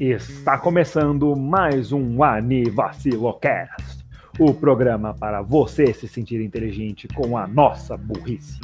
Está 0.00 0.58
começando 0.58 1.36
mais 1.36 1.92
um 1.92 2.24
Anivacilocast, 2.24 4.04
o 4.38 4.52
programa 4.52 5.14
para 5.14 5.40
você 5.40 5.92
se 5.92 6.08
sentir 6.08 6.40
inteligente 6.40 7.06
com 7.08 7.38
a 7.38 7.46
nossa 7.46 7.96
burrice. 7.96 8.58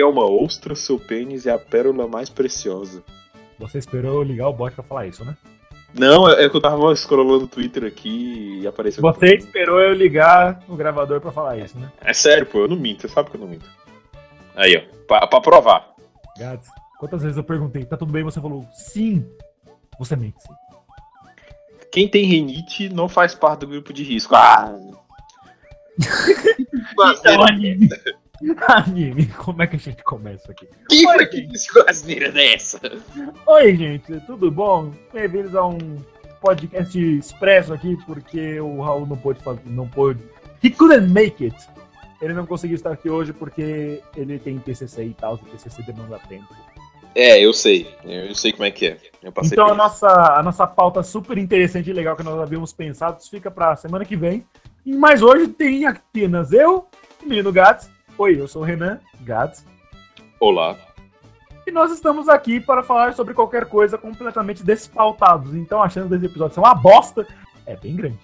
É 0.00 0.04
uma 0.04 0.24
ostra, 0.24 0.74
seu 0.74 0.98
pênis 0.98 1.46
é 1.46 1.50
a 1.50 1.58
pérola 1.58 2.06
mais 2.06 2.28
preciosa. 2.28 3.02
Você 3.58 3.78
esperou 3.78 4.14
eu 4.14 4.22
ligar 4.22 4.48
o 4.48 4.52
bot 4.52 4.74
pra 4.74 4.84
falar 4.84 5.06
isso, 5.06 5.24
né? 5.24 5.36
Não, 5.94 6.28
é 6.28 6.48
que 6.48 6.56
eu 6.56 6.60
tava 6.60 6.94
scrollando 6.94 7.44
o 7.44 7.48
Twitter 7.48 7.84
aqui 7.84 8.60
e 8.60 8.66
apareceu. 8.66 9.02
Você 9.02 9.34
esperou 9.34 9.80
eu 9.80 9.92
ligar 9.94 10.62
o 10.68 10.76
gravador 10.76 11.20
pra 11.20 11.32
falar 11.32 11.56
isso, 11.56 11.78
né? 11.78 11.90
É 12.00 12.12
sério, 12.12 12.46
pô, 12.46 12.60
eu 12.60 12.68
não 12.68 12.76
minto, 12.76 13.02
você 13.02 13.08
sabe 13.08 13.30
que 13.30 13.36
eu 13.36 13.40
não 13.40 13.48
minto. 13.48 13.68
Aí, 14.54 14.76
ó, 14.76 15.04
pra, 15.06 15.26
pra 15.26 15.40
provar. 15.40 15.94
Gats, 16.38 16.68
quantas 16.98 17.22
vezes 17.22 17.36
eu 17.36 17.44
perguntei, 17.44 17.84
tá 17.84 17.96
tudo 17.96 18.12
bem? 18.12 18.22
Você 18.22 18.40
falou, 18.40 18.64
sim. 18.72 19.26
Você 19.98 20.14
mente, 20.14 20.40
sim. 20.42 20.52
Quem 21.90 22.06
tem 22.06 22.24
renite 22.24 22.88
não 22.88 23.08
faz 23.08 23.34
parte 23.34 23.60
do 23.60 23.68
grupo 23.68 23.92
de 23.92 24.02
risco. 24.02 24.34
Ah! 24.34 24.72
Então, 27.00 27.44
anime. 27.44 27.88
Anime, 28.68 29.26
como 29.26 29.62
é 29.62 29.66
que 29.66 29.76
a 29.76 29.78
gente 29.78 30.02
começa 30.04 30.52
aqui? 30.52 30.68
Quem 30.88 31.06
Oi, 31.06 31.26
que 31.26 31.48
asneira 31.88 32.30
dessa? 32.30 32.80
Oi, 33.46 33.76
gente, 33.76 34.20
tudo 34.26 34.50
bom? 34.50 34.92
Bem-vindos 35.12 35.54
a 35.56 35.66
um 35.66 35.78
podcast 36.40 36.98
expresso 36.98 37.72
aqui, 37.72 37.96
porque 38.06 38.60
o 38.60 38.80
Raul 38.80 39.06
não 39.06 39.16
pôde 39.16 39.42
fazer, 39.42 39.62
não 39.66 39.88
pôde. 39.88 40.20
He 40.62 40.70
couldn't 40.70 41.12
make 41.12 41.44
it. 41.44 41.56
Ele 42.20 42.32
não 42.32 42.46
conseguiu 42.46 42.76
estar 42.76 42.92
aqui 42.92 43.10
hoje 43.10 43.32
porque 43.32 44.02
ele 44.16 44.38
tem 44.38 44.58
TCC 44.58 45.04
e 45.04 45.14
tal, 45.14 45.36
e 45.36 45.56
TCC 45.56 45.82
demanda 45.82 46.20
tempo. 46.28 46.46
É, 47.14 47.40
eu 47.40 47.52
sei. 47.52 47.92
Eu 48.04 48.34
sei 48.36 48.52
como 48.52 48.64
é 48.64 48.70
que 48.70 48.86
é. 48.86 48.98
Então 49.44 49.68
a 49.68 49.74
nossa, 49.74 50.08
a 50.08 50.42
nossa 50.42 50.66
pauta 50.66 51.02
super 51.02 51.38
interessante 51.38 51.90
e 51.90 51.92
legal 51.92 52.14
que 52.14 52.22
nós 52.22 52.38
havíamos 52.38 52.72
pensado 52.72 53.20
fica 53.28 53.50
pra 53.50 53.74
semana 53.74 54.04
que 54.04 54.16
vem. 54.16 54.46
Mas 54.86 55.22
hoje 55.22 55.48
tem 55.48 55.86
apenas 55.86 56.52
eu, 56.52 56.86
o 57.20 57.28
menino 57.28 57.52
Gats. 57.52 57.97
Oi, 58.18 58.40
eu 58.40 58.48
sou 58.48 58.62
o 58.62 58.64
Renan 58.64 58.98
Gats. 59.20 59.64
Olá. 60.40 60.76
E 61.64 61.70
nós 61.70 61.92
estamos 61.92 62.28
aqui 62.28 62.58
para 62.58 62.82
falar 62.82 63.14
sobre 63.14 63.32
qualquer 63.32 63.66
coisa 63.66 63.96
completamente 63.96 64.64
despautados. 64.64 65.54
Então 65.54 65.80
a 65.80 65.88
chance 65.88 66.08
desse 66.08 66.26
episódio 66.26 66.54
ser 66.54 66.60
uma 66.60 66.74
bosta 66.74 67.24
é 67.64 67.76
bem 67.76 67.94
grande. 67.94 68.18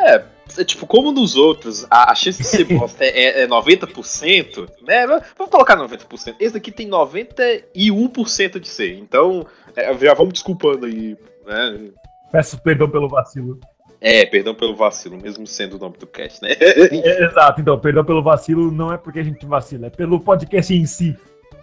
É, 0.00 0.24
é 0.56 0.64
tipo, 0.64 0.86
como 0.86 1.12
nos 1.12 1.36
outros, 1.36 1.86
a, 1.90 2.12
a 2.12 2.14
chance 2.14 2.38
de 2.38 2.48
ser 2.48 2.64
bosta 2.78 3.04
é, 3.04 3.42
é 3.42 3.46
90%, 3.46 4.66
né? 4.86 5.06
Vamos 5.36 5.50
colocar 5.50 5.76
90%. 5.76 6.36
Esse 6.40 6.54
daqui 6.54 6.72
tem 6.72 6.88
91% 6.88 8.58
de 8.58 8.68
ser. 8.68 8.94
Então, 8.94 9.46
é, 9.76 9.92
já 9.98 10.14
vamos 10.14 10.32
desculpando 10.32 10.86
aí, 10.86 11.14
né? 11.44 11.90
Peço 12.30 12.58
perdão 12.62 12.88
pelo 12.88 13.06
vacilo. 13.06 13.60
É, 14.04 14.26
perdão 14.26 14.52
pelo 14.52 14.74
vacilo, 14.74 15.16
mesmo 15.16 15.46
sendo 15.46 15.76
o 15.76 15.78
nome 15.78 15.96
do 15.96 16.06
cast, 16.08 16.42
né? 16.42 16.50
É, 16.58 17.24
exato, 17.24 17.60
então, 17.60 17.78
perdão 17.78 18.04
pelo 18.04 18.22
vacilo 18.22 18.70
não 18.72 18.92
é 18.92 18.96
porque 18.98 19.20
a 19.20 19.22
gente 19.22 19.46
vacila, 19.46 19.86
é 19.86 19.90
pelo 19.90 20.18
podcast 20.18 20.74
em 20.74 20.84
si. 20.84 21.16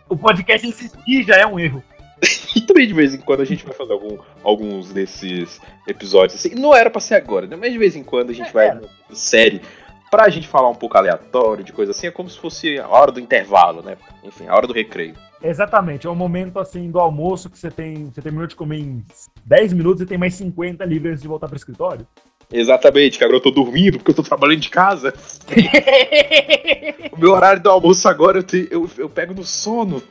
O 0.08 0.16
podcast 0.16 0.66
em 0.66 0.72
si 0.72 0.90
já 1.24 1.36
é 1.36 1.46
um 1.46 1.60
erro. 1.60 1.84
E 2.56 2.62
também 2.62 2.88
de 2.88 2.94
vez 2.96 3.14
em 3.14 3.20
quando 3.20 3.42
a 3.42 3.46
gente 3.46 3.64
vai 3.64 3.74
fazer 3.76 3.94
algum- 3.94 4.18
alguns 4.44 4.92
desses 4.92 5.62
episódios 5.88 6.40
assim. 6.40 6.56
Não 6.56 6.74
era 6.76 6.90
pra 6.90 7.00
ser 7.00 7.14
agora, 7.16 7.46
né? 7.46 7.56
Mas 7.56 7.72
de 7.72 7.78
vez 7.78 7.96
em 7.96 8.04
quando 8.04 8.32
a 8.32 8.34
gente 8.34 8.50
É, 8.50 8.52
vai 8.54 8.68
é. 8.70 8.74
numa 8.74 8.90
série 9.14 9.62
pra 10.10 10.28
gente 10.30 10.48
falar 10.48 10.68
um 10.70 10.76
pouco 10.76 10.98
aleatório, 10.98 11.64
de 11.64 11.72
coisa 11.72 11.92
assim. 11.92 12.08
É 12.08 12.12
como 12.12 12.28
se 12.28 12.40
fosse 12.40 12.80
a 12.80 12.88
hora 12.88 13.12
do 13.12 13.20
intervalo, 13.20 13.84
né? 13.84 13.98
Enfim, 14.24 14.48
a 14.48 14.56
hora 14.56 14.66
do 14.66 14.74
recreio. 14.74 15.14
Exatamente, 15.42 16.06
é 16.06 16.10
um 16.10 16.16
momento 16.16 16.60
assim 16.60 16.92
do 16.92 17.00
almoço 17.00 17.50
que 17.50 17.58
você 17.58 17.72
tem. 17.72 18.06
Você 18.06 18.22
terminou 18.22 18.46
de 18.48 18.56
comer 18.56 18.80
em 18.80 19.06
10 19.46 19.74
minutos 19.74 20.02
e 20.02 20.06
tem 20.06 20.18
mais 20.18 20.34
50 20.36 20.84
livres 20.86 21.12
antes 21.14 21.22
de 21.22 21.28
voltar 21.28 21.48
pro 21.48 21.56
escritório. 21.56 22.06
Exatamente, 22.52 23.18
que 23.18 23.24
agora 23.24 23.38
eu 23.38 23.42
tô 23.44 23.52
dormindo 23.52 23.98
porque 24.00 24.12
eu 24.12 24.16
tô 24.16 24.24
trabalhando 24.24 24.60
de 24.62 24.70
casa. 24.70 25.14
O 27.12 27.18
meu 27.20 27.32
horário 27.34 27.62
do 27.62 27.70
almoço 27.70 28.08
agora 28.08 28.40
eu, 28.40 28.44
te- 28.44 28.68
eu, 28.72 28.90
eu 28.98 29.10
pego 29.10 29.34
no 29.34 29.44
sono. 29.44 30.02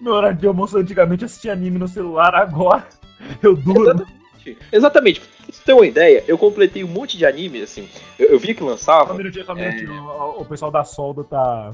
Meu 0.00 0.12
horário 0.14 0.36
de 0.36 0.46
almoço 0.46 0.76
antigamente 0.76 1.22
eu 1.22 1.26
assistia 1.26 1.52
anime 1.52 1.78
no 1.78 1.88
celular, 1.88 2.34
agora 2.34 2.86
eu 3.42 3.54
durmo. 3.56 4.04
Exatamente. 4.70 5.20
Pra 5.20 5.28
você 5.50 5.62
ter 5.64 5.72
uma 5.72 5.86
ideia, 5.86 6.24
eu 6.26 6.36
completei 6.36 6.82
um 6.84 6.88
monte 6.88 7.16
de 7.16 7.24
anime, 7.24 7.62
assim. 7.62 7.88
Eu, 8.18 8.28
eu 8.30 8.38
vi 8.38 8.52
que 8.54 8.60
Só 8.60 8.66
um 8.66 8.68
lançava. 8.70 9.14
minutinho, 9.14 9.44
só 9.44 9.54
um 9.54 9.58
É. 9.58 9.68
minutinho. 9.70 10.02
O, 10.04 10.42
o 10.42 10.44
pessoal 10.44 10.70
da 10.70 10.84
solda 10.84 11.24
tá. 11.24 11.72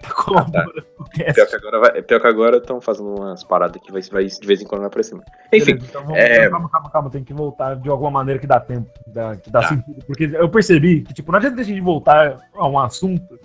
Tá 0.10 0.14
colaborando 0.14 0.84
o 0.98 1.04
cast. 1.04 1.34
Pior 1.34 1.46
que 1.46 1.56
agora 1.56 1.78
vai- 1.80 2.02
pior 2.02 2.20
que 2.20 2.26
agora 2.26 2.56
estão 2.56 2.80
fazendo 2.80 3.14
umas 3.16 3.44
paradas 3.44 3.80
que 3.82 3.92
vai, 3.92 4.00
vai 4.02 4.24
de 4.24 4.46
vez 4.46 4.62
em 4.62 4.66
quando 4.66 4.80
vai 4.80 4.88
aparecer. 4.88 5.14
Enfim, 5.52 5.74
Beleza, 5.74 5.86
então 5.90 6.02
vamos, 6.04 6.18
é- 6.18 6.48
calma, 6.48 6.68
calma, 6.70 6.90
calma, 6.90 7.10
tem 7.10 7.22
que 7.22 7.34
voltar 7.34 7.76
de 7.76 7.88
alguma 7.90 8.10
maneira 8.10 8.40
que 8.40 8.46
dá 8.46 8.58
tempo, 8.58 8.90
que 9.04 9.10
dá, 9.10 9.36
que 9.36 9.50
dá 9.50 9.60
Tá. 9.60 9.68
sentido. 9.68 10.02
Porque 10.06 10.24
eu 10.32 10.48
percebi 10.48 11.02
que, 11.02 11.12
tipo, 11.12 11.30
não 11.30 11.38
adianta 11.38 11.60
a 11.60 11.64
gente 11.64 11.80
voltar 11.82 12.38
a 12.54 12.66
um 12.66 12.78
assunto 12.78 13.38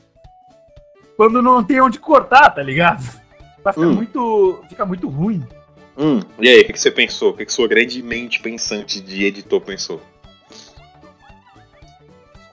quando 1.17 1.41
não 1.41 1.61
tem 1.63 1.81
onde 1.81 1.99
cortar, 1.99 2.49
tá 2.51 2.63
ligado? 2.63 3.03
Vai 3.63 3.73
ficar 3.73 3.85
Hum. 3.88 3.94
muito. 3.95 4.63
Fica 4.69 4.85
muito 4.85 5.09
ruim. 5.09 5.44
Hum, 5.97 6.19
e 6.39 6.47
aí, 6.49 6.61
o 6.61 6.65
que, 6.65 6.73
que 6.73 6.79
você 6.79 6.91
pensou? 6.91 7.31
O 7.31 7.33
que, 7.38 7.45
que 7.45 7.51
sua 7.53 7.67
grande 7.67 8.01
mente 8.03 8.39
pensante 8.41 9.01
de 9.01 9.25
editor 9.25 9.59
pensou? 9.61 10.01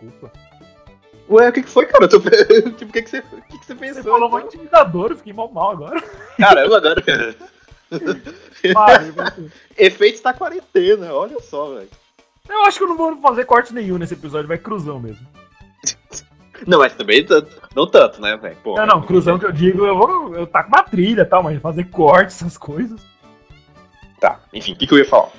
Desculpa. 0.00 0.32
Ué, 1.32 1.48
o 1.48 1.52
que, 1.52 1.62
que 1.62 1.68
foi, 1.68 1.86
cara? 1.86 2.06
Tô... 2.06 2.20
tipo, 2.76 2.84
o 2.84 2.92
que, 2.92 3.02
que, 3.02 3.08
você... 3.08 3.18
o 3.20 3.42
que, 3.42 3.58
que 3.58 3.66
você 3.66 3.74
pensou? 3.74 4.02
Você 4.02 4.02
falou 4.02 4.18
então? 4.18 4.30
muito 4.30 4.46
intimidador, 4.54 5.10
eu 5.10 5.16
fiquei 5.16 5.32
mal 5.32 5.50
mal 5.50 5.70
agora. 5.72 6.02
Caramba, 6.38 6.76
agora. 6.76 7.02
Vai. 8.74 9.12
Efeitos 9.76 10.20
da 10.20 10.32
quarentena, 10.32 11.12
olha 11.12 11.40
só, 11.40 11.74
velho. 11.74 11.88
eu 12.48 12.62
acho 12.64 12.78
que 12.78 12.84
eu 12.84 12.88
não 12.88 12.96
vou 12.96 13.16
fazer 13.20 13.44
corte 13.44 13.74
nenhum 13.74 13.98
nesse 13.98 14.14
episódio, 14.14 14.48
vai 14.48 14.58
cruzão 14.58 15.00
mesmo. 15.00 15.26
Não, 16.66 16.78
mas 16.78 16.94
também 16.94 17.26
não 17.74 17.86
tanto, 17.86 18.20
né, 18.20 18.36
velho? 18.36 18.56
Não, 18.64 18.86
não, 18.86 19.02
cruzão 19.02 19.38
que 19.38 19.46
eu 19.46 19.52
digo, 19.52 19.84
eu 19.84 19.96
vou. 19.96 20.34
Eu 20.34 20.46
tá 20.46 20.62
com 20.62 20.68
uma 20.68 20.84
trilha 20.84 21.22
e 21.22 21.24
tal, 21.24 21.42
mas 21.42 21.60
fazer 21.60 21.84
corte, 21.84 22.28
essas 22.28 22.56
coisas. 22.56 23.00
Tá, 24.20 24.38
enfim, 24.52 24.72
o 24.72 24.76
que, 24.76 24.86
que 24.86 24.94
eu 24.94 24.98
ia 24.98 25.04
falar? 25.04 25.30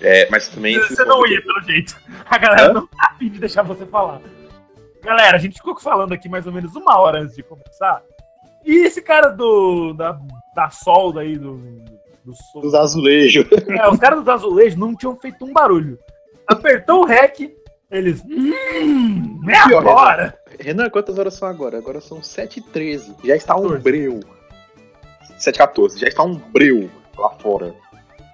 É, 0.00 0.28
mas 0.30 0.48
também. 0.48 0.78
Você 0.78 1.04
não 1.04 1.26
ia, 1.26 1.42
pelo 1.42 1.60
jeito. 1.62 1.96
A 2.26 2.38
galera 2.38 2.72
não 2.72 2.86
tá 2.86 3.10
afim 3.12 3.28
de 3.28 3.40
deixar 3.40 3.62
você 3.62 3.84
falar. 3.84 4.20
Galera, 5.08 5.36
a 5.38 5.40
gente 5.40 5.54
ficou 5.54 5.74
falando 5.80 6.12
aqui 6.12 6.28
mais 6.28 6.46
ou 6.46 6.52
menos 6.52 6.76
uma 6.76 6.98
hora 6.98 7.20
antes 7.22 7.34
de 7.34 7.42
começar. 7.42 8.02
E 8.62 8.84
esse 8.84 9.00
cara 9.00 9.28
do. 9.30 9.94
da, 9.94 10.18
da 10.54 10.68
solda 10.68 11.20
aí, 11.20 11.34
do. 11.38 11.54
do 12.22 12.34
sol- 12.52 12.60
Dos 12.60 12.74
azulejos. 12.74 13.46
É, 13.68 13.88
os 13.88 13.98
caras 13.98 14.18
dos 14.18 14.28
azulejos 14.28 14.78
não 14.78 14.94
tinham 14.94 15.16
feito 15.16 15.46
um 15.46 15.52
barulho. 15.52 15.98
Apertou 16.46 17.04
o 17.04 17.06
REC, 17.06 17.54
eles. 17.90 18.22
Hum, 18.22 19.40
é 19.48 19.66
Pior, 19.66 19.80
agora! 19.80 20.38
Renan, 20.60 20.90
quantas 20.90 21.18
horas 21.18 21.32
são 21.32 21.48
agora? 21.48 21.78
Agora 21.78 22.02
são 22.02 22.18
7h13. 22.20 23.14
Já 23.24 23.34
está 23.34 23.54
um 23.56 23.62
14. 23.62 23.82
breu. 23.82 24.20
7h14, 25.38 25.98
já 25.98 26.08
está 26.08 26.22
um 26.22 26.34
breu 26.34 26.90
lá 27.16 27.30
fora. 27.38 27.74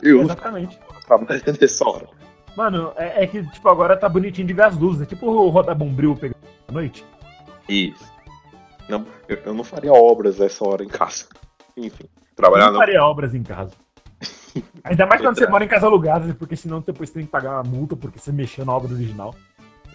Eu 0.03 0.23
Exatamente. 0.23 0.77
trabalhando 1.07 1.57
nessa 1.61 1.89
hora. 1.89 2.09
Mano, 2.57 2.93
é, 2.97 3.23
é 3.23 3.27
que, 3.29 3.43
tipo, 3.51 3.69
agora 3.69 3.97
tá 3.97 4.09
bonitinho 4.09 4.47
de 4.47 4.55
gás 4.55 4.77
luz. 4.77 5.01
É 5.01 5.07
tipo 5.07 5.27
o 5.27 5.49
Roda 5.51 5.73
Bombril 5.75 6.17
pegando 6.17 6.35
à 6.69 6.73
noite. 6.73 7.05
Isso. 7.69 8.05
Não, 8.89 9.07
eu, 9.29 9.39
eu 9.45 9.55
não 9.55 9.65
faria 9.65 9.93
obras 9.93 10.41
essa 10.41 10.67
hora 10.67 10.85
em 10.85 10.89
casa. 10.89 11.27
Enfim, 11.77 12.05
trabalhar 12.37 12.67
não 12.67 12.73
não. 12.75 12.81
faria 12.81 13.03
obras 13.03 13.35
em 13.35 13.43
casa. 13.43 13.73
Ainda 14.85 15.07
mais 15.07 15.21
quando 15.21 15.39
você 15.39 15.47
mora 15.47 15.65
em 15.65 15.69
casa 15.69 15.87
alugada, 15.87 16.35
porque 16.35 16.57
senão 16.57 16.81
depois 16.81 17.11
tem 17.11 17.25
que 17.25 17.31
pagar 17.31 17.55
uma 17.55 17.65
multa 17.65 17.97
porque 17.97 18.19
você 18.19 18.31
mexeu 18.31 18.65
na 18.65 18.75
obra 18.75 18.93
original. 18.93 19.35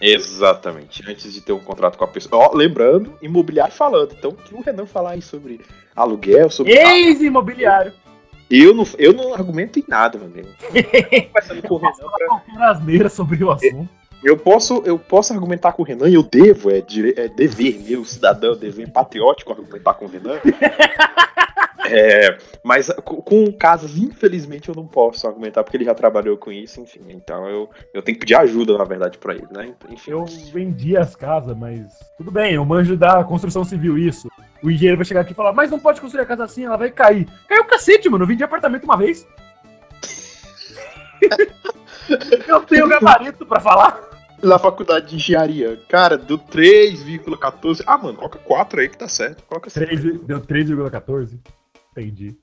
Exatamente. 0.00 1.02
Antes 1.08 1.32
de 1.32 1.40
ter 1.42 1.52
um 1.52 1.60
contrato 1.60 1.98
com 1.98 2.04
a 2.04 2.08
pessoa. 2.08 2.48
Ó, 2.48 2.56
lembrando, 2.56 3.14
imobiliário 3.20 3.72
falando. 3.72 4.14
Então, 4.16 4.32
que 4.32 4.54
o 4.54 4.62
Renan 4.62 4.86
falar 4.86 5.10
aí 5.10 5.22
sobre 5.22 5.60
aluguel, 5.94 6.48
sobre. 6.50 6.72
Ex-imobiliário. 6.72 7.92
Eu 8.50 8.74
não, 8.74 8.84
eu 8.98 9.12
não 9.12 9.32
argumento 9.34 9.78
em 9.78 9.84
nada, 9.86 10.18
meu 10.18 10.26
amigo. 10.26 10.48
Conversando 11.68 11.68
com 11.68 11.74
o 11.74 11.78
Renan 11.78 12.98
pra- 12.98 13.08
sobre 13.10 13.44
o 13.44 13.50
assunto. 13.50 13.88
Eu 14.22 14.36
posso, 14.36 14.82
eu 14.84 14.98
posso 14.98 15.32
argumentar 15.32 15.72
com 15.72 15.82
o 15.82 15.84
Renan 15.84 16.08
e 16.08 16.14
eu 16.14 16.22
devo, 16.22 16.70
é, 16.70 16.80
dire... 16.80 17.14
é 17.16 17.28
dever 17.28 17.80
meu, 17.80 18.04
cidadão, 18.04 18.56
dever 18.56 18.90
patriótico 18.90 19.52
argumentar 19.52 19.94
com 19.94 20.04
o 20.04 20.08
Renan. 20.08 20.38
É, 21.92 22.38
mas 22.62 22.88
com, 23.04 23.20
com 23.20 23.52
casas, 23.52 23.96
infelizmente, 23.96 24.68
eu 24.68 24.74
não 24.76 24.86
posso 24.86 25.26
argumentar 25.26 25.64
porque 25.64 25.76
ele 25.76 25.84
já 25.84 25.94
trabalhou 25.94 26.36
com 26.36 26.52
isso, 26.52 26.80
enfim. 26.80 27.00
Então 27.08 27.48
eu, 27.48 27.68
eu 27.92 28.00
tenho 28.00 28.16
que 28.16 28.20
pedir 28.20 28.36
ajuda, 28.36 28.78
na 28.78 28.84
verdade, 28.84 29.18
pra 29.18 29.34
ele, 29.34 29.48
né? 29.50 29.74
Enfim. 29.88 30.12
Eu 30.12 30.24
vendi 30.52 30.96
as 30.96 31.16
casas, 31.16 31.56
mas 31.56 31.88
tudo 32.16 32.30
bem, 32.30 32.54
eu 32.54 32.64
manjo 32.64 32.96
da 32.96 33.24
construção 33.24 33.64
civil, 33.64 33.98
isso. 33.98 34.28
O 34.62 34.70
engenheiro 34.70 34.98
vai 34.98 35.04
chegar 35.04 35.22
aqui 35.22 35.32
e 35.32 35.34
falar, 35.34 35.52
mas 35.52 35.70
não 35.70 35.80
pode 35.80 36.00
construir 36.00 36.22
a 36.22 36.26
casa 36.26 36.44
assim, 36.44 36.64
ela 36.64 36.76
vai 36.76 36.92
cair. 36.92 37.26
Caiu 37.48 37.62
o 37.62 37.66
cacete, 37.66 38.08
mano. 38.08 38.24
Eu 38.24 38.36
de 38.36 38.44
apartamento 38.44 38.84
uma 38.84 38.96
vez. 38.96 39.26
eu 42.46 42.60
tenho 42.60 42.88
gabarito 42.88 43.44
pra 43.44 43.58
falar. 43.58 44.09
Na 44.42 44.58
faculdade 44.58 45.10
de 45.10 45.16
engenharia, 45.16 45.80
cara, 45.88 46.16
deu 46.16 46.38
3,14. 46.38 47.82
Ah, 47.86 47.98
mano, 47.98 48.16
coloca 48.16 48.38
4 48.38 48.80
aí 48.80 48.88
que 48.88 48.96
tá 48.96 49.08
certo. 49.08 49.42
Coloca 49.44 49.70
3, 49.70 50.00
deu 50.22 50.40
3,14? 50.40 51.38
Entendi. 51.92 52.36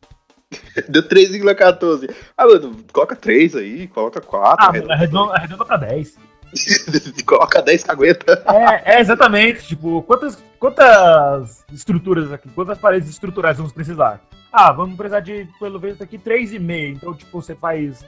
deu 0.87 1.03
3,14. 1.03 2.13
Ah, 2.37 2.45
mano, 2.45 2.77
coloca 2.93 3.15
3 3.15 3.55
aí, 3.55 3.87
coloca 3.87 4.21
4. 4.21 4.65
Ah, 4.65 4.71
mano, 4.71 4.91
arredonda, 4.91 5.33
arredonda 5.33 5.65
pra 5.65 5.77
10. 5.77 6.17
coloca 7.25 7.61
10 7.61 7.83
que 7.83 7.91
aguenta. 7.91 8.43
É, 8.47 8.95
é, 8.95 8.99
exatamente. 8.99 9.67
Tipo, 9.67 10.01
quantas, 10.03 10.41
quantas 10.59 11.65
estruturas 11.73 12.31
aqui, 12.31 12.49
quantas 12.49 12.77
paredes 12.77 13.09
estruturais 13.09 13.57
vamos 13.57 13.73
precisar? 13.73 14.21
Ah, 14.51 14.71
vamos 14.71 14.95
precisar 14.95 15.19
de, 15.19 15.47
pelo 15.59 15.79
menos 15.79 16.01
aqui, 16.01 16.17
3,5. 16.17 16.95
Então, 16.95 17.13
tipo, 17.13 17.41
você 17.41 17.55
faz 17.55 18.05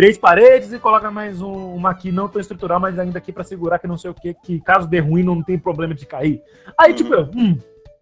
três 0.00 0.16
paredes 0.16 0.72
e 0.72 0.78
coloca 0.78 1.10
mais 1.10 1.42
um, 1.42 1.74
uma 1.74 1.90
aqui 1.90 2.10
não 2.10 2.26
tão 2.26 2.40
estrutural, 2.40 2.80
mas 2.80 2.98
ainda 2.98 3.18
aqui 3.18 3.30
para 3.30 3.44
segurar 3.44 3.78
que 3.78 3.86
não 3.86 3.98
sei 3.98 4.10
o 4.10 4.14
que, 4.14 4.32
que 4.32 4.58
caso 4.58 4.88
dê 4.88 4.98
ruim 4.98 5.22
não 5.22 5.42
tem 5.42 5.58
problema 5.58 5.94
de 5.94 6.06
cair. 6.06 6.40
Aí, 6.78 6.94
tipo, 6.94 7.14
uhum. 7.14 7.26
tipo, 7.26 7.38
eu, 7.38 7.42
hum, 7.44 7.58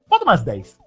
bota 0.07 0.25
mais 0.25 0.41
10. 0.43 0.79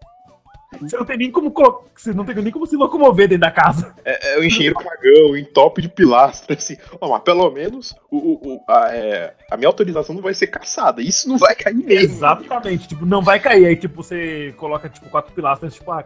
Você 0.79 0.95
não 0.95 1.03
tem 1.03 1.17
nem 1.17 1.29
como 1.29 1.53
você 1.93 2.13
não 2.13 2.23
tem 2.23 2.33
nem 2.35 2.49
como 2.49 2.65
se 2.65 2.77
locomover 2.77 3.27
dentro 3.27 3.41
da 3.41 3.51
casa. 3.51 3.93
É, 4.05 4.35
é 4.35 4.39
o 4.39 4.43
engenheiro 4.43 4.75
cagão, 4.75 5.35
em 5.35 5.43
top 5.43 5.81
de 5.81 5.89
pilastra, 5.89 6.55
assim. 6.55 6.77
Ó, 7.01 7.09
mas 7.09 7.21
pelo 7.23 7.51
menos 7.51 7.93
o, 8.09 8.17
o, 8.17 8.63
a, 8.65 8.95
é, 8.95 9.33
a, 9.51 9.57
minha 9.57 9.67
autorização 9.67 10.15
não 10.15 10.21
vai 10.21 10.33
ser 10.33 10.47
caçada. 10.47 11.01
Isso 11.01 11.27
não 11.27 11.37
vai 11.37 11.53
cair 11.55 11.75
mesmo. 11.75 12.15
Exatamente, 12.15 12.87
tipo, 12.87 13.05
não 13.05 13.21
vai 13.21 13.37
cair. 13.39 13.65
Aí, 13.65 13.75
tipo, 13.75 14.01
você 14.01 14.55
coloca, 14.57 14.87
tipo, 14.87 15.09
quatro 15.09 15.33
pilastras, 15.33 15.75
tipo, 15.75 15.91
ah, 15.91 16.05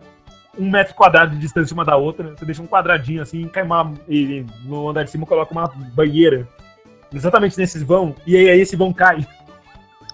um 0.57 0.69
metro 0.69 0.95
quadrado 0.95 1.33
de 1.33 1.39
distância 1.39 1.73
uma 1.73 1.85
da 1.85 1.95
outra. 1.95 2.35
Você 2.35 2.45
deixa 2.45 2.61
um 2.61 2.67
quadradinho 2.67 3.21
assim, 3.21 3.47
cai 3.47 3.63
uma. 3.63 3.93
E 4.07 4.45
no 4.63 4.89
andar 4.89 5.03
de 5.03 5.11
cima 5.11 5.25
coloca 5.25 5.51
uma 5.51 5.67
banheira. 5.93 6.47
Exatamente 7.13 7.57
nesses 7.57 7.83
vão. 7.83 8.15
E 8.25 8.35
aí, 8.35 8.49
aí 8.49 8.59
esse 8.59 8.75
vão 8.75 8.91
cai. 8.91 9.25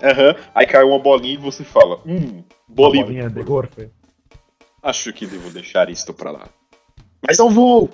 Aham. 0.01 0.29
Uhum. 0.29 0.35
Aí 0.53 0.65
cai 0.65 0.83
uma 0.83 0.99
bolinha 0.99 1.35
e 1.35 1.37
você 1.37 1.63
fala, 1.63 1.99
hum, 2.05 2.43
bolinha. 2.67 3.05
bolinha 3.05 3.29
de 3.29 3.43
gorfe. 3.43 3.89
Acho 4.81 5.13
que 5.13 5.27
devo 5.27 5.49
deixar 5.51 5.89
isto 5.89 6.13
pra 6.13 6.31
lá. 6.31 6.47
Mas 7.25 7.37
não 7.37 7.49
vou! 7.49 7.89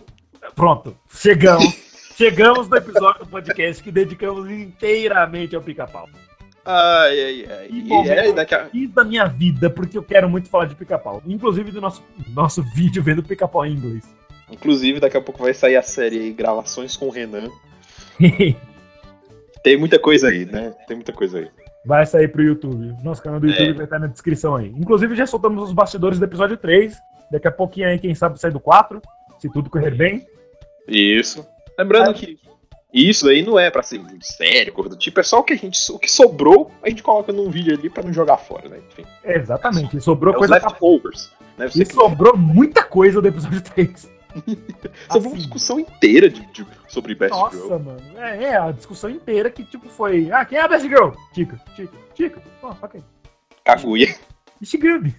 Pronto, 0.55 0.97
chegamos. 1.13 1.73
chegamos 2.15 2.69
no 2.69 2.77
episódio 2.77 3.25
do 3.25 3.27
podcast 3.27 3.83
que 3.83 3.91
dedicamos 3.91 4.49
inteiramente 4.49 5.55
ao 5.55 5.61
pica-pau. 5.61 6.07
Ai, 6.67 7.19
ai, 7.19 7.47
ai. 7.49 7.67
E, 7.69 7.87
e 7.87 8.09
é, 8.09 8.33
daqui 8.33 8.53
a... 8.53 8.69
da 8.93 9.03
minha 9.03 9.25
vida, 9.25 9.69
porque 9.69 9.97
eu 9.97 10.03
quero 10.03 10.29
muito 10.29 10.49
falar 10.49 10.65
de 10.65 10.75
pica-pau. 10.75 11.21
Inclusive 11.25 11.71
do 11.71 11.79
nosso, 11.79 12.03
nosso 12.33 12.61
vídeo 12.75 13.01
vendo 13.01 13.23
pica-pau 13.23 13.65
em 13.65 13.73
inglês. 13.73 14.03
Inclusive, 14.51 14.99
daqui 14.99 15.17
a 15.17 15.21
pouco 15.21 15.43
vai 15.43 15.53
sair 15.53 15.75
a 15.75 15.81
série 15.81 16.19
aí, 16.19 16.33
Gravações 16.33 16.95
com 16.95 17.07
o 17.07 17.11
Renan. 17.11 17.49
Tem 19.63 19.77
muita 19.77 19.97
coisa 19.99 20.29
aí, 20.29 20.45
né? 20.45 20.73
Tem 20.87 20.95
muita 20.95 21.11
coisa 21.11 21.39
aí 21.39 21.49
vai 21.87 22.05
sair 22.05 22.27
pro 22.27 22.43
YouTube. 22.43 22.93
Nosso 23.01 23.23
canal 23.23 23.39
do 23.39 23.47
YouTube 23.47 23.69
é. 23.69 23.73
vai 23.73 23.85
estar 23.85 23.97
na 23.97 24.07
descrição 24.07 24.57
aí. 24.57 24.67
Inclusive, 24.77 25.15
já 25.15 25.25
soltamos 25.25 25.63
os 25.63 25.71
bastidores 25.71 26.19
do 26.19 26.25
episódio 26.25 26.57
3. 26.57 26.97
Daqui 27.31 27.47
a 27.47 27.51
pouquinho 27.51 27.87
aí, 27.87 27.97
quem 27.97 28.13
sabe, 28.13 28.39
sai 28.39 28.51
do 28.51 28.59
4, 28.59 29.01
se 29.39 29.49
tudo 29.49 29.69
correr 29.69 29.95
bem. 29.95 30.27
Isso. 30.85 31.47
Lembrando 31.79 32.09
aí. 32.09 32.37
Que 32.97 33.07
isso 33.07 33.29
aí 33.29 33.43
não 33.43 33.59
é 33.59 33.69
pra 33.69 33.83
ser 33.83 34.01
sério, 34.21 34.73
coisa 34.73 34.89
do 34.89 34.97
tipo, 34.97 35.19
é 35.19 35.23
só 35.23 35.39
o 35.39 35.43
que 35.43 35.53
a 35.53 35.55
gente. 35.55 35.79
O 35.91 35.99
que 35.99 36.11
sobrou, 36.11 36.71
a 36.81 36.89
gente 36.89 37.03
coloca 37.03 37.31
num 37.31 37.47
vídeo 37.47 37.77
ali 37.77 37.91
pra 37.91 38.01
não 38.01 38.11
jogar 38.11 38.37
fora, 38.37 38.67
né? 38.67 38.79
Enfim. 38.91 39.05
Exatamente. 39.23 40.01
Sobrou 40.01 40.33
é 40.33 40.37
coisa. 40.37 40.55
Leftovers. 40.55 41.31
Né? 41.59 41.67
E 41.75 41.85
sobrou 41.85 42.35
muita 42.35 42.83
coisa 42.83 43.21
do 43.21 43.27
episódio 43.27 43.61
3. 43.75 43.91
Você 43.91 44.09
assim. 45.09 45.27
uma 45.27 45.37
discussão 45.37 45.79
inteira 45.79 46.27
de, 46.27 46.43
de, 46.47 46.65
sobre 46.87 47.13
Best 47.13 47.31
Nossa, 47.31 47.55
Girl. 47.55 47.69
Nossa, 47.69 47.83
mano. 47.83 48.01
É, 48.17 48.43
é, 48.45 48.57
a 48.57 48.71
discussão 48.71 49.11
inteira 49.11 49.51
que, 49.51 49.63
tipo, 49.63 49.87
foi. 49.89 50.31
Ah, 50.31 50.43
quem 50.43 50.57
é 50.57 50.61
a 50.61 50.67
Best 50.67 50.87
Girl? 50.87 51.11
Chica, 51.35 51.61
Chica, 51.75 51.93
Chica. 52.15 52.41
Oh, 52.63 52.73
ok. 52.81 52.99
Kaguya. 53.63 54.15
Shigami. 54.63 55.15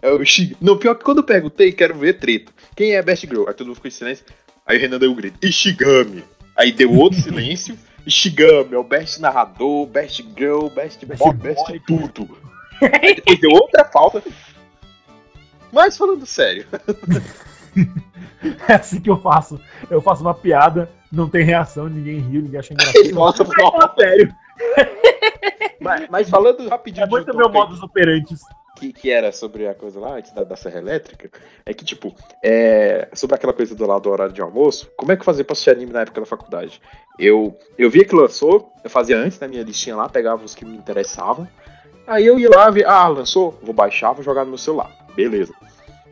É 0.00 0.10
o 0.12 0.24
Shig... 0.24 0.56
Não, 0.60 0.78
pior 0.78 0.94
que 0.94 1.04
quando 1.04 1.18
eu 1.18 1.24
perguntei, 1.24 1.72
quero 1.72 1.96
ver 1.96 2.20
treta. 2.20 2.52
Quem 2.76 2.92
é 2.92 2.98
a 2.98 3.02
Best 3.02 3.26
Girl? 3.26 3.48
Aí 3.48 3.54
todo 3.54 3.66
mundo 3.66 3.76
ficou 3.76 3.88
em 3.88 3.92
silêncio. 3.92 4.24
Aí 4.64 4.78
o 4.78 4.80
Renan 4.80 4.98
deu 4.98 5.10
um 5.10 5.16
grito. 5.16 5.44
Ishigami. 5.44 6.22
Aí 6.58 6.72
deu 6.72 6.92
outro 6.92 7.20
silêncio. 7.20 7.78
Ishigami 8.04 8.74
é 8.74 8.78
o 8.78 8.82
best 8.82 9.20
narrador, 9.20 9.86
best 9.86 10.26
girl, 10.36 10.66
best, 10.68 11.06
best 11.06 11.22
boy, 11.22 11.34
best 11.34 11.80
tudo. 11.86 12.36
Aí 13.00 13.14
depois 13.14 13.40
deu 13.40 13.50
outra 13.50 13.84
falta. 13.84 14.22
Mas 15.72 15.96
falando 15.96 16.26
sério. 16.26 16.66
É 18.68 18.74
assim 18.74 19.00
que 19.00 19.10
eu 19.10 19.20
faço. 19.20 19.60
Eu 19.90 20.00
faço 20.00 20.22
uma 20.22 20.32
piada, 20.32 20.90
não 21.10 21.28
tem 21.28 21.44
reação, 21.44 21.88
ninguém 21.88 22.20
riu, 22.20 22.42
ninguém 22.42 22.60
acha 22.60 22.72
engraçado. 22.72 23.12
Nossa, 23.12 23.44
não, 23.44 23.94
sério. 23.98 24.34
Mas, 25.80 26.08
mas, 26.08 26.30
falando 26.30 26.68
rapidinho. 26.68 27.04
É 27.04 27.08
muito 27.08 27.36
meu 27.36 27.48
modus 27.48 27.82
operantes. 27.82 28.40
Que, 28.78 28.92
que 28.92 29.10
era 29.10 29.32
sobre 29.32 29.66
a 29.66 29.74
coisa 29.74 29.98
lá, 29.98 30.14
antes 30.14 30.30
da, 30.32 30.44
da 30.44 30.54
Serra 30.54 30.78
Elétrica, 30.78 31.30
é 31.66 31.74
que, 31.74 31.84
tipo, 31.84 32.14
é, 32.44 33.08
sobre 33.12 33.34
aquela 33.34 33.52
coisa 33.52 33.74
do 33.74 33.86
lado 33.86 34.02
do 34.02 34.10
horário 34.10 34.32
de 34.32 34.40
almoço, 34.40 34.88
como 34.96 35.10
é 35.10 35.16
que 35.16 35.22
eu 35.22 35.24
fazia 35.24 35.44
pra 35.44 35.52
assistir 35.52 35.70
anime 35.70 35.92
na 35.92 36.02
época 36.02 36.20
da 36.20 36.26
faculdade? 36.26 36.80
Eu, 37.18 37.58
eu 37.76 37.90
via 37.90 38.04
que 38.04 38.14
lançou, 38.14 38.72
eu 38.84 38.88
fazia 38.88 39.18
antes 39.18 39.40
na 39.40 39.48
minha 39.48 39.64
listinha 39.64 39.96
lá, 39.96 40.08
pegava 40.08 40.44
os 40.44 40.54
que 40.54 40.64
me 40.64 40.76
interessavam, 40.76 41.48
aí 42.06 42.24
eu 42.24 42.38
ia 42.38 42.48
lá 42.48 42.70
ver, 42.70 42.86
ah, 42.86 43.08
lançou, 43.08 43.58
vou 43.60 43.74
baixar, 43.74 44.12
vou 44.12 44.22
jogar 44.22 44.44
no 44.44 44.50
meu 44.50 44.58
celular. 44.58 44.90
Beleza. 45.16 45.52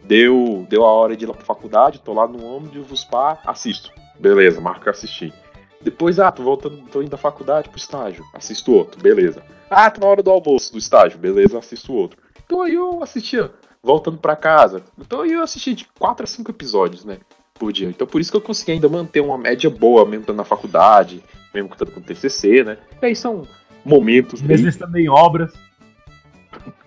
Deu, 0.03 0.67
deu 0.69 0.85
a 0.85 0.93
hora 0.93 1.17
de 1.17 1.25
ir 1.25 1.29
lá 1.29 1.35
pra 1.35 1.45
faculdade, 1.45 2.01
tô 2.01 2.13
lá 2.13 2.27
no 2.27 2.45
ônibus, 2.45 3.05
pá, 3.05 3.39
assisto. 3.47 3.93
Beleza, 4.19 4.61
marco 4.61 4.91
assistir. 4.91 5.33
Depois, 5.81 6.19
ah, 6.19 6.33
tô 6.33 6.43
voltando, 6.43 6.83
tô 6.91 7.01
indo 7.01 7.11
da 7.11 7.17
faculdade 7.17 7.69
pro 7.69 7.79
estágio, 7.79 8.25
assisto 8.35 8.73
outro, 8.73 9.01
beleza. 9.01 9.43
Ah, 9.71 9.89
tá 9.89 10.01
na 10.01 10.07
hora 10.07 10.23
do 10.23 10.31
almoço 10.31 10.73
do 10.73 10.79
estágio, 10.79 11.19
beleza, 11.19 11.59
assisto 11.59 11.93
outro. 11.93 12.26
Então 12.47 12.63
aí 12.63 12.75
eu 12.75 13.03
assistia, 13.03 13.51
voltando 13.83 14.17
para 14.19 14.37
casa. 14.37 14.83
Então 14.99 15.23
aí 15.23 15.33
eu 15.33 15.43
assisti 15.43 15.75
de 15.75 15.85
4 15.99 16.25
a 16.25 16.27
5 16.27 16.51
episódios, 16.51 17.05
né, 17.05 17.19
por 17.55 17.73
dia. 17.73 17.89
Então 17.89 18.07
por 18.07 18.21
isso 18.21 18.31
que 18.31 18.37
eu 18.37 18.41
consegui 18.41 18.73
ainda 18.73 18.89
manter 18.89 19.21
uma 19.21 19.37
média 19.37 19.69
boa, 19.69 20.05
mesmo 20.05 20.21
estando 20.21 20.37
na 20.37 20.45
faculdade, 20.45 21.23
mesmo 21.53 21.69
estando 21.71 21.91
com 21.91 22.01
TCC, 22.01 22.63
né. 22.63 22.79
E 23.03 23.07
aí 23.07 23.17
são 23.17 23.47
momentos... 23.85 24.41
Mesmo 24.41 24.69
estando 24.69 24.97
em 24.97 25.09
obras. 25.09 25.53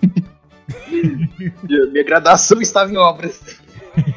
Minha 1.91 2.03
graduação 2.03 2.61
estava 2.61 2.91
em 2.91 2.97
obras. 2.97 3.59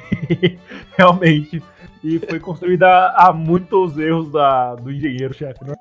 Realmente. 0.97 1.63
E 2.05 2.19
foi 2.19 2.41
construída 2.41 3.11
a 3.17 3.33
muitos 3.33 3.99
erros 3.99 4.31
da, 4.31 4.75
do 4.75 4.91
engenheiro-chefe, 4.91 5.65
né? 5.65 5.75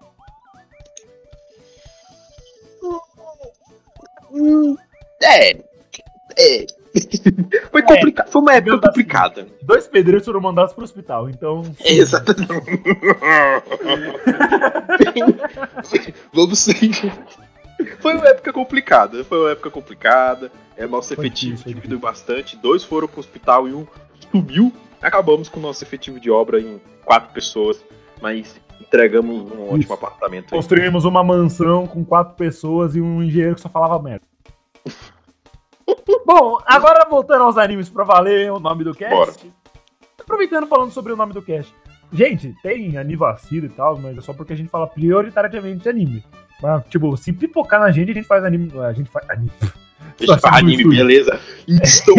É. 5.23 5.51
É. 6.37 6.65
Foi 7.71 7.81
complicado. 7.83 8.29
Foi 8.29 8.41
uma 8.41 8.53
época 8.53 8.79
complicada. 8.79 9.47
Dois 9.61 9.87
pedreiros 9.87 10.25
foram 10.25 10.41
mandados 10.41 10.73
pro 10.73 10.83
hospital, 10.83 11.29
então. 11.29 11.63
Exatamente. 11.83 12.51
Vamos 16.33 16.59
seguir. 16.59 17.13
Foi 17.99 18.15
uma 18.15 18.27
época 18.27 18.51
complicada. 18.51 19.23
Foi 19.23 19.39
uma 19.39 19.51
época 19.51 19.69
complicada. 19.69 20.51
É, 20.75 20.85
nosso 20.85 21.15
foi 21.15 21.25
efetivo 21.25 21.55
difícil, 21.55 21.75
diminuiu 21.75 21.99
bastante. 21.99 22.57
Dois 22.57 22.83
foram 22.83 23.07
pro 23.07 23.19
hospital 23.19 23.67
e 23.67 23.73
um 23.73 23.85
subiu. 24.31 24.73
Acabamos 25.01 25.49
com 25.49 25.59
o 25.59 25.63
nosso 25.63 25.83
efetivo 25.83 26.19
de 26.19 26.29
obra 26.29 26.59
em 26.59 26.79
quatro 27.03 27.33
pessoas, 27.33 27.83
mas 28.21 28.59
entregamos 28.79 29.51
um 29.51 29.65
Isso. 29.65 29.75
ótimo 29.75 29.93
apartamento. 29.93 30.49
Construímos 30.49 31.05
uma 31.05 31.23
mansão 31.23 31.87
com 31.87 32.03
quatro 32.03 32.35
pessoas 32.35 32.95
e 32.95 33.01
um 33.01 33.23
engenheiro 33.23 33.55
que 33.55 33.61
só 33.61 33.69
falava 33.69 34.01
merda. 34.01 34.25
Bom, 36.25 36.57
agora 36.65 37.07
voltando 37.09 37.43
aos 37.43 37.57
animes 37.57 37.89
pra 37.89 38.03
valer 38.03 38.51
o 38.51 38.59
nome 38.59 38.83
do 38.83 38.93
cast. 38.93 39.15
Bora. 39.15 39.31
Aproveitando 40.19 40.67
falando 40.67 40.91
sobre 40.91 41.11
o 41.13 41.15
nome 41.15 41.33
do 41.33 41.41
cast. 41.41 41.73
Gente, 42.13 42.53
tem 42.61 42.97
anivacilo 42.97 43.65
e 43.65 43.69
tal, 43.69 43.97
mas 43.97 44.17
é 44.17 44.21
só 44.21 44.33
porque 44.33 44.53
a 44.53 44.55
gente 44.55 44.69
fala 44.69 44.87
prioritariamente 44.87 45.83
de 45.83 45.89
anime. 45.89 46.23
Mas, 46.61 46.85
tipo, 46.87 47.15
se 47.17 47.33
pipocar 47.33 47.79
na 47.79 47.91
gente, 47.91 48.11
a 48.11 48.13
gente 48.13 48.27
faz 48.27 48.43
anime. 48.43 48.71
A 48.79 48.93
gente 48.93 49.09
faz 49.09 49.29
anime. 49.29 49.51
A 49.61 50.23
gente 50.23 50.39
faz 50.39 50.55
anime, 50.57 50.83
beleza? 50.83 51.39
Estou 51.67 52.15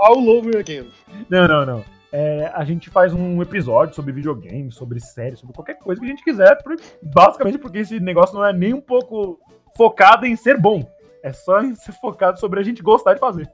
all 0.00 0.26
over 0.28 0.56
again. 0.58 0.86
Não, 1.28 1.46
não, 1.46 1.66
não. 1.66 1.84
É, 2.12 2.50
a 2.54 2.64
gente 2.64 2.88
faz 2.88 3.12
um 3.12 3.42
episódio 3.42 3.94
sobre 3.94 4.12
videogame, 4.12 4.72
sobre 4.72 5.00
série, 5.00 5.36
sobre 5.36 5.54
qualquer 5.54 5.78
coisa 5.78 6.00
que 6.00 6.06
a 6.06 6.10
gente 6.10 6.24
quiser, 6.24 6.56
basicamente 7.02 7.58
porque 7.58 7.78
esse 7.78 8.00
negócio 8.00 8.34
não 8.34 8.44
é 8.44 8.52
nem 8.52 8.72
um 8.72 8.80
pouco 8.80 9.38
focado 9.76 10.24
em 10.24 10.34
ser 10.34 10.58
bom. 10.58 10.88
É 11.26 11.32
só 11.32 11.60
ser 11.74 11.92
focado 12.00 12.38
sobre 12.38 12.60
a 12.60 12.62
gente 12.62 12.82
gostar 12.82 13.14
de 13.14 13.20
fazer. 13.20 13.50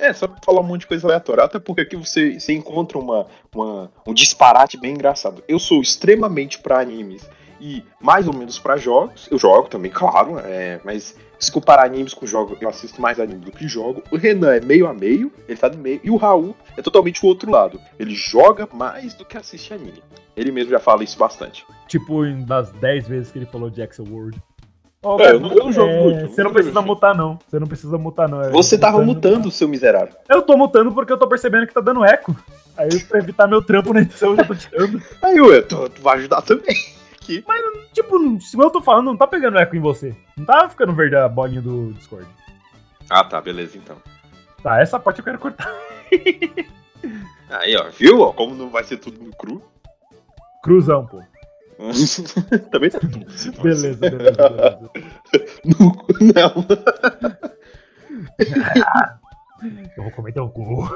É, 0.00 0.12
só 0.12 0.26
pra 0.26 0.40
falar 0.44 0.60
um 0.60 0.64
monte 0.64 0.80
de 0.80 0.88
coisa 0.88 1.06
aleatória, 1.06 1.44
até 1.44 1.60
porque 1.60 1.82
aqui 1.82 1.94
você, 1.94 2.40
você 2.40 2.52
encontra 2.52 2.98
uma, 2.98 3.26
uma, 3.54 3.92
um 4.04 4.12
disparate 4.12 4.76
bem 4.76 4.92
engraçado. 4.92 5.44
Eu 5.46 5.60
sou 5.60 5.80
extremamente 5.80 6.58
pra 6.58 6.80
animes 6.80 7.28
ir 7.60 7.84
mais 8.00 8.26
ou 8.26 8.34
menos 8.34 8.58
pra 8.58 8.76
jogos. 8.76 9.28
Eu 9.30 9.38
jogo 9.38 9.68
também, 9.68 9.92
claro, 9.92 10.40
é, 10.40 10.80
mas 10.84 11.16
se 11.38 11.52
comparar 11.52 11.84
animes 11.84 12.12
com 12.12 12.26
jogos, 12.26 12.60
eu 12.60 12.68
assisto 12.68 13.00
mais 13.00 13.20
anime 13.20 13.44
do 13.44 13.52
que 13.52 13.68
jogo. 13.68 14.02
O 14.10 14.16
Renan 14.16 14.54
é 14.54 14.60
meio 14.60 14.88
a 14.88 14.92
meio, 14.92 15.32
ele 15.46 15.58
tá 15.58 15.68
no 15.68 15.78
meio, 15.78 16.00
e 16.02 16.10
o 16.10 16.16
Raul 16.16 16.56
é 16.76 16.82
totalmente 16.82 17.24
o 17.24 17.28
outro 17.28 17.50
lado. 17.50 17.80
Ele 17.96 18.14
joga 18.14 18.68
mais 18.72 19.14
do 19.14 19.24
que 19.24 19.36
assiste 19.36 19.72
anime. 19.72 20.02
Ele 20.36 20.50
mesmo 20.50 20.70
já 20.70 20.80
fala 20.80 21.04
isso 21.04 21.16
bastante. 21.16 21.64
Tipo, 21.86 22.26
das 22.44 22.72
10 22.72 23.06
vezes 23.06 23.30
que 23.30 23.38
ele 23.38 23.46
falou 23.46 23.70
de 23.70 23.80
Axel 23.80 24.06
World. 24.10 24.42
Oh, 25.04 25.20
É, 25.20 25.32
eu 25.32 25.40
não- 25.40 25.50
eu 25.52 25.64
não 25.64 25.72
jogo 25.72 25.90
é, 25.90 26.00
muito. 26.02 26.30
Você 26.34 26.42
não 26.42 26.52
precisa 26.52 26.80
mutar, 26.80 27.14
não. 27.14 27.38
Você 27.46 27.58
não 27.60 27.66
precisa 27.66 27.98
mutar, 27.98 28.28
não. 28.28 28.40
É, 28.42 28.48
Você 28.50 28.78
tava 28.78 28.98
mutando. 29.02 29.34
mutando, 29.36 29.50
seu 29.50 29.68
miserável. 29.68 30.14
Eu 30.28 30.40
tô 30.42 30.56
mutando 30.56 30.92
porque 30.92 31.12
eu 31.12 31.18
tô 31.18 31.28
percebendo 31.28 31.66
que 31.66 31.74
tá 31.74 31.80
dando 31.82 32.04
eco. 32.04 32.34
Aí, 32.76 32.88
pra 33.04 33.18
evitar 33.18 33.46
meu 33.46 33.62
trampo 33.62 33.92
na 33.92 34.00
edição, 34.00 34.30
eu 34.30 34.36
já 34.36 34.44
tô 34.44 34.54
tirando. 34.54 35.00
Aí, 35.22 35.40
ué, 35.40 35.60
tu, 35.62 35.88
tu 35.90 36.00
vai 36.02 36.16
ajudar 36.18 36.40
também. 36.42 36.74
Aqui. 37.20 37.44
Tipo, 37.92 38.40
se 38.40 38.58
eu 38.58 38.70
tô 38.70 38.80
falando, 38.82 39.06
não 39.06 39.16
tá 39.16 39.26
pegando 39.26 39.58
eco 39.58 39.74
em 39.76 39.80
você. 39.80 40.14
Não 40.36 40.44
tá 40.44 40.68
ficando 40.68 40.92
verde 40.92 41.16
a 41.16 41.28
bolinha 41.28 41.60
do 41.62 41.92
Discord. 41.92 42.26
Ah, 43.08 43.22
tá, 43.24 43.40
beleza 43.40 43.76
então. 43.78 43.96
Tá, 44.62 44.80
essa 44.80 44.98
parte 44.98 45.18
eu 45.20 45.24
quero 45.24 45.38
cortar. 45.38 45.70
Aí, 47.50 47.76
ó, 47.76 47.84
viu? 47.90 48.32
Como 48.32 48.54
não 48.54 48.68
vai 48.70 48.84
ser 48.84 48.96
tudo 48.96 49.22
no 49.22 49.30
cru. 49.36 49.62
Cruzão, 50.62 51.06
pô. 51.06 51.22
Também 52.70 52.90
tá 52.90 53.00
Beleza, 53.62 53.96
beleza, 53.98 54.48
beleza. 54.48 54.90
No 55.64 55.96
cu, 55.96 56.06
não. 56.20 56.66
Eu 59.96 60.02
vou 60.02 60.12
comer 60.12 60.32
teu 60.32 60.48
cu. 60.48 60.88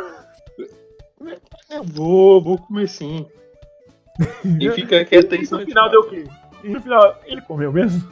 Eu 1.71 1.85
vou, 1.85 2.43
vou 2.43 2.59
comer 2.59 2.89
sim. 2.89 3.27
E 4.61 4.71
fica 4.73 5.05
quieto 5.05 5.35
aí. 5.35 5.45
E 5.45 5.51
no 5.51 5.61
final 5.61 5.91
deu 5.91 6.01
o 6.01 6.09
quê? 6.09 6.25
E 6.65 6.69
no 6.69 6.81
final, 6.81 7.21
ele 7.25 7.41
comeu 7.43 7.73
mesmo? 7.73 8.11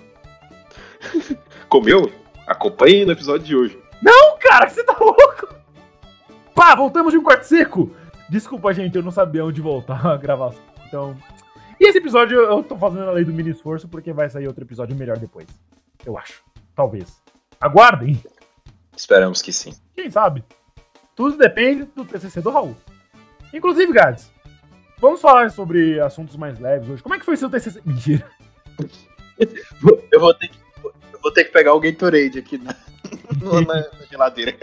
Comeu? 1.69 2.11
Acompanhe 2.47 3.05
no 3.05 3.13
episódio 3.13 3.45
de 3.45 3.57
hoje. 3.57 3.79
Não, 4.01 4.39
cara, 4.39 4.69
você 4.69 4.85
tá 4.85 4.97
louco? 4.99 5.49
Pá, 6.55 6.75
voltamos 6.75 7.13
de 7.13 7.19
um 7.19 7.23
quarto 7.23 7.43
seco. 7.43 7.91
Desculpa, 8.29 8.73
gente, 8.73 8.97
eu 8.97 9.03
não 9.03 9.11
sabia 9.11 9.45
onde 9.45 9.61
voltar 9.61 10.07
a 10.07 10.17
gravação. 10.17 10.63
Então. 10.87 11.17
E 11.79 11.89
esse 11.89 11.99
episódio 11.99 12.39
eu 12.39 12.63
tô 12.63 12.77
fazendo 12.77 13.09
a 13.09 13.13
lei 13.13 13.25
do 13.25 13.33
mini 13.33 13.51
esforço 13.51 13.87
porque 13.89 14.13
vai 14.13 14.29
sair 14.31 14.47
outro 14.47 14.65
episódio 14.65 14.97
melhor 14.97 15.19
depois. 15.19 15.47
Eu 16.05 16.17
acho. 16.19 16.43
Talvez. 16.75 17.23
Aguardem. 17.61 18.21
Esperamos 18.97 19.43
que 19.43 19.53
sim. 19.53 19.75
Quem 19.95 20.11
sabe? 20.11 20.43
Tudo 21.15 21.37
depende 21.37 21.85
do 21.95 22.05
TCC 22.05 22.41
do 22.41 22.51
Raul. 22.51 22.77
Inclusive, 23.53 23.93
Gads, 23.93 24.31
vamos 24.99 25.21
falar 25.21 25.51
sobre 25.51 26.01
assuntos 26.01 26.37
mais 26.37 26.59
leves 26.59 26.89
hoje. 26.89 27.03
Como 27.03 27.15
é 27.15 27.19
que 27.19 27.25
foi 27.25 27.37
seu 27.37 27.49
TCC? 27.51 27.81
Mentira. 27.85 28.27
Eu 30.11 30.19
vou 30.21 30.33
ter 30.33 30.49
que, 30.49 30.59
eu 31.13 31.21
vou 31.23 31.31
ter 31.31 31.45
que 31.45 31.53
pegar 31.53 31.75
o 31.75 31.81
Gatorade 31.81 32.39
aqui 32.39 32.57
na, 32.57 32.75
na- 33.43 33.61
na 33.61 34.07
geladeira. 34.11 34.57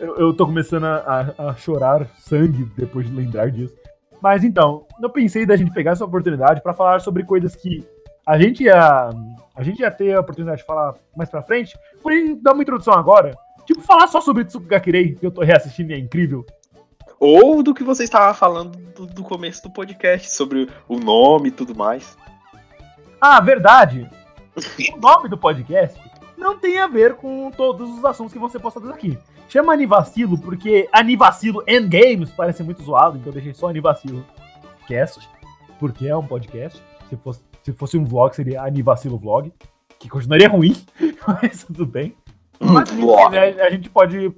Eu, 0.00 0.16
eu 0.16 0.34
tô 0.34 0.44
começando 0.44 0.84
a, 0.84 1.34
a- 1.38 1.50
a 1.50 1.54
chorar 1.54 2.08
sangue 2.18 2.64
depois 2.76 3.06
de 3.08 3.14
lembrar 3.14 3.48
disso. 3.52 3.76
Mas 4.22 4.44
então, 4.44 4.86
eu 5.02 5.10
pensei 5.10 5.44
da 5.44 5.56
gente 5.56 5.72
pegar 5.72 5.90
essa 5.90 6.04
oportunidade 6.04 6.62
pra 6.62 6.72
falar 6.72 7.00
sobre 7.00 7.24
coisas 7.24 7.56
que 7.56 7.84
a 8.24 8.38
gente 8.38 8.62
ia. 8.62 9.10
A 9.54 9.62
gente 9.64 9.80
ia 9.80 9.90
ter 9.90 10.14
a 10.14 10.20
oportunidade 10.20 10.60
de 10.60 10.66
falar 10.66 10.94
mais 11.16 11.28
pra 11.28 11.42
frente. 11.42 11.76
Porém, 12.00 12.40
dar 12.40 12.52
uma 12.52 12.62
introdução 12.62 12.94
agora. 12.94 13.36
Tipo, 13.66 13.80
falar 13.80 14.06
só 14.06 14.20
sobre 14.20 14.44
Tsukugakirei, 14.44 15.16
que 15.16 15.26
eu 15.26 15.30
tô 15.30 15.42
reassistindo 15.42 15.90
e 15.90 15.94
é 15.94 15.98
incrível. 15.98 16.46
Ou 17.18 17.62
do 17.62 17.74
que 17.74 17.82
você 17.82 18.04
estava 18.04 18.32
falando 18.32 18.76
do, 18.94 19.06
do 19.06 19.22
começo 19.22 19.62
do 19.62 19.70
podcast, 19.70 20.30
sobre 20.30 20.68
o 20.88 20.98
nome 20.98 21.48
e 21.48 21.52
tudo 21.52 21.74
mais. 21.74 22.16
Ah, 23.20 23.40
verdade. 23.40 24.08
o 24.94 24.98
nome 24.98 25.28
do 25.28 25.38
podcast 25.38 26.00
não 26.36 26.58
tem 26.58 26.78
a 26.78 26.86
ver 26.86 27.14
com 27.14 27.50
todos 27.50 27.88
os 27.98 28.04
assuntos 28.04 28.32
que 28.32 28.38
vão 28.38 28.48
ser 28.48 28.60
postados 28.60 28.90
aqui. 28.90 29.18
Chama 29.52 29.74
Anivacilo 29.74 30.38
porque 30.38 30.88
Anivacilo 30.90 31.62
and 31.68 31.86
Games 31.86 32.30
parece 32.30 32.62
muito 32.62 32.82
zoado, 32.82 33.18
então 33.18 33.28
eu 33.28 33.34
deixei 33.34 33.52
só 33.52 33.68
Anivacilo 33.68 34.24
Cast, 34.88 35.28
porque 35.78 36.08
é 36.08 36.16
um 36.16 36.26
podcast. 36.26 36.82
Se 37.10 37.16
fosse, 37.18 37.40
se 37.62 37.72
fosse 37.74 37.98
um 37.98 38.04
vlog, 38.06 38.34
seria 38.34 38.62
Anivacilo 38.62 39.18
Vlog, 39.18 39.52
que 39.98 40.08
continuaria 40.08 40.48
ruim, 40.48 40.74
mas 41.28 41.64
tudo 41.64 41.84
bem. 41.84 42.16
Mas 42.58 42.90
enfim, 42.90 43.02
Vlog. 43.02 43.30
né, 43.30 43.60
a 43.60 43.68
gente 43.68 43.90
pode 43.90 44.32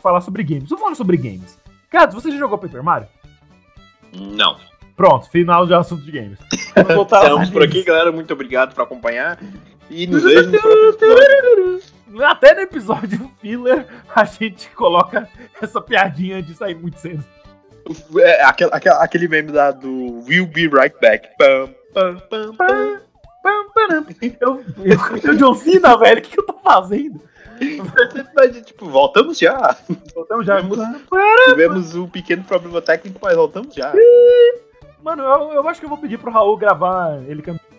falar 0.00 0.20
sobre 0.20 0.44
games. 0.44 0.68
Vamos 0.68 0.80
falar 0.84 0.94
sobre 0.94 1.16
games. 1.16 1.58
Cara, 1.90 2.08
você 2.12 2.30
já 2.30 2.38
jogou 2.38 2.56
Paper 2.56 2.84
Mario? 2.84 3.08
Não. 4.14 4.56
Pronto, 4.94 5.28
final 5.30 5.66
de 5.66 5.74
assunto 5.74 6.04
de 6.04 6.12
games. 6.12 6.38
Vamos 6.76 6.94
voltar 6.94 7.16
aos 7.16 7.26
Estamos 7.26 7.50
por 7.50 7.62
animes. 7.62 7.76
aqui, 7.76 7.88
galera. 7.88 8.12
Muito 8.12 8.32
obrigado 8.32 8.72
por 8.72 8.82
acompanhar. 8.82 9.36
E 9.90 10.06
nos 10.06 10.22
vemos 10.22 10.46
no 10.46 10.58
próximo 10.60 10.90
episódio. 10.90 11.69
Até 12.40 12.54
no 12.54 12.60
episódio 12.62 13.30
filler 13.38 13.86
a 14.16 14.24
gente 14.24 14.70
coloca 14.70 15.28
essa 15.60 15.78
piadinha 15.78 16.42
de 16.42 16.54
sair 16.54 16.74
muito 16.74 16.98
cedo. 16.98 17.22
É, 18.18 18.42
aquele, 18.42 18.70
aquele, 18.72 19.28
meme 19.28 19.52
da, 19.52 19.70
do 19.70 20.24
We'll 20.26 20.46
Be 20.46 20.66
Right 20.66 20.96
Back. 21.02 21.28
Pam, 21.36 21.68
pam, 21.92 22.16
pam, 22.30 22.56
pam. 22.56 23.00
Eu, 24.40 24.64
eu, 24.78 24.98
eu 25.22 25.36
John 25.36 25.54
Cena, 25.54 25.98
velho, 25.98 26.18
o 26.18 26.22
que, 26.22 26.30
que 26.30 26.40
eu 26.40 26.46
tô 26.46 26.54
fazendo? 26.64 27.20
Mas, 28.34 28.62
tipo, 28.62 28.88
voltamos 28.88 29.38
já. 29.38 29.76
Voltamos 30.14 30.46
já. 30.46 30.62
Tivemos 31.46 31.94
um 31.94 32.08
pequeno 32.08 32.42
problema 32.44 32.80
técnico, 32.80 33.18
mas 33.20 33.36
voltamos 33.36 33.74
já. 33.74 33.92
Mano, 35.02 35.22
eu, 35.22 35.52
eu 35.52 35.68
acho 35.68 35.78
que 35.78 35.84
eu 35.84 35.90
vou 35.90 35.98
pedir 35.98 36.18
pro 36.18 36.30
Raul 36.30 36.56
gravar 36.56 37.22
ele 37.26 37.42
cantando. 37.42 37.70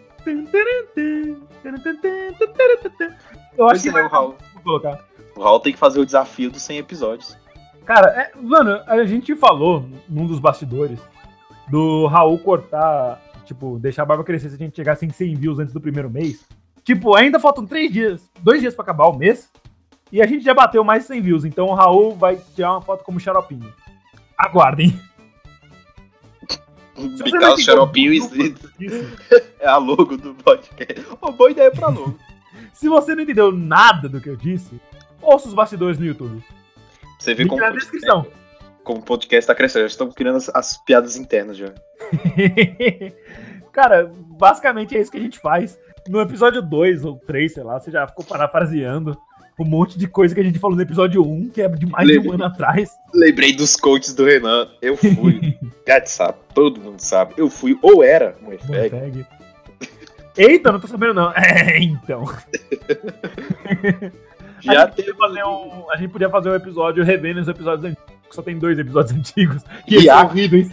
Eu 3.57 3.65
acho 3.65 3.81
Pois 3.81 3.81
que 3.81 3.89
é, 3.89 3.91
vai 3.91 4.05
o 4.05 4.07
Raul. 4.07 4.35
Vou 4.63 4.79
colocar. 4.79 5.03
O 5.35 5.41
Raul 5.41 5.59
tem 5.59 5.73
que 5.73 5.79
fazer 5.79 5.99
o 5.99 6.05
desafio 6.05 6.51
dos 6.51 6.61
100 6.61 6.77
episódios. 6.77 7.37
Cara, 7.85 8.07
é- 8.07 8.31
mano, 8.39 8.81
a 8.85 9.03
gente 9.05 9.35
falou 9.35 9.85
num 10.07 10.25
dos 10.25 10.39
bastidores 10.39 10.99
do 11.69 12.05
Raul 12.07 12.37
cortar, 12.39 13.21
tipo, 13.45 13.79
deixar 13.79 14.03
a 14.03 14.05
barba 14.05 14.23
crescer 14.23 14.49
se 14.49 14.55
a 14.55 14.57
gente 14.57 14.75
chegasse 14.75 15.05
em 15.05 15.09
100 15.09 15.35
views 15.35 15.59
antes 15.59 15.73
do 15.73 15.81
primeiro 15.81 16.09
mês. 16.09 16.45
Tipo, 16.83 17.15
ainda 17.15 17.39
faltam 17.39 17.65
três 17.65 17.91
dias, 17.91 18.29
dois 18.41 18.61
dias 18.61 18.73
pra 18.73 18.83
acabar 18.83 19.07
o 19.07 19.17
mês. 19.17 19.51
E 20.11 20.21
a 20.21 20.27
gente 20.27 20.43
já 20.43 20.53
bateu 20.53 20.83
mais 20.83 21.03
de 21.03 21.07
100 21.07 21.21
views, 21.21 21.45
então 21.45 21.67
o 21.67 21.73
Raul 21.73 22.15
vai 22.15 22.35
tirar 22.55 22.71
uma 22.73 22.81
foto 22.81 23.03
como 23.03 23.19
xaropinho. 23.19 23.73
Aguardem. 24.37 24.99
Brincar 26.95 27.57
xaropinhos 27.57 28.29
muito 28.35 28.71
disso, 28.77 29.17
é 29.59 29.67
a 29.67 29.77
logo 29.77 30.17
do 30.17 30.33
podcast. 30.35 31.07
Ô, 31.21 31.31
boa 31.31 31.49
ideia 31.51 31.71
pra 31.71 31.87
logo. 31.87 32.19
Se 32.81 32.89
você 32.89 33.13
não 33.13 33.21
entendeu 33.21 33.51
nada 33.51 34.09
do 34.09 34.19
que 34.19 34.27
eu 34.27 34.35
disse, 34.35 34.81
ouça 35.21 35.47
os 35.47 35.53
bastidores 35.53 35.99
no 35.99 36.05
YouTube. 36.05 36.43
Você 37.19 37.35
vê 37.35 37.43
Link 37.43 37.51
como, 37.51 37.61
na 37.61 37.69
descrição. 37.69 38.25
como 38.83 39.01
o 39.01 39.03
podcast 39.03 39.45
tá 39.45 39.53
crescendo. 39.53 39.83
Já 39.83 39.87
estão 39.89 40.11
criando 40.11 40.37
as, 40.37 40.49
as 40.49 40.83
piadas 40.83 41.15
internas 41.15 41.57
já. 41.57 41.71
Cara, 43.71 44.11
basicamente 44.31 44.97
é 44.97 44.99
isso 44.99 45.11
que 45.11 45.17
a 45.19 45.21
gente 45.21 45.37
faz. 45.37 45.79
No 46.09 46.19
episódio 46.21 46.59
2 46.59 47.05
ou 47.05 47.17
3, 47.17 47.53
sei 47.53 47.61
lá, 47.61 47.79
você 47.79 47.91
já 47.91 48.07
ficou 48.07 48.25
parafraseando 48.25 49.15
um 49.59 49.65
monte 49.65 49.95
de 49.95 50.07
coisa 50.07 50.33
que 50.33 50.41
a 50.41 50.43
gente 50.43 50.57
falou 50.57 50.75
no 50.75 50.81
episódio 50.81 51.21
1, 51.21 51.49
que 51.49 51.61
é 51.61 51.69
de 51.69 51.85
mais 51.85 52.07
de 52.07 52.17
um 52.17 52.31
ano 52.31 52.45
atrás. 52.45 52.89
Lembrei 53.13 53.53
dos 53.55 53.75
coaches 53.75 54.15
do 54.15 54.25
Renan. 54.25 54.67
Eu 54.81 54.97
fui. 54.97 55.55
Gad 55.85 56.07
sabe, 56.07 56.39
todo 56.55 56.81
mundo 56.81 56.99
sabe. 56.99 57.35
Eu 57.37 57.47
fui 57.47 57.77
ou 57.79 58.03
era 58.03 58.35
um 58.41 58.51
efeito. 58.51 58.95
Eita, 60.37 60.71
não 60.71 60.79
tô 60.79 60.87
sabendo 60.87 61.13
não. 61.13 61.31
É, 61.33 61.77
então. 61.79 62.23
a, 64.67 64.73
Já 64.73 64.85
gente 64.85 64.95
podia 64.95 65.15
fazer 65.15 65.43
um, 65.43 65.91
a 65.91 65.97
gente 65.97 66.11
podia 66.11 66.29
fazer 66.29 66.49
um 66.49 66.55
episódio 66.55 67.03
revendo 67.03 67.41
os 67.41 67.47
episódios 67.47 67.85
antigos, 67.85 68.05
que 68.29 68.35
só 68.35 68.41
tem 68.41 68.57
dois 68.57 68.77
episódios 68.79 69.13
antigos. 69.17 69.63
Que 69.85 69.97
E 69.97 70.01
são 70.05 70.17
a- 70.19 70.23
horríveis. 70.23 70.71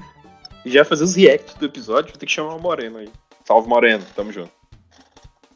já 0.65 0.85
fazer 0.85 1.05
os 1.05 1.15
reacts 1.15 1.55
do 1.55 1.67
episódio. 1.67 2.11
Vou 2.13 2.19
ter 2.19 2.27
que 2.27 2.33
chamar 2.33 2.55
o 2.55 2.61
Moreno 2.61 2.99
aí. 2.99 3.09
Salve, 3.45 3.69
Moreno. 3.69 4.05
Tamo 4.15 4.31
junto. 4.33 4.51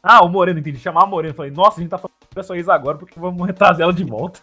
Ah, 0.01 0.23
o 0.25 0.27
Moreno, 0.29 0.59
entendi. 0.59 0.79
Chamar 0.79 1.05
o 1.05 1.07
Moreno. 1.07 1.33
Falei, 1.33 1.51
nossa, 1.51 1.79
a 1.79 1.81
gente 1.81 1.89
tá 1.91 1.97
falando 1.97 2.11
dessa 2.35 2.57
isso 2.57 2.71
agora 2.71 2.97
porque 2.97 3.19
vamos 3.19 3.45
retrazer 3.47 3.83
ela 3.83 3.93
de 3.93 4.03
volta. 4.03 4.41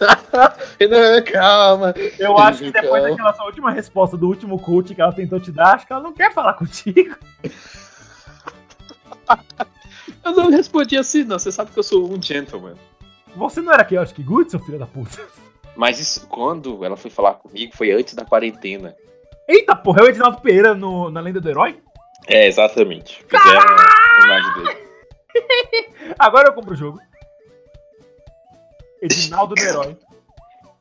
Renan, 0.80 1.22
calma. 1.22 1.94
Eu 2.18 2.36
acho 2.36 2.58
que 2.64 2.72
depois 2.72 3.02
Então. 3.02 3.10
daquela 3.12 3.32
sua 3.34 3.46
última 3.46 3.70
resposta 3.70 4.16
do 4.16 4.26
último 4.26 4.58
coach 4.58 4.94
que 4.94 5.00
ela 5.00 5.12
tentou 5.12 5.38
te 5.38 5.52
dar, 5.52 5.76
acho 5.76 5.86
que 5.86 5.92
ela 5.92 6.02
não 6.02 6.12
quer 6.12 6.34
falar 6.34 6.54
contigo. 6.54 7.16
Eu 10.24 10.32
não 10.32 10.50
respondi 10.50 10.96
assim, 10.96 11.24
não. 11.24 11.38
Você 11.38 11.50
sabe 11.50 11.72
que 11.72 11.78
eu 11.78 11.82
sou 11.82 12.10
um 12.10 12.20
gentleman. 12.20 12.74
Você 13.34 13.60
não 13.60 13.72
era 13.72 13.88
Chaotic 13.88 14.24
Good, 14.24 14.50
seu 14.50 14.60
filho 14.60 14.78
da 14.78 14.86
puta? 14.86 15.20
Mas 15.74 15.98
isso, 15.98 16.26
quando 16.28 16.84
ela 16.84 16.96
foi 16.96 17.10
falar 17.10 17.34
comigo, 17.34 17.74
foi 17.74 17.90
antes 17.90 18.14
da 18.14 18.24
quarentena. 18.24 18.94
Eita 19.48 19.74
porra, 19.74 20.00
é 20.00 20.04
o 20.04 20.08
Edinaldo 20.08 20.40
Pereira 20.40 20.74
no, 20.74 21.10
na 21.10 21.20
Lenda 21.20 21.40
do 21.40 21.48
Herói? 21.48 21.80
É, 22.28 22.46
exatamente. 22.46 23.24
Fizeram 23.24 23.60
a 23.60 24.24
imagem 24.24 24.54
dele. 24.54 24.78
Agora 26.18 26.48
eu 26.48 26.52
compro 26.52 26.74
o 26.74 26.76
jogo. 26.76 27.00
Edinaldo 29.00 29.54
do 29.54 29.62
Herói. 29.62 29.96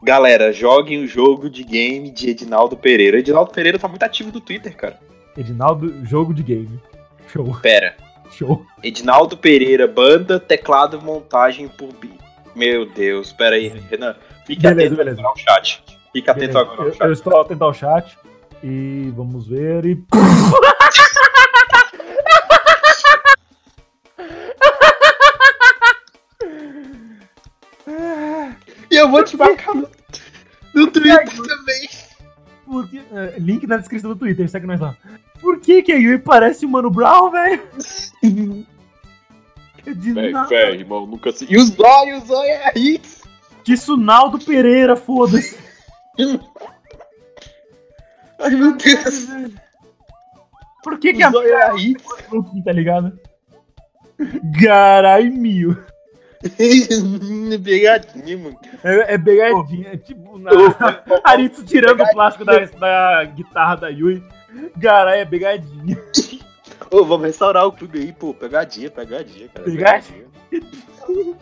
Galera, 0.04 0.52
joguem 0.52 1.04
o 1.04 1.08
jogo 1.08 1.50
de 1.50 1.64
game 1.64 2.12
de 2.12 2.30
Edinaldo 2.30 2.76
Pereira. 2.76 3.20
Edinaldo 3.20 3.52
Pereira 3.52 3.80
tá 3.80 3.88
muito 3.88 4.04
ativo 4.04 4.32
no 4.32 4.42
Twitter, 4.42 4.76
cara. 4.76 5.00
Edinaldo, 5.38 6.06
jogo 6.06 6.34
de 6.34 6.44
game. 6.44 6.80
Show. 7.28 7.60
Pera. 7.62 7.96
Show. 8.32 8.66
Edinaldo 8.84 9.38
Pereira, 9.38 9.88
banda, 9.88 10.40
teclado, 10.40 11.02
montagem 11.02 11.68
por 11.68 11.92
bi. 11.94 12.12
Meu 12.56 12.86
Deus, 12.86 13.32
pera 13.34 13.56
aí, 13.56 13.68
Renan. 13.68 14.16
Fique 14.46 14.62
Beleza, 14.62 14.82
atento 14.82 14.96
beleza. 14.98 15.20
agora 15.20 15.30
ao 15.32 15.38
chat. 15.38 15.84
Fique 16.12 16.30
atento 16.30 16.54
Beleza. 16.54 16.60
agora 16.60 16.82
ao 16.82 16.88
Eu, 16.88 16.94
chat. 16.94 17.06
eu 17.08 17.14
estou 17.14 17.42
atento 17.42 17.64
ao 17.64 17.74
chat. 17.74 18.18
E 18.64 19.12
vamos 19.16 19.48
ver. 19.48 19.86
E. 19.86 20.04
E 28.90 28.96
eu 28.96 29.10
vou 29.10 29.24
te 29.24 29.38
marcar 29.38 29.74
no, 29.76 29.90
no 30.76 30.88
Twitter 30.92 31.26
também. 31.26 31.90
Por 32.72 32.88
que- 32.90 33.02
é, 33.12 33.36
link 33.38 33.68
na 33.68 33.76
descrição 33.78 34.10
do 34.12 34.16
Twitter, 34.16 34.48
segue 34.50 34.66
nós 34.66 34.80
lá. 34.80 34.96
Por 35.42 35.60
que 35.60 35.84
que 35.84 35.92
a 35.92 35.96
Yui 35.98 36.18
parece 36.20 36.66
o 36.66 36.70
Mano 36.70 36.90
Brown, 36.90 37.30
velho? 37.30 37.62
De 39.84 40.14
Véi, 40.14 40.32
nada. 40.32 40.48
véi, 40.48 40.76
irmão, 40.76 41.06
nunca 41.08 41.32
se. 41.32 41.46
E 41.52 41.58
os 41.58 41.78
olhos, 41.80 42.24
os 42.24 42.30
olhos 42.30 42.50
é 42.50 42.72
isso. 42.80 43.24
Tissunaldo 43.64 44.38
Pereira, 44.40 44.96
foda-se. 44.96 45.58
Ai, 48.40 48.52
meu 48.52 48.76
Deus. 48.78 49.28
Por 50.84 50.98
que 51.00 51.14
que 51.14 51.24
a 51.24 51.30
Os 51.30 51.36
olhos 51.36 51.52
é. 51.52 51.70
Brooklyn, 52.30 52.62
tá 52.64 52.72
ligado? 52.72 53.20
Garai 54.60 55.30
mil. 55.30 55.76
Pegadinha, 57.64 58.38
mano. 58.38 58.60
É, 58.84 59.14
é 59.14 59.18
pegadinha, 59.18 59.90
é 59.94 59.98
tipo 59.98 60.40
na... 60.40 60.52
Aritsu 61.24 61.64
tirando 61.64 62.02
o 62.02 62.12
plástico 62.12 62.44
da, 62.44 62.66
da 62.66 63.24
guitarra 63.26 63.76
da 63.76 63.90
Yui. 63.90 64.24
Garai 64.76 65.22
é 65.22 65.26
pegadinha. 65.26 65.98
Ô, 66.90 67.06
vamos 67.06 67.28
restaurar 67.28 67.66
o 67.66 67.72
clube 67.72 68.00
aí, 68.00 68.12
pô. 68.12 68.34
Pegadinha, 68.34 68.90
pegadinha, 68.90 69.48
cara. 69.48 69.66
Pegadinha? 69.66 70.26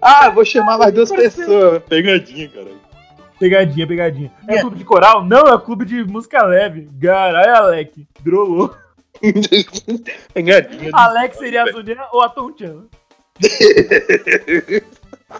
ah, 0.00 0.30
vou 0.30 0.44
chamar 0.44 0.78
mais 0.78 0.94
duas 0.94 1.10
pessoas. 1.10 1.82
Pegadinha, 1.84 2.48
cara. 2.48 2.70
Pegadinha, 3.38 3.86
pegadinha. 3.86 4.32
É 4.48 4.60
clube 4.60 4.76
de 4.76 4.84
coral? 4.84 5.24
Não, 5.24 5.46
é 5.46 5.58
clube 5.60 5.84
de 5.84 6.02
música 6.04 6.42
leve. 6.44 6.88
Garai 6.92 7.48
Alec. 7.48 8.06
Drolou. 8.20 8.74
Pegadinha. 10.32 10.90
Alex 10.92 11.36
seria 11.36 11.64
a 11.64 11.72
Zunia 11.72 12.06
ou 12.12 12.22
a 12.22 12.28
Tonchan. 12.28 12.86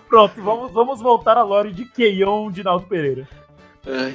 Pronto, 0.08 0.42
vamos, 0.42 0.72
vamos 0.72 1.00
voltar 1.00 1.36
à 1.36 1.42
lore 1.42 1.72
de 1.72 1.84
Keion 1.84 2.50
de 2.50 2.62
Naldo 2.62 2.86
Pereira. 2.86 3.28
Ai. 3.86 4.14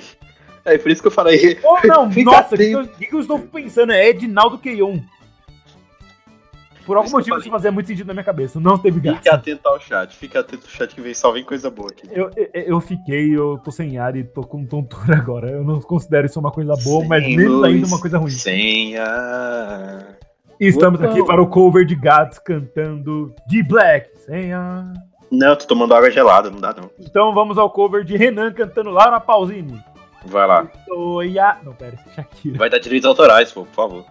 É 0.65 0.77
por 0.77 0.91
isso 0.91 1.01
que 1.01 1.07
eu 1.07 1.11
falei. 1.11 1.59
Ou 1.63 1.79
não, 1.85 2.09
nossa, 2.23 2.55
o 2.55 2.57
que, 2.57 2.71
eu- 2.71 2.87
que 2.87 3.13
eu 3.13 3.19
estou 3.19 3.39
pensando? 3.39 3.91
É 3.91 4.09
Edinaldo 4.09 4.57
Keion. 4.57 4.99
Por 6.85 6.97
algum 6.97 7.11
motivo 7.11 7.37
isso 7.37 7.49
fazia 7.49 7.71
muito 7.71 7.87
sentido 7.87 8.07
na 8.07 8.13
minha 8.13 8.25
cabeça. 8.25 8.59
Não 8.59 8.77
teve 8.77 8.99
Fique 8.99 9.13
graça. 9.21 9.35
atento 9.37 9.67
ao 9.69 9.79
chat. 9.79 10.15
Fique 10.17 10.37
atento 10.37 10.65
ao 10.65 10.69
chat 10.69 10.93
que 10.93 10.99
vem 10.99 11.13
só 11.13 11.31
vem 11.31 11.41
coisa 11.43 11.69
boa 11.69 11.89
aqui. 11.89 12.05
Eu, 12.11 12.29
eu, 12.35 12.49
eu 12.53 12.81
fiquei, 12.81 13.33
eu 13.33 13.57
tô 13.63 13.71
sem 13.71 13.97
ar 13.97 14.17
e 14.17 14.23
tô 14.25 14.41
com 14.41 14.65
tontura 14.65 15.15
agora. 15.15 15.49
Eu 15.49 15.63
não 15.63 15.79
considero 15.79 16.25
isso 16.25 16.37
uma 16.41 16.51
coisa 16.51 16.73
boa, 16.83 17.05
mas 17.07 17.23
Sem 17.23 17.37
menos 17.37 17.53
luz, 17.53 17.63
ainda 17.73 17.87
uma 17.87 18.01
coisa 18.01 18.17
ruim. 18.17 18.31
Sem 18.31 18.97
ar. 18.97 20.17
E 20.63 20.67
estamos 20.67 21.01
Uou. 21.01 21.09
aqui 21.09 21.25
para 21.25 21.41
o 21.41 21.47
cover 21.47 21.85
de 21.85 21.93
Gats 21.93 22.39
cantando 22.39 23.35
de 23.45 23.61
Black. 23.61 24.09
Ar. 24.55 24.93
Não, 25.29 25.55
tô 25.57 25.65
tomando 25.65 25.93
água 25.93 26.09
gelada, 26.09 26.49
não 26.49 26.57
dá 26.57 26.73
não. 26.73 26.89
Então 26.97 27.33
vamos 27.33 27.57
ao 27.57 27.69
cover 27.69 28.05
de 28.05 28.15
Renan 28.15 28.53
cantando 28.53 28.89
Laura 28.89 29.19
Pausini. 29.19 29.83
Vai 30.25 30.47
lá. 30.47 30.65
Oi, 30.89 31.37
a... 31.37 31.57
Não, 31.63 31.73
pera, 31.73 31.95
esse 31.95 32.07
é 32.07 32.13
Shakira. 32.13 32.57
Vai 32.57 32.69
dar 32.69 32.79
direitos 32.79 33.05
autorais, 33.05 33.51
pô, 33.51 33.65
por 33.65 33.73
favor. 33.73 34.05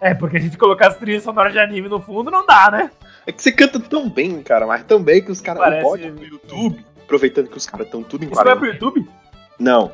É, 0.00 0.14
porque 0.14 0.36
a 0.36 0.40
gente 0.40 0.56
colocar 0.56 0.86
as 0.86 0.96
trilhas 0.96 1.24
sonoras 1.24 1.52
de 1.52 1.58
anime 1.58 1.88
no 1.88 1.98
fundo 2.00 2.30
não 2.30 2.46
dá, 2.46 2.70
né? 2.70 2.88
É 3.26 3.32
que 3.32 3.42
você 3.42 3.50
canta 3.50 3.80
tão 3.80 4.08
bem, 4.08 4.40
cara, 4.44 4.64
mas 4.64 4.84
tão 4.84 5.02
bem 5.02 5.20
que 5.24 5.32
os 5.32 5.40
caras 5.40 5.60
Parece- 5.60 5.82
não 5.82 5.90
podem 5.90 6.10
no 6.12 6.22
YouTube, 6.22 6.86
aproveitando 7.02 7.48
que 7.48 7.56
os 7.56 7.66
caras 7.66 7.86
estão 7.86 8.04
tudo 8.04 8.24
em 8.24 8.28
Isso 8.30 8.44
vai 8.44 8.54
pro. 8.54 8.66
YouTube? 8.66 9.04
Não. 9.58 9.90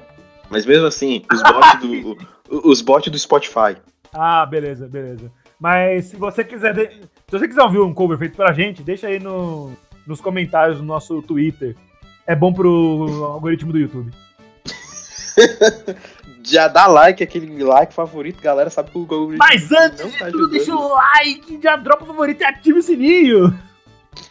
Mas 0.50 0.66
mesmo 0.66 0.84
assim, 0.86 1.22
os 1.32 1.42
bots 1.42 1.80
do, 1.80 2.18
os 2.68 2.82
bots 2.82 3.10
do 3.10 3.18
Spotify. 3.18 3.78
Ah, 4.12 4.44
beleza, 4.44 4.86
beleza. 4.86 5.32
Mas 5.62 6.06
se 6.06 6.16
você 6.16 6.42
quiser. 6.42 6.74
de- 6.74 6.88
Se 6.90 7.38
você 7.38 7.46
quiser 7.46 7.62
ouvir 7.62 7.78
um 7.78 7.94
cover 7.94 8.18
feito 8.18 8.34
pra 8.36 8.52
gente, 8.52 8.82
deixa 8.82 9.06
aí 9.06 9.20
no... 9.20 9.70
nos 10.04 10.20
comentários 10.20 10.78
do 10.78 10.82
nosso 10.84 11.22
Twitter. 11.22 11.76
É 12.26 12.34
bom 12.34 12.52
pro 12.52 13.24
algoritmo 13.32 13.70
do 13.72 13.78
YouTube. 13.78 14.10
Já 16.44 16.66
dá 16.66 16.88
like, 16.88 17.22
aquele 17.22 17.62
like 17.62 17.94
favorito, 17.94 18.42
galera 18.42 18.68
sabe 18.68 18.90
que 18.90 18.98
o 18.98 19.02
Google 19.06 19.36
Mas 19.38 19.70
antes 19.70 20.00
não 20.00 20.10
de 20.10 20.18
tá 20.18 20.24
tudo, 20.26 20.38
ajudando. 20.38 20.50
deixa 20.50 20.74
o 20.74 20.88
like, 20.94 21.60
já 21.62 21.76
dropa 21.76 22.02
o 22.02 22.06
favorito 22.06 22.40
e 22.40 22.44
ativa 22.44 22.78
o 22.78 22.82
sininho. 22.82 23.56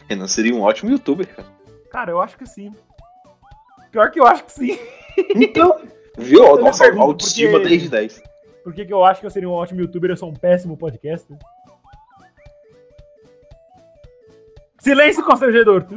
Renan 0.08 0.28
seria 0.28 0.54
um 0.54 0.60
ótimo 0.60 0.90
youtuber, 0.90 1.26
cara. 1.26 1.48
Cara, 1.90 2.10
eu 2.10 2.20
acho 2.20 2.36
que 2.36 2.44
sim. 2.46 2.70
Pior 3.90 4.10
que 4.10 4.20
eu 4.20 4.26
acho 4.26 4.44
que 4.44 4.52
sim. 4.52 4.78
Então, 5.34 5.80
viu? 6.18 6.56
Nossa, 6.58 6.84
pergunto 6.84 7.02
autoestima 7.02 7.52
porque- 7.52 7.68
10 7.70 7.82
de 7.82 7.88
10. 7.88 8.22
Por 8.62 8.72
que, 8.72 8.84
que 8.84 8.92
eu 8.92 9.04
acho 9.04 9.20
que 9.20 9.26
eu 9.26 9.30
seria 9.30 9.48
um 9.48 9.52
ótimo 9.52 9.80
youtuber 9.80 10.10
e 10.10 10.12
eu 10.12 10.16
sou 10.16 10.30
um 10.30 10.34
péssimo 10.34 10.76
podcaster? 10.76 11.36
Silêncio 14.78 15.24
constrangedor. 15.24 15.84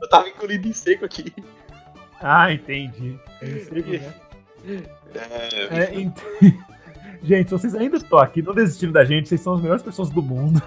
Eu 0.00 0.08
tava 0.10 0.28
engolido 0.28 0.68
em 0.68 0.72
seco 0.72 1.04
aqui. 1.04 1.32
Ah, 2.20 2.52
entendi. 2.52 3.18
Sei 3.40 3.82
como 3.82 3.94
é. 3.94 4.14
É, 5.70 5.94
ent- 6.00 6.22
Gente, 7.22 7.50
vocês 7.50 7.74
ainda 7.74 7.96
estão 7.96 8.18
aqui, 8.18 8.40
não 8.42 8.54
desistiram 8.54 8.92
da 8.92 9.04
gente, 9.04 9.28
vocês 9.28 9.40
são 9.40 9.54
as 9.54 9.60
melhores 9.60 9.82
pessoas 9.82 10.08
do 10.10 10.22
mundo. 10.22 10.62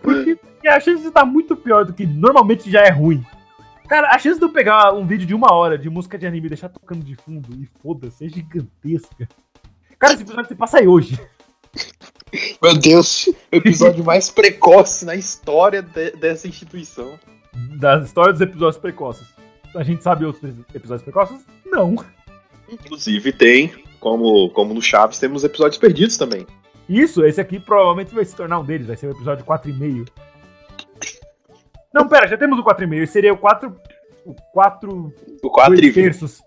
Porque, 0.00 0.36
porque 0.46 0.68
a 0.68 0.78
chance 0.78 1.02
de 1.02 1.08
estar 1.08 1.24
muito 1.24 1.56
pior 1.56 1.84
do 1.84 1.92
que 1.92 2.06
normalmente 2.06 2.70
já 2.70 2.82
é 2.82 2.90
ruim. 2.90 3.24
Cara, 3.88 4.08
a 4.14 4.18
chance 4.18 4.38
de 4.38 4.44
eu 4.44 4.50
pegar 4.52 4.92
um 4.92 5.06
vídeo 5.06 5.26
de 5.26 5.34
uma 5.34 5.52
hora 5.52 5.78
de 5.78 5.88
música 5.88 6.18
de 6.18 6.26
anime 6.26 6.46
e 6.46 6.50
deixar 6.50 6.68
tocando 6.68 7.04
de 7.04 7.14
fundo 7.14 7.48
e 7.60 7.66
foda-se 7.80 8.24
é 8.26 8.28
gigantesca. 8.28 9.28
Cara, 9.98 10.14
esse 10.14 10.22
episódio 10.22 10.48
se 10.48 10.54
passa 10.54 10.78
aí 10.78 10.88
hoje. 10.88 11.18
Meu 12.62 12.76
Deus, 12.76 13.28
o 13.28 13.56
episódio 13.56 14.04
mais 14.04 14.28
precoce 14.28 15.04
na 15.04 15.14
história 15.14 15.82
de- 15.82 16.10
dessa 16.12 16.48
instituição. 16.48 17.18
Das 17.78 18.04
histórias 18.06 18.38
dos 18.38 18.48
episódios 18.48 18.76
precoces. 18.80 19.26
A 19.74 19.82
gente 19.82 20.02
sabe 20.02 20.24
outros 20.24 20.54
episódios 20.74 21.02
precoces? 21.02 21.44
Não. 21.64 21.94
Inclusive 22.68 23.32
tem, 23.32 23.72
como, 24.00 24.50
como 24.50 24.74
no 24.74 24.82
Chaves, 24.82 25.18
temos 25.18 25.44
episódios 25.44 25.78
perdidos 25.78 26.16
também. 26.16 26.46
Isso, 26.88 27.24
esse 27.24 27.40
aqui 27.40 27.58
provavelmente 27.60 28.14
vai 28.14 28.24
se 28.24 28.34
tornar 28.34 28.58
um 28.60 28.64
deles, 28.64 28.86
vai 28.86 28.96
ser 28.96 29.06
o 29.06 29.10
episódio 29.12 29.44
4,5. 29.44 30.08
Não, 31.96 32.06
pera, 32.06 32.28
já 32.28 32.36
temos 32.36 32.58
o 32.58 32.62
4,5. 32.62 32.94
Esse 33.02 33.12
seria 33.14 33.32
o 33.32 33.38
4. 33.38 33.74
O 34.26 34.34
4 34.52 35.14
O 35.42 35.50
4 35.50 35.72
e 35.74 35.80
dois 35.80 35.94
20. 35.94 36.04
terços. 36.04 36.42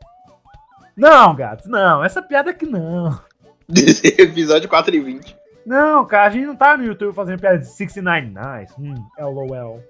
Não, 0.95 1.33
gatos, 1.33 1.65
não. 1.65 2.03
Essa 2.03 2.21
piada 2.21 2.51
aqui 2.51 2.67
não. 2.67 3.19
episódio 4.19 4.69
4 4.69 4.95
e 4.95 4.99
20. 4.99 5.35
Não, 5.65 6.05
cara, 6.05 6.27
a 6.27 6.29
gente 6.29 6.45
não 6.45 6.55
tá 6.55 6.77
no 6.77 6.83
YouTube 6.83 7.15
fazendo 7.15 7.39
piada 7.39 7.57
de 7.57 7.65
69 7.65 8.27
Nice. 8.27 8.73
Hum, 8.79 8.93
LOL. 9.19 9.81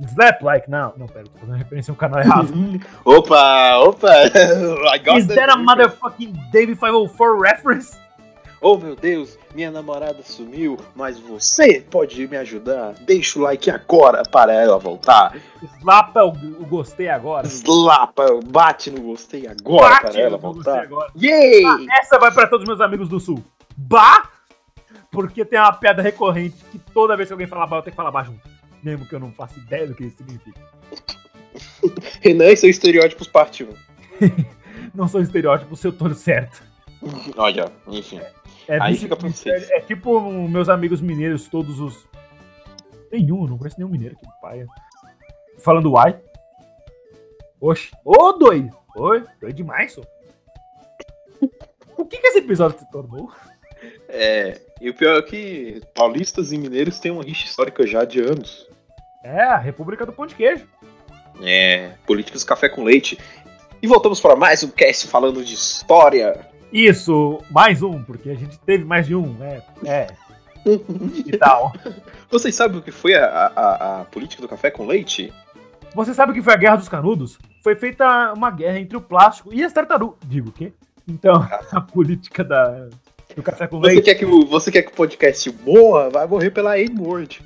Slap 0.00 0.42
like, 0.42 0.68
não. 0.68 0.92
Não, 0.96 1.06
pera, 1.06 1.26
tô 1.26 1.38
fazendo 1.38 1.58
referência 1.58 1.92
a 1.92 1.94
um 1.94 1.96
canal 1.96 2.18
errado. 2.20 2.52
opa, 3.04 3.78
opa. 3.78 4.08
I 4.94 4.98
got 4.98 5.18
Is 5.18 5.28
that 5.28 5.48
a 5.48 5.56
motherfucking 5.56 6.32
David 6.50 6.76
504 6.76 7.40
reference? 7.40 7.96
Oh 8.60 8.76
meu 8.76 8.96
Deus, 8.96 9.38
minha 9.54 9.70
namorada 9.70 10.20
sumiu, 10.24 10.76
mas 10.96 11.18
você 11.18 11.80
pode 11.88 12.26
me 12.26 12.36
ajudar? 12.36 12.94
Deixa 12.94 13.38
o 13.38 13.42
like 13.42 13.70
agora 13.70 14.24
para 14.24 14.52
ela 14.52 14.78
voltar. 14.78 15.36
Slapa 15.78 16.24
o, 16.24 16.30
o 16.30 16.66
gostei 16.66 17.08
agora. 17.08 17.46
Slapa, 17.46 18.26
bate 18.46 18.90
no 18.90 19.00
gostei 19.00 19.46
agora 19.46 19.90
Bate 19.90 20.12
para 20.12 20.20
ela 20.20 20.36
voltar. 20.36 20.88
Yay! 21.16 21.86
Essa 22.00 22.18
vai 22.18 22.32
pra 22.32 22.48
todos 22.48 22.64
os 22.64 22.68
meus 22.68 22.80
amigos 22.80 23.08
do 23.08 23.20
Sul. 23.20 23.42
Bah! 23.76 24.28
Porque 25.10 25.44
tem 25.44 25.58
uma 25.58 25.72
piada 25.72 26.02
recorrente 26.02 26.56
que 26.72 26.78
toda 26.78 27.16
vez 27.16 27.28
que 27.28 27.32
alguém 27.32 27.46
fala 27.46 27.66
bah, 27.66 27.76
eu 27.76 27.82
tenho 27.82 27.92
que 27.92 27.96
falar 27.96 28.10
bah 28.10 28.24
junto. 28.24 28.40
Mesmo 28.82 29.06
que 29.06 29.14
eu 29.14 29.20
não 29.20 29.32
faça 29.32 29.58
ideia 29.58 29.86
do 29.86 29.94
que 29.94 30.04
isso 30.04 30.16
significa. 30.16 30.60
Renan 32.20 32.50
e 32.50 32.56
seus 32.56 32.74
estereótipos 32.74 33.28
parte 33.28 33.64
1. 33.64 33.68
Não 34.94 35.06
sou 35.06 35.20
estereótipo 35.20 35.76
se 35.76 35.86
eu 35.86 35.92
tô 35.92 36.12
certo. 36.14 36.62
Olha, 37.36 37.70
enfim. 37.86 38.18
É, 38.18 38.32
Aí 38.68 38.92
vice- 38.92 39.02
fica 39.04 39.16
pra 39.16 39.28
vocês. 39.28 39.70
é, 39.70 39.78
é 39.78 39.80
tipo 39.80 40.20
meus 40.48 40.68
amigos 40.68 41.00
mineiros, 41.00 41.48
todos 41.48 41.80
os. 41.80 42.06
Nenhum, 43.10 43.46
não 43.46 43.56
conheço 43.58 43.76
nenhum 43.78 43.90
mineiro 43.90 44.16
aqui 44.16 44.26
do 44.26 44.40
pai. 44.40 44.66
Falando 45.58 45.90
uai. 45.92 46.18
Oxi. 47.60 47.90
Ô, 48.04 48.32
doido! 48.32 48.76
Oi, 48.96 49.24
doido 49.40 49.56
demais, 49.56 49.92
só. 49.92 50.02
O 51.96 52.04
que, 52.04 52.18
que 52.18 52.26
esse 52.28 52.38
episódio 52.38 52.78
se 52.78 52.90
tornou? 52.90 53.30
É, 54.08 54.60
e 54.80 54.88
o 54.90 54.94
pior 54.94 55.18
é 55.18 55.22
que 55.22 55.80
paulistas 55.94 56.52
e 56.52 56.58
mineiros 56.58 56.98
têm 56.98 57.10
uma 57.10 57.22
rixa 57.22 57.46
histórica 57.46 57.86
já 57.86 58.04
de 58.04 58.20
anos. 58.20 58.68
É, 59.24 59.42
a 59.42 59.56
República 59.56 60.06
do 60.06 60.12
Pão 60.12 60.26
de 60.26 60.34
Queijo. 60.34 60.66
É, 61.42 61.90
políticos 62.06 62.44
café 62.44 62.68
com 62.68 62.82
leite. 62.84 63.18
E 63.82 63.86
voltamos 63.86 64.20
para 64.20 64.34
mais 64.36 64.62
um 64.62 64.70
cast 64.70 65.06
falando 65.08 65.44
de 65.44 65.54
história. 65.54 66.47
Isso, 66.72 67.38
mais 67.50 67.82
um, 67.82 68.02
porque 68.02 68.30
a 68.30 68.34
gente 68.34 68.58
teve 68.60 68.84
mais 68.84 69.06
de 69.06 69.14
um. 69.14 69.36
É, 69.42 69.62
é. 69.84 70.06
e 71.26 71.36
tal. 71.36 71.72
Vocês 72.30 72.54
sabem 72.54 72.78
o 72.78 72.82
que 72.82 72.90
foi 72.90 73.14
a, 73.14 73.26
a, 73.26 74.00
a 74.00 74.04
política 74.04 74.42
do 74.42 74.48
café 74.48 74.70
com 74.70 74.86
leite? 74.86 75.32
Você 75.94 76.12
sabe 76.12 76.32
o 76.32 76.34
que 76.34 76.42
foi 76.42 76.52
a 76.52 76.56
Guerra 76.56 76.76
dos 76.76 76.88
Canudos? 76.88 77.38
Foi 77.62 77.74
feita 77.74 78.32
uma 78.34 78.50
guerra 78.50 78.78
entre 78.78 78.96
o 78.96 79.00
plástico 79.00 79.52
e 79.52 79.64
as 79.64 79.72
tartarugas. 79.72 80.18
Digo 80.26 80.50
o 80.50 80.52
quê? 80.52 80.72
Então, 81.06 81.34
a 81.72 81.80
política 81.80 82.44
da, 82.44 82.88
do 83.34 83.42
café 83.42 83.66
com 83.66 83.80
Você 83.80 83.86
leite 83.86 84.04
quer, 84.04 84.14
que 84.14 84.26
o, 84.26 84.46
você 84.46 84.70
quer 84.70 84.82
que 84.82 84.92
o 84.92 84.94
podcast 84.94 85.50
morra? 85.64 86.10
Vai 86.10 86.26
morrer 86.26 86.50
pela 86.50 86.78
N-word. 86.78 87.42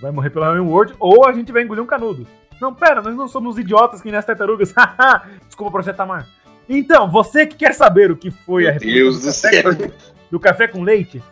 vai 0.00 0.10
morrer 0.10 0.30
pela 0.30 0.60
Word 0.60 0.94
ou 0.98 1.26
a 1.26 1.32
gente 1.32 1.52
vai 1.52 1.62
engolir 1.62 1.82
um 1.82 1.86
canudo. 1.86 2.26
Não, 2.60 2.72
pera, 2.72 3.02
nós 3.02 3.14
não 3.14 3.28
somos 3.28 3.58
idiotas 3.58 4.00
que 4.00 4.10
nem 4.10 4.18
as 4.18 4.24
tartarugas. 4.24 4.72
Haha, 4.76 5.28
Desculpa, 5.46 5.72
Projeto 5.72 5.96
Tamar. 5.96 6.26
Então, 6.68 7.10
você 7.10 7.46
que 7.46 7.56
quer 7.56 7.74
saber 7.74 8.10
o 8.10 8.16
que 8.16 8.30
foi 8.30 8.64
a 8.66 8.72
Meu 8.72 8.74
República 8.74 8.98
Deus 9.00 9.20
do 9.20 9.26
do 9.26 9.32
café 9.42 9.62
com- 9.62 9.94
do 10.30 10.40
café 10.40 10.68
com 10.68 10.82
leite, 10.82 11.22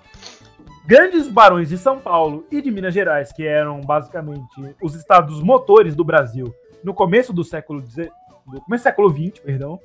grandes 0.86 1.26
barões 1.28 1.68
de 1.68 1.78
São 1.78 1.98
Paulo 1.98 2.46
e 2.50 2.60
de 2.60 2.70
Minas 2.70 2.92
Gerais, 2.94 3.32
que 3.32 3.46
eram 3.46 3.80
basicamente 3.80 4.42
os 4.82 4.94
estados 4.94 5.42
motores 5.42 5.94
do 5.94 6.04
Brasil 6.04 6.52
no 6.84 6.92
começo 6.92 7.32
do 7.32 7.42
século 7.44 7.82
no 8.46 8.60
começo 8.60 8.82
do 8.82 8.84
século 8.84 9.10
XX, 9.10 9.38
perdão, 9.40 9.80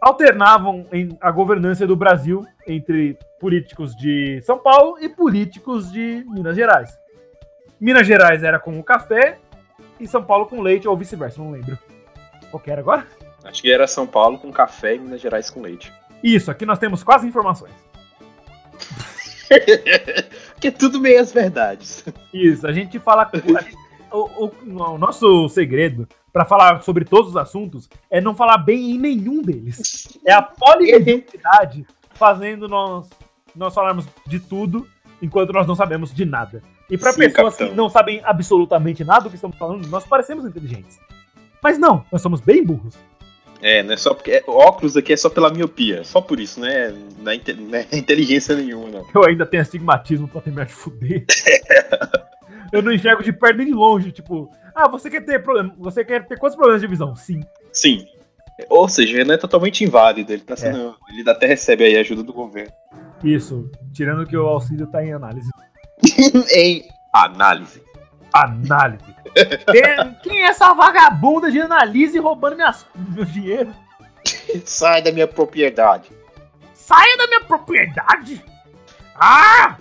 alternavam 0.00 0.86
em 0.92 1.16
a 1.20 1.30
governança 1.30 1.86
do 1.86 1.96
Brasil 1.96 2.46
entre 2.66 3.18
políticos 3.40 3.94
de 3.96 4.40
São 4.42 4.58
Paulo 4.58 4.98
e 5.00 5.08
políticos 5.08 5.90
de 5.90 6.24
Minas 6.28 6.56
Gerais. 6.56 6.98
Minas 7.80 8.06
Gerais 8.06 8.42
era 8.42 8.58
com 8.58 8.78
o 8.78 8.84
café 8.84 9.38
e 9.98 10.06
São 10.06 10.22
Paulo 10.22 10.46
com 10.46 10.60
leite, 10.60 10.86
ou 10.86 10.96
vice-versa, 10.96 11.42
não 11.42 11.50
lembro. 11.50 11.78
Qual 12.50 12.62
que 12.62 12.70
era 12.70 12.80
agora? 12.80 13.06
Acho 13.44 13.62
que 13.62 13.72
era 13.72 13.86
São 13.86 14.06
Paulo 14.06 14.38
com 14.38 14.52
café 14.52 14.94
e 14.94 14.98
Minas 14.98 15.20
Gerais 15.20 15.50
com 15.50 15.60
leite. 15.62 15.92
Isso, 16.22 16.50
aqui 16.50 16.66
nós 16.66 16.78
temos 16.78 17.02
quase 17.02 17.26
informações. 17.26 17.72
que 20.60 20.68
é 20.68 20.70
tudo 20.70 21.00
meio 21.00 21.20
as 21.20 21.32
verdades. 21.32 22.04
Isso, 22.32 22.66
a 22.66 22.72
gente 22.72 22.98
fala. 22.98 23.28
a 23.32 23.36
gente- 23.62 23.76
o, 24.12 24.46
o- 24.46 24.52
o 24.94 24.98
nosso 24.98 25.48
segredo 25.48 26.06
para 26.32 26.44
falar 26.44 26.82
sobre 26.82 27.04
todos 27.04 27.30
os 27.30 27.36
assuntos 27.36 27.88
é 28.10 28.20
não 28.20 28.34
falar 28.34 28.58
bem 28.58 28.92
em 28.92 28.98
nenhum 28.98 29.40
deles. 29.40 30.18
É 30.26 30.32
a 30.32 30.42
poliidentidade 30.42 31.86
fazendo 32.14 32.68
nós, 32.68 33.08
nós 33.54 33.72
falarmos 33.74 34.06
de 34.26 34.38
tudo 34.40 34.86
enquanto 35.22 35.52
nós 35.52 35.66
não 35.66 35.74
sabemos 35.74 36.12
de 36.14 36.24
nada. 36.24 36.62
E 36.88 36.98
para 36.98 37.12
pessoas 37.12 37.54
capitão. 37.54 37.68
que 37.68 37.74
não 37.74 37.88
sabem 37.88 38.20
absolutamente 38.24 39.04
nada 39.04 39.22
do 39.24 39.28
que 39.30 39.36
estamos 39.36 39.56
falando, 39.56 39.86
nós 39.88 40.04
parecemos 40.04 40.44
inteligentes. 40.44 40.98
Mas 41.62 41.78
não, 41.78 42.04
nós 42.10 42.20
somos 42.22 42.40
bem 42.40 42.64
burros. 42.64 42.96
É, 43.62 43.82
não 43.82 43.92
é 43.92 43.96
só 43.96 44.14
porque. 44.14 44.30
é- 44.30 44.44
óculos 44.46 44.96
aqui 44.96 45.12
é 45.12 45.16
só 45.16 45.28
pela 45.28 45.50
miopia. 45.50 46.02
Só 46.04 46.20
por 46.20 46.40
isso, 46.40 46.60
né? 46.60 46.94
Não 47.18 47.30
é, 47.32 47.34
inte- 47.34 47.52
não 47.54 47.78
é 47.78 47.86
inteligência 47.92 48.56
nenhuma, 48.56 48.88
não. 48.88 49.06
Eu 49.14 49.24
ainda 49.24 49.44
tenho 49.44 49.62
astigmatismo 49.62 50.26
pra 50.28 50.40
terminar 50.40 50.66
de 50.66 50.72
fuder. 50.72 51.24
Eu 52.72 52.82
não 52.82 52.92
enxergo 52.92 53.22
de 53.22 53.32
perto 53.32 53.56
nem 53.56 53.66
de 53.66 53.72
longe, 53.74 54.12
tipo, 54.12 54.48
ah, 54.74 54.86
você 54.88 55.10
quer 55.10 55.24
ter 55.24 55.42
problema, 55.42 55.74
você 55.76 56.04
quer 56.04 56.24
ter 56.26 56.38
quantos 56.38 56.54
problemas 56.56 56.80
de 56.80 56.86
visão? 56.86 57.16
Sim. 57.16 57.40
Sim. 57.72 58.04
Ou 58.68 58.88
seja, 58.88 59.14
ele 59.16 59.24
não 59.24 59.34
é 59.34 59.38
totalmente 59.38 59.82
inválido. 59.82 60.32
Ele 60.32 60.42
tá 60.42 60.54
sendo. 60.54 60.94
Ele 61.08 61.28
até 61.28 61.46
recebe 61.46 61.82
aí 61.84 61.96
a 61.96 62.00
ajuda 62.00 62.22
do 62.22 62.32
governo. 62.32 62.70
Isso, 63.24 63.70
tirando 63.92 64.26
que 64.26 64.36
o 64.36 64.46
auxílio 64.46 64.86
tá 64.86 65.04
em 65.04 65.12
análise. 65.12 65.50
em 66.54 66.84
análise. 67.12 67.82
Análise. 68.32 69.04
Quem, 69.70 70.14
quem 70.24 70.42
é 70.42 70.46
essa 70.46 70.74
vagabunda 70.74 71.50
de 71.52 71.60
analise 71.60 72.18
roubando 72.18 72.56
minhas, 72.56 72.84
meu 72.94 73.24
dinheiro? 73.24 73.72
Sai 74.64 75.02
da 75.02 75.12
minha 75.12 75.28
propriedade. 75.28 76.10
Saia 76.74 77.16
da 77.16 77.26
minha 77.28 77.40
propriedade! 77.42 78.44
Ah! 79.14 79.76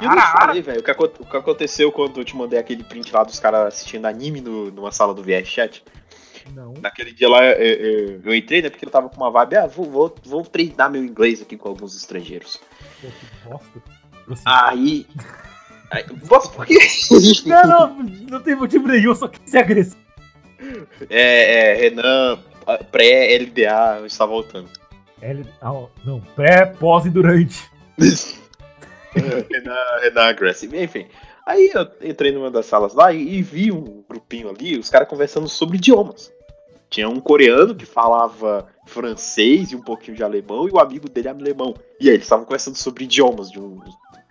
Eu 0.00 0.08
não 0.08 0.20
falei, 0.20 0.60
velho, 0.62 0.80
o, 0.82 1.04
o 1.22 1.26
que 1.26 1.36
aconteceu 1.36 1.92
quando 1.92 2.18
eu 2.18 2.24
te 2.24 2.34
mandei 2.34 2.58
aquele 2.58 2.82
print 2.82 3.12
lá 3.12 3.22
dos 3.22 3.38
caras 3.38 3.68
assistindo 3.68 4.06
anime 4.06 4.40
no- 4.40 4.70
numa 4.72 4.90
sala 4.90 5.14
do 5.14 5.22
VR 5.22 5.44
Chat. 5.44 5.84
Não. 6.54 6.72
Naquele 6.80 7.12
dia 7.12 7.28
lá 7.28 7.44
eu, 7.44 7.52
eu- 7.76 8.20
eu 8.24 8.34
entrei, 8.34 8.62
né? 8.62 8.70
Porque 8.70 8.84
eu 8.86 8.90
tava 8.90 9.08
com 9.08 9.16
uma 9.18 9.30
vibe, 9.30 9.56
ah, 9.56 9.66
vou, 9.66 9.84
vou, 9.88 10.14
vou 10.24 10.42
treinar 10.42 10.90
meu 10.90 11.04
inglês 11.04 11.40
aqui 11.42 11.56
com 11.56 11.68
alguns 11.68 11.94
estrangeiros. 11.94 12.58
Pô, 13.44 13.58
que 13.58 13.80
bosta. 14.28 14.42
Aí. 14.46 15.06
Nossa, 16.30 16.48
por 16.50 16.66
quê? 16.66 16.78
Não, 17.46 17.66
não, 17.66 17.94
não 18.30 18.40
tem 18.40 18.54
motivo 18.54 18.86
nenhum, 18.86 19.14
só 19.14 19.26
quis 19.26 19.40
ser 19.50 19.58
agressivo. 19.58 19.96
É, 21.08 21.72
é, 21.72 21.74
Renan, 21.74 22.38
pré-LDA, 22.92 24.06
está 24.06 24.24
voltando. 24.24 24.68
L... 25.20 25.44
ah, 25.60 25.86
não, 26.04 26.20
pré, 26.36 26.66
pós 26.66 27.06
e 27.06 27.10
durante. 27.10 27.68
Renan, 29.12 30.00
Renan 30.00 30.22
Aggressive, 30.22 30.82
enfim. 30.82 31.06
Aí 31.44 31.70
eu 31.74 32.08
entrei 32.08 32.30
numa 32.30 32.50
das 32.50 32.66
salas 32.66 32.94
lá 32.94 33.12
e, 33.12 33.38
e 33.38 33.42
vi 33.42 33.72
um 33.72 34.04
grupinho 34.08 34.48
ali, 34.48 34.78
os 34.78 34.88
caras 34.88 35.08
conversando 35.08 35.48
sobre 35.48 35.78
idiomas. 35.78 36.32
Tinha 36.88 37.08
um 37.08 37.20
coreano 37.20 37.74
que 37.74 37.86
falava 37.86 38.66
francês 38.86 39.72
e 39.72 39.76
um 39.76 39.82
pouquinho 39.82 40.16
de 40.16 40.22
alemão, 40.22 40.68
e 40.68 40.72
o 40.72 40.78
amigo 40.78 41.08
dele 41.08 41.28
é 41.28 41.30
alemão. 41.30 41.74
E 42.00 42.08
aí 42.08 42.14
eles 42.14 42.24
estavam 42.24 42.44
conversando 42.44 42.76
sobre 42.76 43.04
idiomas 43.04 43.50
de 43.50 43.58
um 43.58 43.80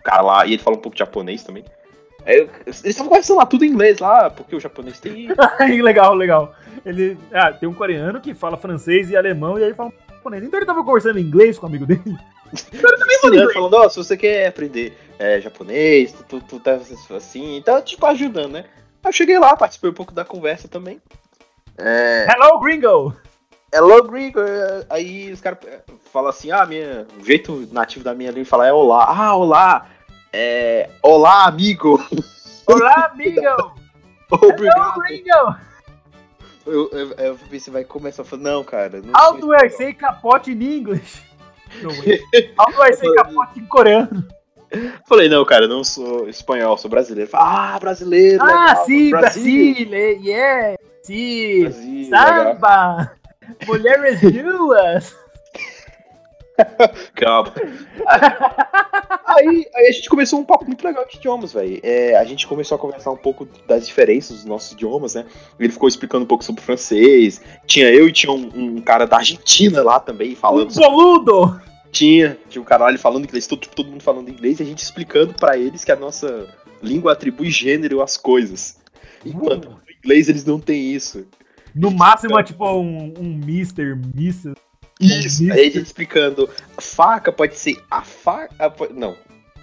cara 0.04 0.22
lá, 0.22 0.46
e 0.46 0.54
ele 0.54 0.62
fala 0.62 0.76
um 0.76 0.80
pouco 0.80 0.94
de 0.94 1.00
japonês 1.00 1.42
também. 1.42 1.64
Aí 2.26 2.38
eu- 2.38 2.50
eles 2.66 2.84
estavam 2.84 3.08
conversando 3.08 3.38
lá 3.38 3.46
tudo 3.46 3.64
em 3.64 3.68
inglês 3.68 3.98
lá, 3.98 4.28
porque 4.30 4.54
o 4.54 4.60
japonês 4.60 5.00
tem. 5.00 5.28
Legal, 5.82 6.14
legal. 6.14 6.54
Ele. 6.84 7.18
Ah, 7.32 7.52
tem 7.52 7.68
um 7.68 7.74
coreano 7.74 8.20
que 8.20 8.34
fala 8.34 8.56
francês 8.56 9.10
e 9.10 9.16
alemão, 9.16 9.58
e 9.58 9.64
aí 9.64 9.74
fala 9.74 9.90
um 9.90 10.14
japonês. 10.14 10.44
Então 10.44 10.58
ele 10.58 10.66
tava 10.66 10.84
conversando 10.84 11.18
em 11.18 11.22
inglês 11.22 11.58
com 11.58 11.66
o 11.66 11.68
amigo 11.68 11.86
dele. 11.86 12.02
ensinando, 12.52 13.52
falando, 13.52 13.74
ó, 13.74 13.88
se 13.88 13.96
você 13.96 14.16
quer 14.16 14.48
aprender 14.48 14.96
é, 15.18 15.40
japonês, 15.40 16.12
tu, 16.12 16.24
tu, 16.24 16.40
tu 16.40 16.60
tá 16.60 16.78
assim, 17.16 17.56
então, 17.56 17.80
tipo, 17.80 18.04
ajudando, 18.06 18.52
né? 18.52 18.64
Aí 19.02 19.08
eu 19.08 19.12
cheguei 19.12 19.38
lá, 19.38 19.56
participei 19.56 19.90
um 19.90 19.94
pouco 19.94 20.12
da 20.12 20.24
conversa 20.24 20.66
também. 20.68 21.00
É, 21.78 22.26
Hello, 22.28 22.58
gringo! 22.60 23.14
Hello, 23.72 24.02
gringo. 24.04 24.40
é, 24.40 24.84
Aí 24.90 25.32
os 25.32 25.40
caras 25.40 25.58
é, 25.66 25.80
falam 26.12 26.30
assim, 26.30 26.50
ah, 26.50 26.66
minha, 26.66 27.06
o 27.20 27.24
jeito 27.24 27.68
nativo 27.72 28.04
da 28.04 28.14
minha 28.14 28.30
língua 28.30 28.44
falar 28.46 28.66
é 28.68 28.72
olá. 28.72 29.04
Ah, 29.08 29.36
olá. 29.36 29.86
É, 30.32 30.88
olá, 31.02 31.46
amigo. 31.46 32.02
Olá, 32.66 33.10
amigo! 33.12 33.40
Hello, 34.30 34.52
Obrigado. 34.52 35.00
gringo! 35.00 35.56
Eu, 36.64 36.88
eu, 36.92 37.10
eu 37.14 37.38
pensei, 37.50 37.72
vai 37.72 37.82
começar 37.82 38.22
a 38.22 38.24
falar, 38.24 38.42
não, 38.42 38.62
cara. 38.62 39.00
Não 39.00 39.12
How 39.12 39.34
do 39.40 39.52
I 39.52 39.68
say 39.70 39.92
capote 39.92 40.52
in 40.52 40.62
English? 40.62 41.20
How 42.56 42.66
do 42.72 42.84
I 42.84 42.92
say 42.92 43.12
capote 43.14 43.58
em 43.58 43.66
coreano? 43.66 44.24
Falei, 45.08 45.28
não, 45.28 45.44
cara, 45.44 45.64
eu 45.64 45.68
não 45.68 45.82
sou 45.82 46.28
espanhol, 46.28 46.76
sou 46.78 46.88
brasileiro. 46.88 47.28
Ah, 47.34 47.76
brasileiro. 47.80 48.40
Ah, 48.40 48.46
legal, 48.46 48.84
sim, 48.86 49.10
Brasil, 49.10 49.88
yeah! 50.22 50.76
Sim! 51.02 51.60
Brasil, 51.62 52.10
legal. 52.10 53.10
Mulheres 53.66 54.20
nuas! 54.22 55.14
Calma. 57.16 57.52
aí, 59.26 59.66
aí 59.74 59.86
a 59.88 59.92
gente 59.92 60.08
começou 60.08 60.38
um 60.40 60.44
papo 60.44 60.66
muito 60.66 60.84
legal 60.84 61.06
de 61.06 61.16
idiomas, 61.16 61.52
velho. 61.52 61.80
É, 61.82 62.16
a 62.16 62.24
gente 62.24 62.46
começou 62.46 62.76
a 62.76 62.78
conversar 62.78 63.10
um 63.10 63.16
pouco 63.16 63.48
das 63.66 63.86
diferenças 63.86 64.36
dos 64.38 64.44
nossos 64.44 64.72
idiomas, 64.72 65.14
né? 65.14 65.24
Ele 65.58 65.72
ficou 65.72 65.88
explicando 65.88 66.24
um 66.24 66.28
pouco 66.28 66.44
sobre 66.44 66.60
o 66.60 66.64
francês. 66.64 67.40
Tinha 67.66 67.88
eu 67.90 68.08
e 68.08 68.12
tinha 68.12 68.32
um, 68.32 68.50
um 68.54 68.80
cara 68.80 69.06
da 69.06 69.16
Argentina 69.18 69.82
lá 69.82 69.98
também 69.98 70.32
Um 70.32 70.36
falando. 70.36 70.70
sobre- 70.72 70.88
boludo! 70.90 71.60
Tinha, 71.90 72.38
tinha 72.48 72.62
um 72.62 72.64
cara 72.64 72.84
lá 72.84 72.90
ele 72.90 72.98
falando 72.98 73.24
inglês, 73.24 73.46
todo, 73.48 73.66
todo 73.66 73.90
mundo 73.90 74.02
falando 74.02 74.28
inglês 74.28 74.60
e 74.60 74.62
a 74.62 74.66
gente 74.66 74.78
explicando 74.78 75.34
pra 75.34 75.56
eles 75.56 75.84
que 75.84 75.90
a 75.90 75.96
nossa 75.96 76.46
língua 76.80 77.12
atribui 77.12 77.50
gênero 77.50 78.00
às 78.00 78.16
coisas. 78.16 78.78
Enquanto 79.26 79.68
no 79.70 79.80
inglês 79.98 80.28
eles 80.28 80.44
não 80.44 80.60
têm 80.60 80.92
isso. 80.92 81.26
No 81.74 81.90
máximo 81.90 82.38
é 82.38 82.42
tipo 82.42 82.64
um, 82.70 83.12
um 83.18 83.40
Mister, 83.44 83.98
Mrs. 84.14 84.52
Isso. 85.00 85.42
Isso. 85.44 85.52
Aí 85.52 85.60
a 85.60 85.64
gente 85.64 85.82
explicando. 85.82 86.48
Faca 86.78 87.32
pode 87.32 87.56
ser 87.56 87.82
a 87.90 88.02
faca. 88.02 88.54
Não. 88.94 89.16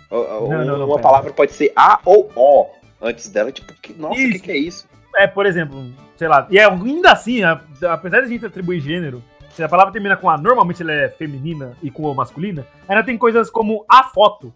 Não, 0.09 0.47
não, 0.65 0.77
não, 0.79 0.85
uma 0.87 0.99
palavra 0.99 1.31
pode 1.33 1.51
ser 1.51 1.71
A 1.75 1.99
ou 2.05 2.31
O 2.35 2.67
antes 3.01 3.29
dela. 3.29 3.51
Tipo, 3.51 3.73
que- 3.81 3.93
nossa, 3.93 4.13
o 4.13 4.15
que, 4.31 4.39
que 4.39 4.51
é 4.51 4.57
isso? 4.57 4.87
É, 5.15 5.27
por 5.27 5.45
exemplo, 5.45 5.85
sei 6.15 6.27
lá. 6.27 6.47
E 6.49 6.57
é, 6.57 6.65
ainda 6.65 7.11
assim, 7.11 7.43
a- 7.43 7.61
apesar 7.89 8.21
de 8.21 8.25
a 8.25 8.29
gente 8.29 8.45
atribuir 8.45 8.79
gênero, 8.79 9.21
se 9.51 9.61
a 9.63 9.67
palavra 9.69 9.91
termina 9.91 10.15
com 10.15 10.29
A, 10.29 10.37
normalmente 10.37 10.81
ela 10.81 10.93
é 10.93 11.09
feminina 11.09 11.75
e 11.83 11.89
com 11.91 12.03
O 12.03 12.13
masculina, 12.15 12.65
ainda 12.87 13.03
tem 13.03 13.17
coisas 13.17 13.49
como 13.49 13.83
a 13.89 14.03
foto. 14.05 14.53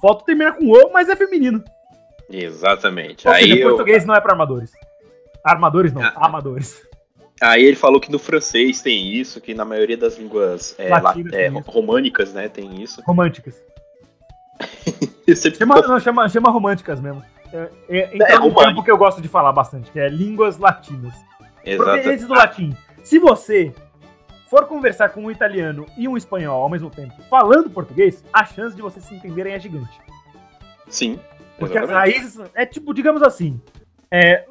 Foto 0.00 0.24
termina 0.24 0.52
com 0.52 0.64
O, 0.70 0.92
mas 0.92 1.08
é 1.08 1.16
feminino. 1.16 1.62
Exatamente. 2.30 3.26
Ou 3.28 3.34
Aí, 3.34 3.42
seja, 3.44 3.56
eu- 3.56 3.68
português 3.68 4.04
não 4.04 4.14
é 4.14 4.20
pra 4.20 4.32
armadores. 4.32 4.72
Armadores 5.46 5.92
não, 5.92 6.02
Ah. 6.02 6.12
amadores. 6.16 6.82
aí 7.40 7.64
ele 7.64 7.76
falou 7.76 8.00
que 8.00 8.10
no 8.10 8.18
francês 8.18 8.80
tem 8.82 9.06
isso, 9.12 9.40
que 9.40 9.54
na 9.54 9.64
maioria 9.64 9.96
das 9.96 10.16
línguas 10.18 10.74
é, 10.78 10.88
Latinas 10.88 11.32
la- 11.32 11.38
é, 11.38 11.48
românicas, 11.66 12.32
né, 12.32 12.48
tem 12.48 12.82
isso. 12.82 13.00
Românticas. 13.06 13.54
Chama, 15.58 15.76
fico- 15.76 15.88
não, 15.88 16.00
chama, 16.00 16.28
chama 16.28 16.50
românticas 16.50 17.00
mesmo. 17.00 17.22
É, 17.52 17.68
é, 17.88 18.10
então, 18.14 18.26
É, 18.26 18.34
um 18.36 18.42
romântico. 18.44 18.60
campo 18.62 18.82
que 18.84 18.90
eu 18.90 18.96
gosto 18.98 19.20
de 19.20 19.28
falar 19.28 19.52
bastante, 19.52 19.90
que 19.90 19.98
é 19.98 20.08
línguas 20.08 20.56
latinas. 20.58 21.14
Exato. 21.64 21.84
Provenientes 21.90 22.26
do 22.26 22.32
latim. 22.34 22.76
Se 23.02 23.18
você 23.18 23.72
for 24.48 24.66
conversar 24.66 25.08
com 25.10 25.22
um 25.24 25.30
italiano 25.30 25.84
e 25.98 26.06
um 26.08 26.16
espanhol 26.16 26.62
ao 26.62 26.68
mesmo 26.68 26.88
tempo, 26.90 27.14
falando 27.28 27.68
português, 27.68 28.24
a 28.32 28.44
chance 28.44 28.74
de 28.76 28.82
vocês 28.82 29.04
se 29.04 29.14
entenderem 29.14 29.52
é 29.54 29.58
gigante. 29.58 30.00
Sim. 30.88 31.18
Porque 31.58 31.76
as 31.76 31.84
exatamente. 31.84 32.16
raízes 32.18 32.40
é 32.54 32.64
tipo, 32.66 32.94
digamos 32.94 33.22
assim, 33.22 33.60
é, 34.10 34.44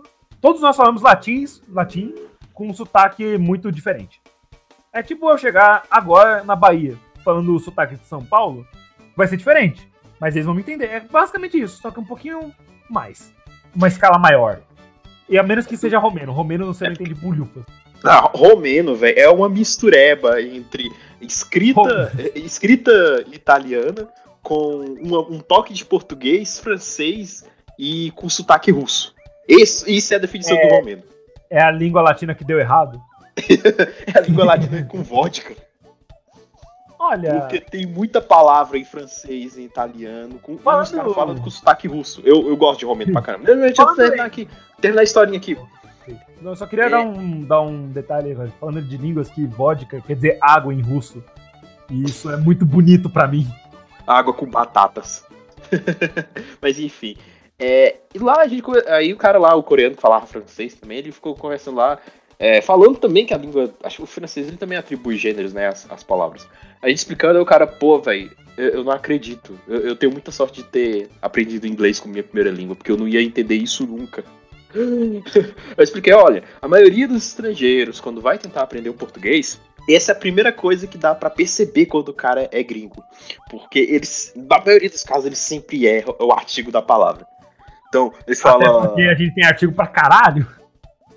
todos 0.46 0.62
nós 0.62 0.78
falamos 0.78 1.02
latins, 1.02 1.60
latim 1.68 2.14
com 2.54 2.68
um 2.68 2.74
sotaque 2.74 3.36
muito 3.36 3.72
diferente. 3.72 4.22
É 4.94 5.02
tipo 5.02 5.28
eu 5.28 5.40
chegar 5.40 5.86
agora 5.90 6.44
na 6.44 6.56
Bahia 6.56 6.96
falando 7.24 7.56
o 7.56 7.60
sotaque 7.60 7.96
de 7.96 8.06
São 8.06 8.24
Paulo, 8.24 8.64
vai 9.18 9.26
ser 9.28 9.38
diferente, 9.38 9.90
mas 10.22 10.36
eles 10.36 10.46
vão 10.46 10.54
me 10.54 10.62
entender. 10.62 10.86
É 10.86 11.00
basicamente 11.00 11.60
isso, 11.60 11.82
só 11.82 11.90
que 11.90 12.00
um 12.00 12.06
pouquinho 12.06 12.54
mais, 12.88 13.34
uma 13.76 13.88
escala 13.88 14.20
maior. 14.20 14.62
E 15.28 15.36
a 15.40 15.42
menos 15.42 15.66
que 15.66 15.76
seja 15.76 15.98
romeno, 15.98 16.32
romeno 16.32 16.68
você 16.68 16.84
não 16.86 16.92
entende 16.92 17.16
bulhufas. 17.16 17.66
Ah, 18.04 18.30
romeno, 18.32 18.96
velho, 18.96 19.18
é 19.18 19.28
uma 19.28 19.50
mistureba 19.50 20.40
entre 20.40 20.92
escrita, 21.20 22.12
eh, 22.20 22.38
escrita 22.38 22.92
italiana 23.34 24.08
com 24.44 24.86
uma- 25.02 25.28
um 25.28 25.40
toque 25.40 25.74
de 25.74 25.84
português, 25.84 26.60
francês 26.60 27.44
e 27.80 28.12
com 28.12 28.30
sotaque 28.30 28.70
russo. 28.70 29.15
Isso, 29.48 29.90
isso 29.90 30.14
é 30.14 30.18
a 30.18 30.20
definição 30.20 30.58
do 30.58 30.68
romeno. 30.76 31.04
É 31.50 31.62
a 31.62 31.72
língua 31.72 32.02
latina 32.02 32.34
que 32.36 32.44
deu 32.44 32.60
errado. 32.60 33.00
É 34.14 34.18
a 34.18 34.22
língua 34.22 34.46
latina 34.46 34.84
com 34.86 35.04
vodka. 35.04 35.54
Olha, 36.98 37.42
Porque 37.42 37.60
tem 37.60 37.86
muita 37.86 38.22
palavra 38.22 38.78
em 38.78 38.86
francês, 38.86 39.58
em 39.58 39.64
italiano, 39.66 40.40
com, 40.40 40.54
e 40.54 40.56
os 40.56 40.62
Falando- 40.62 40.92
caras 40.96 41.14
falando 41.14 41.42
com 41.42 41.50
sotaque 41.50 41.88
russo. 41.88 42.22
Eu, 42.26 42.48
eu 42.48 42.56
gosto 42.58 42.80
de 42.80 42.86
romeno 42.86 43.12
pra 43.12 43.22
caramba. 43.22 43.46
Deixa 43.54 43.82
eu 43.82 43.86
Falando 43.86 43.98
terminar 43.98 44.26
aqui. 44.26 44.48
Terminar 44.82 45.02
a 45.02 45.04
historinha 45.04 45.38
aqui. 45.38 45.58
eu 46.42 46.56
só 46.56 46.66
queria 46.66 46.86
É. 46.86 46.90
dar, 46.90 47.02
um, 47.02 47.42
dar 47.44 47.62
um 47.62 47.90
detalhe, 47.90 48.36
falando 48.60 48.82
de 48.82 48.98
línguas 48.98 49.30
que 49.30 49.46
vodka 49.46 50.02
quer 50.02 50.16
dizer 50.16 50.38
água 50.42 50.74
em 50.74 50.82
russo. 50.82 51.22
E 51.92 52.04
isso 52.06 52.32
é 52.32 52.38
muito 52.38 52.66
bonito 52.66 53.10
pra 53.10 53.28
mim. 53.28 53.46
Água 54.08 54.34
com 54.34 54.46
batatas. 54.48 55.24
Mas 56.62 56.80
enfim. 56.80 57.18
É, 57.58 57.96
e 58.14 58.20
lá 58.20 58.42
a 58.42 58.48
gente. 58.48 58.64
Aí 58.88 59.14
o 59.14 59.18
cara 59.18 59.38
lá, 59.40 59.56
o 59.56 59.64
coreano 59.64 59.96
que 59.96 60.02
falava 60.02 60.26
francês 60.26 60.74
também, 60.74 61.00
ele 61.00 61.12
ficou 61.12 61.36
conversando 61.36 61.78
lá. 61.78 62.00
é, 62.38 62.62
falando 62.62 62.98
também 62.98 63.26
que 63.26 63.34
a 63.34 63.38
língua. 63.38 63.74
Acho 63.84 63.98
que 63.98 64.04
o 64.04 64.08
francês 64.08 64.48
ele 64.48 64.58
também 64.58 64.78
atribui 64.78 65.18
gêneros, 65.18 65.54
né? 65.54 65.68
As, 65.68 65.90
as 65.90 66.04
palavras. 66.04 66.48
A 66.82 66.90
gente 66.90 67.00
explicando, 67.00 67.38
aí 67.38 67.42
o 67.42 67.46
cara, 67.46 67.66
pô, 67.66 68.00
velho, 68.00 68.30
eu, 68.58 68.70
eu 68.70 68.84
não 68.84 68.92
acredito. 68.92 69.58
Eu, 69.68 69.80
eu 69.82 69.96
tenho 69.96 70.12
muita 70.12 70.32
sorte 70.32 70.62
de 70.62 70.68
ter 70.68 71.10
aprendido 71.22 71.68
inglês 71.68 72.00
como 72.00 72.14
minha 72.14 72.24
primeira 72.24 72.52
língua, 72.52 72.76
porque 72.76 72.92
eu 72.92 72.98
não 72.98 73.08
ia 73.08 73.22
entender 73.22 73.56
isso 73.56 73.86
nunca. 73.86 74.24
Eu 74.76 75.84
expliquei, 75.84 76.14
olha, 76.14 76.44
a 76.62 76.68
maioria 76.68 77.08
dos 77.08 77.28
estrangeiros, 77.28 78.02
quando 78.02 78.20
vai 78.20 78.38
tentar 78.38 78.62
aprender 78.62 78.90
o 78.90 78.94
português, 78.94 79.58
essa 79.90 80.12
é 80.12 80.16
a 80.16 80.18
primeira 80.20 80.52
coisa 80.52 80.86
que 80.86 80.98
dá 80.98 81.16
pra 81.16 81.30
perceber 81.30 81.86
quando 81.86 82.10
o 82.10 82.14
cara 82.14 82.50
é 82.52 82.62
gringo. 82.62 83.02
Porque 83.50 83.80
eles, 83.80 84.34
na 84.36 84.60
maioria 84.60 84.90
dos 84.90 85.04
casos, 85.04 85.28
eles 85.28 85.40
sempre 85.40 85.86
erram 85.86 86.16
o 86.20 86.32
artigo 86.32 86.72
da 86.72 86.82
palavra. 86.82 87.26
Então, 87.88 88.12
eles 88.28 88.44
Até 88.46 88.66
falam 88.66 88.88
porque 88.88 89.02
a 89.04 89.16
gente 89.16 89.34
tem 89.36 89.46
artigo 89.46 89.72
pra 89.74 89.88
caralho. 89.88 90.48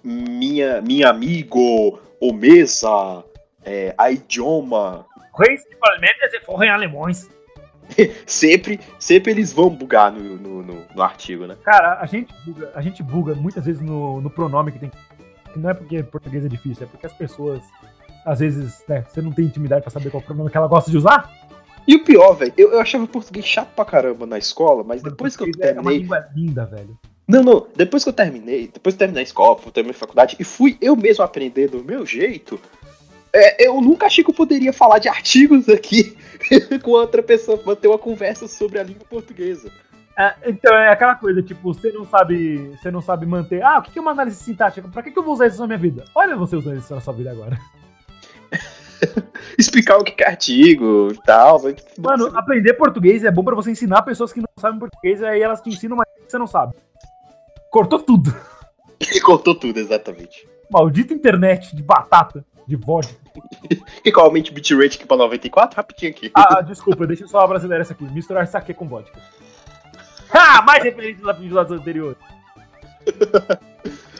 minha, 0.03 0.81
minha 0.81 1.09
amigo, 1.11 1.99
o 2.21 2.33
mesa, 2.33 3.25
é, 3.65 3.95
a 3.99 4.11
idioma. 4.11 5.05
Principalmente 5.37 6.31
se 6.31 6.41
forem 6.41 6.71
alemães. 6.71 7.29
Sempre, 8.27 8.79
sempre 8.99 9.33
eles 9.33 9.51
vão 9.51 9.71
bugar 9.71 10.13
no, 10.13 10.37
no, 10.37 10.63
no- 10.63 10.85
no 10.95 11.03
artigo, 11.03 11.47
né? 11.47 11.57
Cara, 11.65 11.99
a 12.01 12.05
gente 12.05 12.33
buga, 12.45 12.71
a 12.75 12.83
gente 12.83 13.03
buga 13.03 13.35
muitas 13.35 13.65
vezes 13.65 13.81
no, 13.81 14.21
no 14.21 14.29
pronome 14.29 14.71
que 14.73 14.79
tem. 14.79 14.93
Não 15.57 15.71
é 15.71 15.75
porque 15.75 16.03
português 16.03 16.45
é 16.45 16.49
difícil, 16.49 16.85
é 16.85 16.87
porque 16.87 17.07
as 17.07 17.13
pessoas, 17.15 17.63
às 18.27 18.41
vezes, 18.41 18.85
né, 18.87 19.05
você 19.09 19.23
não 19.23 19.33
tem 19.33 19.47
intimidade 19.47 19.81
pra 19.81 19.91
saber 19.91 20.11
qual 20.11 20.23
pronome 20.23 20.51
que 20.51 20.57
ela 20.59 20.69
gosta 20.69 20.91
de 20.91 20.99
usar. 20.99 21.33
E 21.89 21.97
o 21.97 22.05
pior, 22.05 22.35
velho, 22.35 22.53
eu, 22.59 22.73
eu 22.73 22.81
achava 22.81 23.07
português 23.07 23.47
chato 23.47 23.71
pra 23.75 23.83
caramba 23.83 24.27
na 24.27 24.37
escola, 24.37 24.85
mas 24.85 25.03
depois 25.03 25.35
que 25.35 25.43
eu 25.43 25.47
É 25.47 25.73
uma 25.73 25.83
terminei. 25.83 25.99
língua 26.01 26.29
linda, 26.37 26.67
velho. 26.67 26.99
Não, 27.27 27.43
não, 27.43 27.67
depois 27.75 28.05
que 28.05 28.11
eu 28.11 28.13
terminei, 28.13 28.69
depois 28.69 28.95
que 28.95 28.97
eu 28.97 29.07
terminei 29.07 29.23
a 29.23 29.25
escola, 29.25 29.57
fui 29.59 29.73
terminar 29.73 29.97
a 29.97 29.99
faculdade 29.99 30.37
e 30.39 30.45
fui 30.45 30.77
eu 30.83 30.95
mesmo 30.95 31.25
aprender 31.25 31.69
do 31.69 31.83
meu 31.83 32.05
jeito, 32.05 32.61
é, 33.33 33.67
eu 33.67 33.81
nunca 33.81 34.05
achei 34.07 34.23
que 34.23 34.31
eu 34.31 34.35
poderia 34.35 34.73
falar 34.73 34.99
de 34.99 35.09
artigos 35.09 35.67
aqui 35.69 36.15
com 36.83 36.91
outra 36.91 37.23
pessoa, 37.23 37.59
manter 37.65 37.89
uma 37.89 37.99
conversa 37.99 38.47
sobre 38.47 38.79
a 38.79 38.83
língua 38.83 39.05
portuguesa. 39.09 39.73
É, 40.19 40.35
então 40.47 40.75
é 40.77 40.91
aquela 40.91 41.15
coisa, 41.15 41.41
tipo, 41.43 41.73
você 41.73 41.93
não 41.93 42.05
sabe. 42.05 42.77
Você 42.77 42.91
não 42.91 43.01
sabe 43.01 43.25
manter. 43.25 43.63
Ah, 43.63 43.79
o 43.79 43.83
que 43.83 43.99
é 43.99 44.03
uma 44.03 44.11
análise 44.11 44.43
sintática? 44.43 44.89
Pra 44.89 45.03
que, 45.03 45.11
que 45.11 45.19
eu 45.19 45.23
vou 45.23 45.33
usar 45.33 45.47
isso 45.47 45.61
na 45.61 45.67
minha 45.69 45.79
vida? 45.79 46.05
Olha 46.15 46.37
você 46.37 46.57
usando 46.57 46.79
isso 46.79 46.93
na 46.95 47.01
sua 47.01 47.13
vida 47.15 47.31
agora. 47.31 47.59
Explicar 49.59 49.99
o 49.99 50.05
que 50.05 50.23
é 50.23 50.27
artigo 50.27 51.09
e 51.13 51.23
tal. 51.23 51.61
Mano, 51.99 52.37
aprender 52.37 52.75
português 52.75 53.25
é 53.25 53.31
bom 53.31 53.45
pra 53.45 53.55
você 53.55 53.71
ensinar 53.71 54.03
pessoas 54.03 54.33
que 54.33 54.41
não 54.41 54.49
sabem 54.59 54.79
português, 54.79 55.23
aí 55.23 55.41
elas 55.41 55.61
te 55.61 55.71
ensinam 55.71 55.97
mais 55.97 56.09
que 56.13 56.31
você 56.31 56.39
não 56.39 56.47
sabe. 56.47 56.75
Cortou 57.71 57.99
tudo. 58.01 58.35
Ele 59.01 59.21
contou 59.21 59.55
tudo, 59.55 59.79
exatamente. 59.79 60.49
Maldita 60.71 61.15
internet 61.15 61.75
de 61.75 61.83
batata, 61.83 62.45
de 62.67 62.77
vodka. 62.77 63.15
E 64.05 64.11
qual 64.11 64.27
aumenta 64.27 64.51
o 64.51 64.55
bitrate 64.55 64.97
aqui 64.97 65.07
pra 65.07 65.17
94? 65.17 65.77
Rapidinho 65.77 66.11
aqui. 66.11 66.31
Ah, 66.35 66.61
desculpa, 66.61 67.07
deixa 67.07 67.25
eu 67.25 67.29
só 67.29 67.47
brasileira 67.47 67.83
essa 67.83 67.93
aqui. 67.93 68.05
Misturar 68.05 68.47
saque 68.47 68.73
com 68.73 68.89
vodka. 68.89 69.21
Ah, 70.31 70.63
mais 70.63 70.83
referências 70.83 71.27
a 71.27 71.33
episódios 71.33 71.79
anteriores. 71.79 72.19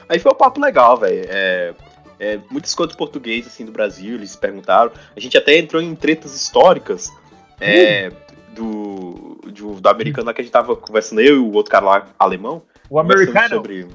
Aí 0.07 0.19
foi 0.19 0.31
um 0.31 0.35
papo 0.35 0.59
legal, 0.59 0.97
velho. 0.97 1.25
É, 1.27 1.73
é, 2.19 2.39
muitas 2.51 2.75
coisas 2.75 2.91
de 2.91 2.97
português, 2.97 3.47
assim, 3.47 3.65
do 3.65 3.71
Brasil, 3.71 4.15
eles 4.15 4.35
perguntaram. 4.35 4.91
A 5.15 5.19
gente 5.19 5.37
até 5.37 5.57
entrou 5.57 5.81
em 5.81 5.95
tretas 5.95 6.35
históricas 6.35 7.11
é, 7.59 8.11
do, 8.53 9.39
do, 9.45 9.79
do 9.79 9.89
americano 9.89 10.27
lá 10.27 10.33
que 10.33 10.41
a 10.41 10.43
gente 10.43 10.51
tava 10.51 10.75
conversando, 10.75 11.21
eu 11.21 11.35
e 11.35 11.39
o 11.39 11.53
outro 11.53 11.71
cara 11.71 11.85
lá, 11.85 12.07
alemão. 12.17 12.61
O 12.89 12.99
americano. 12.99 13.55
Sobre... 13.55 13.87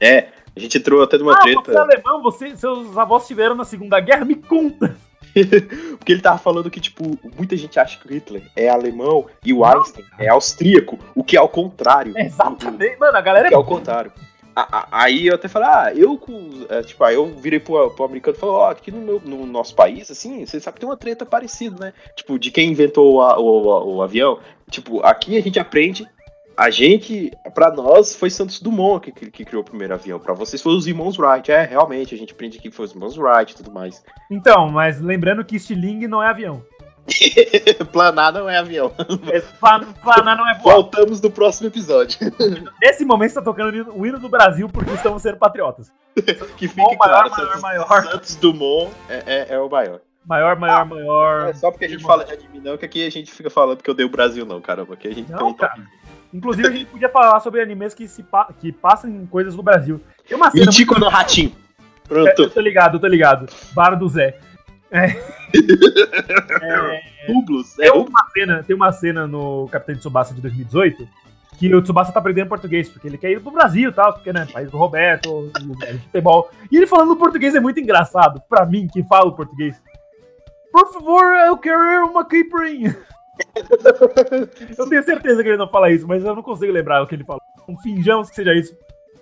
É, 0.00 0.28
a 0.54 0.60
gente 0.60 0.76
entrou 0.76 1.02
até 1.02 1.16
numa 1.16 1.32
Ah, 1.32 1.40
você 1.40 1.50
é 1.50 1.62
treta. 1.62 1.80
alemão, 1.80 2.22
você, 2.22 2.56
seus 2.56 2.96
avós 2.98 3.26
tiveram 3.26 3.54
na 3.54 3.64
Segunda 3.64 3.98
Guerra? 4.00 4.24
Me 4.24 4.34
conta. 4.34 4.94
Porque 5.98 6.12
ele 6.12 6.20
tava 6.20 6.38
falando 6.38 6.70
que, 6.70 6.80
tipo, 6.80 7.18
muita 7.36 7.56
gente 7.56 7.80
acha 7.80 7.98
que 7.98 8.06
o 8.06 8.12
Hitler 8.12 8.42
é 8.54 8.68
alemão 8.68 9.26
e 9.42 9.52
o. 9.52 9.64
Einstein 9.64 10.04
é 10.18 10.28
austríaco, 10.28 10.98
o 11.14 11.24
que 11.24 11.36
é 11.36 11.40
ao 11.40 11.48
contrário. 11.48 12.12
Exatamente. 12.18 12.98
Mano, 12.98 13.16
a 13.16 13.20
galera 13.22 13.48
que 13.48 13.54
é 13.54 13.56
é 13.56 13.58
ao 13.58 13.64
contrário. 13.64 14.12
Aí 14.90 15.26
eu 15.28 15.34
até 15.34 15.48
falei, 15.48 15.68
ah, 15.68 15.92
eu 15.94 16.20
é, 16.68 16.82
tipo, 16.82 17.02
aí 17.04 17.14
eu 17.14 17.26
virei 17.26 17.58
pro, 17.58 17.90
pro 17.90 18.04
americano 18.04 18.36
e 18.36 18.40
falei, 18.40 18.54
ó, 18.54 18.70
aqui 18.70 18.90
no, 18.90 19.00
meu- 19.00 19.20
no 19.24 19.46
nosso 19.46 19.74
país, 19.74 20.10
assim, 20.10 20.44
você 20.44 20.60
sabe 20.60 20.74
que 20.74 20.80
tem 20.80 20.88
uma 20.88 20.96
treta 20.96 21.24
parecida, 21.24 21.86
né? 21.86 21.92
Tipo, 22.14 22.38
de 22.38 22.50
quem 22.50 22.70
inventou 22.70 23.14
o, 23.16 23.40
o, 23.40 23.96
o- 23.96 24.02
avião. 24.02 24.38
Tipo, 24.70 25.00
aqui 25.04 25.36
a 25.38 25.42
gente 25.42 25.58
aprende. 25.58 26.06
A 26.54 26.68
gente, 26.68 27.30
pra 27.54 27.70
nós, 27.72 28.14
foi 28.14 28.28
Santos 28.28 28.60
Dumont 28.60 29.00
que, 29.00 29.10
que, 29.10 29.30
que 29.30 29.44
criou 29.44 29.62
o 29.62 29.64
primeiro 29.64 29.94
avião. 29.94 30.20
Pra 30.20 30.34
vocês 30.34 30.60
foi 30.60 30.74
os 30.74 30.86
irmãos 30.86 31.18
Wright. 31.18 31.50
É, 31.50 31.64
realmente, 31.64 32.14
a 32.14 32.18
gente 32.18 32.34
aprende 32.34 32.58
que 32.58 32.70
foi 32.70 32.84
os 32.84 32.92
irmãos 32.92 33.16
Wright 33.16 33.52
e 33.52 33.56
tudo 33.56 33.72
mais. 33.72 34.04
Então, 34.30 34.68
mas 34.70 35.00
lembrando 35.00 35.42
que 35.46 35.56
estilingue 35.56 36.06
não 36.06 36.22
é 36.22 36.28
avião. 36.28 36.62
Planar 37.92 38.32
não 38.32 38.48
é 38.48 38.58
avião. 38.58 38.90
Plan- 39.60 39.92
Planar 40.02 40.36
não 40.36 40.48
é 40.48 40.54
voar. 40.58 40.74
Voltamos 40.74 41.20
no 41.20 41.30
próximo 41.30 41.68
episódio. 41.68 42.18
Nesse 42.80 43.04
momento 43.04 43.30
você 43.30 43.34
tá 43.36 43.42
tocando 43.42 43.92
o 43.94 44.06
hino 44.06 44.18
do 44.18 44.28
Brasil 44.28 44.68
porque 44.68 44.90
estamos 44.92 45.22
sendo 45.22 45.36
patriotas. 45.38 45.92
que 46.56 46.68
fique 46.68 46.76
Bom, 46.76 46.96
maior, 46.98 47.28
claro, 47.28 47.30
maior, 47.30 47.46
Santos, 47.48 47.62
maior. 47.62 48.02
Santos 48.04 48.36
Dumont 48.36 48.92
é, 49.08 49.22
é, 49.26 49.54
é 49.54 49.58
o 49.58 49.68
maior. 49.68 50.00
Maior, 50.24 50.56
maior, 50.56 50.84
maior. 50.86 51.48
É 51.48 51.52
só 51.54 51.70
porque 51.70 51.84
a 51.84 51.88
gente 51.88 52.02
fala 52.04 52.24
de 52.24 52.32
anime, 52.32 52.60
não, 52.60 52.76
que 52.78 52.84
aqui 52.84 53.04
a 53.04 53.10
gente 53.10 53.32
fica 53.32 53.50
falando 53.50 53.82
que 53.82 53.90
eu 53.90 53.94
dei 53.94 54.06
o 54.06 54.10
Brasil, 54.10 54.46
não, 54.46 54.60
caramba. 54.60 54.94
Aqui 54.94 55.08
a 55.08 55.12
gente 55.14 55.30
Não, 55.30 55.38
tem 55.38 55.46
um 55.48 55.54
cara. 55.54 55.74
Inclusive, 56.32 56.68
a 56.68 56.70
gente 56.70 56.86
podia 56.86 57.08
falar 57.08 57.40
sobre 57.40 57.60
animes 57.60 57.92
que, 57.92 58.06
se 58.06 58.22
pa- 58.22 58.48
que 58.58 58.70
passam 58.72 59.10
em 59.10 59.26
coisas 59.26 59.54
do 59.56 59.62
Brasil. 59.62 60.00
Tem 60.26 60.36
uma 60.36 60.50
cena. 60.50 60.66
Mitico 60.66 60.98
no 60.98 61.08
Ratinho. 61.08 61.50
muito- 62.08 62.28
Eu 62.30 62.34
Pronto. 62.34 62.50
tô 62.50 62.60
ligado, 62.60 62.96
eu 62.96 63.00
tô 63.00 63.06
ligado. 63.08 63.46
Bar 63.74 63.96
do 63.96 64.08
Zé. 64.08 64.38
É. 64.92 65.42
É, 66.62 67.02
Rublos. 67.26 67.78
É 67.78 67.92
uma 67.92 68.26
cena, 68.32 68.62
tem 68.62 68.74
uma 68.74 68.90
cena 68.90 69.26
no 69.26 69.68
Capitão 69.70 69.94
de 69.94 70.00
Tsubasa 70.00 70.34
de 70.34 70.40
2018 70.40 71.06
que 71.58 71.72
o 71.72 71.82
Tsubasa 71.82 72.10
tá 72.10 72.18
aprendendo 72.18 72.48
português, 72.48 72.88
porque 72.88 73.06
ele 73.06 73.18
quer 73.18 73.30
ir 73.30 73.40
pro 73.40 73.52
Brasil 73.52 73.90
e 73.90 73.92
tal, 73.92 74.12
porque, 74.14 74.32
né, 74.32 74.46
país 74.52 74.70
do 74.70 74.76
Roberto, 74.76 75.50
de 75.60 75.98
futebol. 75.98 76.50
E 76.70 76.76
ele 76.76 76.86
falando 76.86 77.14
português 77.14 77.54
é 77.54 77.60
muito 77.60 77.78
engraçado, 77.78 78.42
pra 78.48 78.66
mim, 78.66 78.88
que 78.92 79.02
falo 79.04 79.36
português. 79.36 79.80
Por 80.72 80.92
favor, 80.92 81.22
eu 81.46 81.56
quero 81.58 82.06
uma 82.06 82.24
caipirinha. 82.24 82.96
eu 84.76 84.88
tenho 84.88 85.02
certeza 85.04 85.42
que 85.42 85.48
ele 85.50 85.56
não 85.56 85.68
fala 85.68 85.90
isso, 85.90 86.06
mas 86.08 86.24
eu 86.24 86.34
não 86.34 86.42
consigo 86.42 86.72
lembrar 86.72 87.02
o 87.02 87.06
que 87.06 87.14
ele 87.14 87.24
falou. 87.24 87.42
Então, 87.62 87.76
finjamos 87.80 88.28
que 88.30 88.36
seja 88.36 88.54
isso 88.54 88.76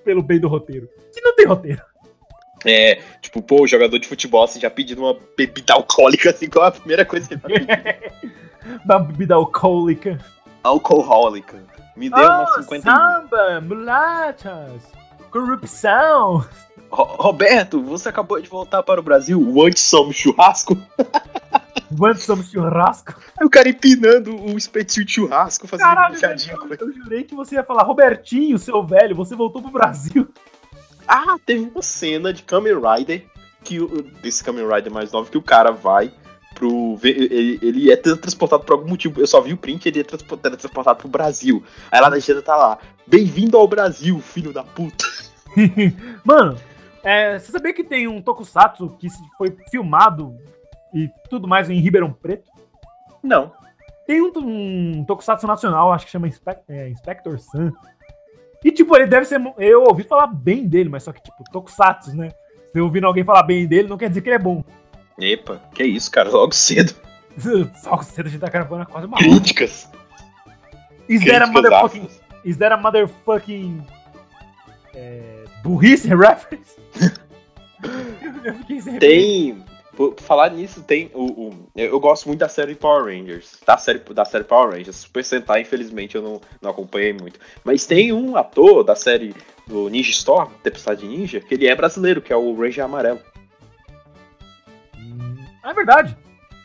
pelo 0.05 0.23
bem 0.23 0.41
do 0.41 0.49
roteiro. 0.49 0.89
Que 1.13 1.21
não 1.21 1.35
tem 1.35 1.47
roteiro. 1.47 1.83
É, 2.65 2.97
tipo, 3.23 3.41
pô, 3.43 3.63
o 3.63 3.67
jogador 3.67 3.99
de 3.99 4.07
futebol 4.07 4.45
assim, 4.45 4.61
já 4.61 4.69
pedindo 4.71 5.03
uma 5.03 5.17
bebida 5.37 5.73
alcoólica, 5.75 6.31
assim, 6.31 6.49
qual 6.49 6.67
é 6.67 6.69
a 6.69 6.73
primeira 6.73 7.05
coisa 7.05 7.27
que 7.29 7.35
ele 7.35 7.41
tá 7.41 7.49
pedindo? 7.49 8.41
Da 8.85 8.99
bebida 8.99 9.35
alcoólica. 9.35 10.19
Alcohólica. 10.63 11.63
Me 11.97 12.09
uma 12.11 12.45
Oh, 12.45 12.63
50 12.63 12.91
samba, 12.91 13.61
mulatas, 13.63 14.83
corrupção. 15.31 16.45
Ro- 16.91 17.17
Roberto, 17.19 17.83
você 17.83 18.09
acabou 18.11 18.41
de 18.41 18.49
voltar 18.49 18.83
para 18.83 19.01
o 19.01 19.03
Brasil. 19.03 19.41
O 19.41 19.65
antes 19.65 19.83
somos 19.83 20.17
churrasco? 20.17 20.77
Quanto 21.99 22.21
somos 22.21 22.51
churrasco? 22.51 23.15
Aí 23.39 23.45
o 23.47 23.51
cara 23.51 23.69
empinando 23.69 24.37
o 24.37 24.57
espetinho 24.57 25.05
de 25.05 25.13
churrasco, 25.13 25.67
fazendo 25.67 25.87
Caralho, 25.89 26.19
com 26.21 26.27
ele. 26.67 26.77
eu 26.81 26.93
jurei 26.93 27.25
que 27.25 27.35
você 27.35 27.57
ia 27.57 27.65
falar, 27.65 27.83
Robertinho, 27.83 28.59
seu 28.59 28.83
velho, 28.85 29.17
você 29.17 29.35
voltou 29.35 29.61
pro 29.61 29.73
Brasil. 29.73 30.29
Ah, 31.13 31.37
teve 31.45 31.69
uma 31.69 31.83
cena 31.83 32.33
de 32.33 32.43
Kamen 32.45 32.75
Rider, 32.75 33.27
que 33.65 33.79
desse 34.23 34.45
Kamen 34.45 34.65
Rider 34.69 34.93
mais 34.93 35.11
novo, 35.11 35.29
que 35.31 35.37
o 35.39 35.43
cara 35.43 35.73
vai 35.73 36.13
pro. 36.55 36.97
Ele, 37.03 37.59
ele 37.61 37.91
é 37.91 37.97
transportado 37.97 38.63
por 38.65 38.75
algum 38.75 38.89
motivo. 38.89 39.21
Eu 39.21 39.27
só 39.27 39.41
vi 39.41 39.53
o 39.53 39.57
print, 39.57 39.87
ele 39.87 40.01
é 40.01 40.05
transpo- 40.05 40.37
transportado 40.37 41.01
pro 41.01 41.09
Brasil. 41.09 41.65
Aí 41.91 42.01
lá 42.01 42.09
na 42.09 42.15
legenda 42.15 42.41
tá 42.43 42.57
lá. 42.57 42.79
Bem-vindo 43.07 43.57
ao 43.57 43.67
Brasil, 43.67 44.21
filho 44.21 44.53
da 44.53 44.63
puta. 44.63 45.05
Mano, 46.25 46.57
é, 47.03 47.39
você 47.39 47.51
sabia 47.51 47.73
que 47.75 47.83
tem 47.83 48.07
um 48.07 48.23
tokusatsu 48.23 48.91
que 49.01 49.09
foi 49.37 49.57
filmado 49.69 50.37
e 50.95 51.09
tudo 51.29 51.49
mais 51.49 51.69
em 51.69 51.81
Ribeirão 51.81 52.13
Preto? 52.13 52.49
Não. 53.21 53.53
Tem 54.07 54.21
um, 54.23 54.31
um 54.37 55.05
tokusatsu 55.05 55.47
nacional, 55.47 55.93
acho 55.93 56.07
que 56.07 56.13
chama 56.13 56.29
Inspe- 56.29 56.59
é, 56.69 56.89
Inspector 56.89 57.37
Sun. 57.39 57.73
E, 58.65 58.71
tipo, 58.71 58.95
ele 58.95 59.07
deve 59.07 59.25
ser. 59.25 59.41
Eu 59.59 59.85
ouvi 59.85 60.03
falar 60.03 60.27
bem 60.27 60.67
dele, 60.67 60.89
mas 60.89 61.03
só 61.03 61.13
que, 61.13 61.23
tipo, 61.23 61.43
tokusatsu, 61.51 62.15
né? 62.15 62.31
Se 62.71 62.79
eu 62.79 62.85
ouvindo 62.85 63.07
alguém 63.07 63.25
falar 63.25 63.43
bem 63.43 63.67
dele, 63.67 63.89
não 63.89 63.97
quer 63.97 64.09
dizer 64.09 64.21
que 64.21 64.29
ele 64.29 64.37
é 64.37 64.39
bom. 64.39 64.63
Epa, 65.19 65.61
que 65.75 65.83
isso, 65.83 66.11
cara, 66.11 66.31
logo 66.31 66.55
cedo. 66.55 66.95
Que 67.41 68.05
cedo 68.05 68.27
a 68.27 68.29
gente 68.29 68.41
tá 68.41 68.49
gravando 68.49 68.85
quase 68.87 69.07
uma. 69.07 69.17
Críticas. 69.17 69.89
Is 71.09 71.25
that 71.25 71.43
a 71.43 71.47
motherfucking. 71.47 72.11
Is 72.45 72.57
that 72.59 72.73
a 72.73 72.77
motherfucking. 72.77 73.83
É, 74.95 75.45
burrice 75.63 76.09
reference? 76.15 76.77
eu 78.45 78.55
fiquei 78.55 78.81
sem 78.81 78.99
Tem. 78.99 79.65
Por 80.01 80.15
falar 80.19 80.49
nisso, 80.51 80.83
tem 80.83 81.11
o, 81.13 81.25
o- 81.49 81.69
Eu 81.77 82.01
gosto 82.01 82.27
muito 82.27 82.41
da 82.41 82.49
série 82.49 82.75
Power 82.75 83.05
Rangers. 83.05 83.59
Da 83.67 83.77
série, 83.77 83.99
da 83.99 84.25
série 84.25 84.45
Power 84.45 84.71
Rangers. 84.73 84.97
Super 84.97 85.23
Sentai, 85.23 85.61
infelizmente, 85.61 86.15
eu 86.15 86.23
não, 86.23 86.41
não 86.63 86.71
acompanhei 86.71 87.13
muito. 87.13 87.39
Mas 87.63 87.85
tem 87.85 88.11
um 88.11 88.35
ator 88.35 88.83
da 88.83 88.97
série 88.97 89.35
do 89.67 89.91
Ninja 89.91 90.11
Storm, 90.11 90.49
Tempestade 90.63 91.07
Ninja, 91.07 91.39
que 91.39 91.53
ele 91.53 91.67
é 91.67 91.75
brasileiro, 91.77 92.23
que 92.23 92.33
é 92.33 92.37
o 92.37 92.59
Ranger 92.59 92.83
Amarelo. 92.87 93.21
Hum, 94.97 95.37
É 95.63 95.75
verdade. 95.75 96.17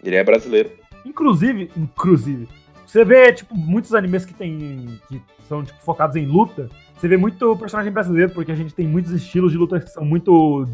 Ele 0.02 0.15
é 0.15 0.24
brasileiro. 0.24 0.71
Inclusive, 1.06 1.69
inclusive, 1.76 2.48
você 2.86 3.04
vê, 3.04 3.34
tipo, 3.34 3.54
muitos 3.54 3.93
animes 3.93 4.24
que 4.24 4.34
tem. 4.34 4.98
que 5.10 5.21
são, 5.50 5.62
tipo, 5.62 5.82
focados 5.82 6.15
em 6.15 6.26
luta. 6.26 6.69
Você 6.98 7.10
vê 7.10 7.17
muito 7.17 7.54
personagem 7.58 7.91
brasileiro, 7.91 8.32
porque 8.34 8.54
a 8.54 8.56
gente 8.56 8.74
tem 8.74 8.88
muitos 8.88 9.12
estilos 9.12 9.52
de 9.52 9.58
luta 9.58 9.78
que 9.80 9.89
são 9.89 10.06
muito 10.06 10.65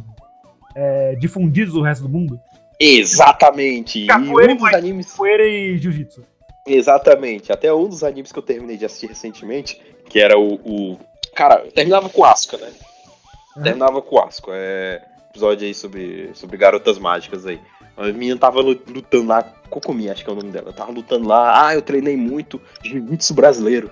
é, 0.75 1.15
difundidos 1.15 1.73
no 1.73 1.81
resto 1.81 2.03
do 2.03 2.09
mundo. 2.09 2.39
Exatamente. 2.83 4.05
Capoeira 4.07 4.51
e 4.51 4.55
um 4.55 4.57
dos 4.57 4.73
animes. 4.73 5.17
E 5.19 5.77
jiu-jitsu. 5.77 6.25
Exatamente. 6.65 7.51
Até 7.51 7.73
um 7.73 7.87
dos 7.87 8.03
animes 8.03 8.31
que 8.31 8.39
eu 8.39 8.43
terminei 8.43 8.77
de 8.77 8.85
assistir 8.85 9.07
recentemente, 9.07 9.79
que 10.09 10.19
era 10.19 10.37
o. 10.37 10.55
o- 10.55 10.99
Cara, 11.35 11.57
terminava 11.73 12.09
com 12.09 12.25
Asuka, 12.25 12.57
né? 12.57 12.69
Uhum. 13.55 13.63
Terminava 13.63 14.01
com 14.01 14.19
Asuka. 14.19 14.51
É. 14.53 15.01
Episódio 15.29 15.65
aí 15.65 15.73
sobre, 15.73 16.31
sobre 16.33 16.57
garotas 16.57 16.99
mágicas 16.99 17.45
aí. 17.45 17.59
A 17.95 18.03
menina 18.07 18.37
tava 18.37 18.59
lu- 18.61 18.81
lutando 18.87 19.27
lá, 19.27 19.43
Kokomi, 19.69 20.09
acho 20.09 20.23
que 20.23 20.29
é 20.29 20.33
o 20.33 20.35
nome 20.35 20.51
dela. 20.51 20.73
Tava 20.73 20.91
lutando 20.91 21.27
lá, 21.27 21.67
ah, 21.67 21.73
eu 21.75 21.81
treinei 21.81 22.17
muito 22.17 22.59
jiu-jitsu 22.83 23.33
brasileiro. 23.33 23.91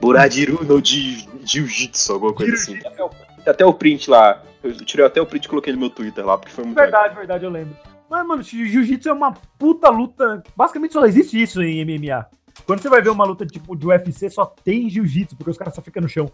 Buradiru 0.00 0.64
no 0.64 0.82
ji- 0.84 1.28
jiu-jitsu, 1.44 2.12
alguma 2.12 2.32
coisa 2.32 2.54
assim. 2.54 2.78
Tem 2.78 2.90
até, 2.90 3.04
o, 3.04 3.08
tem 3.08 3.50
até 3.52 3.66
o 3.66 3.74
print 3.74 4.08
lá. 4.08 4.42
Eu 4.62 4.72
tirei 4.76 5.04
até 5.04 5.20
o 5.20 5.26
print 5.26 5.44
e 5.44 5.48
coloquei 5.48 5.72
no 5.72 5.78
meu 5.80 5.90
Twitter 5.90 6.24
lá, 6.24 6.38
porque 6.38 6.52
foi 6.54 6.64
muito 6.64 6.76
legal. 6.78 7.00
Verdade, 7.02 7.16
verdade, 7.18 7.44
eu 7.44 7.50
lembro. 7.50 7.76
Mas, 8.10 8.26
mano, 8.26 8.42
jiu-jitsu 8.42 9.08
é 9.08 9.12
uma 9.12 9.32
puta 9.58 9.88
luta. 9.90 10.42
Basicamente 10.56 10.92
só 10.94 11.04
existe 11.04 11.40
isso 11.40 11.62
em 11.62 11.84
MMA. 11.84 12.26
Quando 12.66 12.80
você 12.80 12.88
vai 12.88 13.00
ver 13.02 13.10
uma 13.10 13.24
luta 13.24 13.46
tipo 13.46 13.76
de 13.76 13.86
UFC, 13.86 14.30
só 14.30 14.46
tem 14.46 14.88
jiu-jitsu, 14.88 15.36
porque 15.36 15.50
os 15.50 15.58
caras 15.58 15.74
só 15.74 15.82
ficam 15.82 16.02
no 16.02 16.08
chão. 16.08 16.30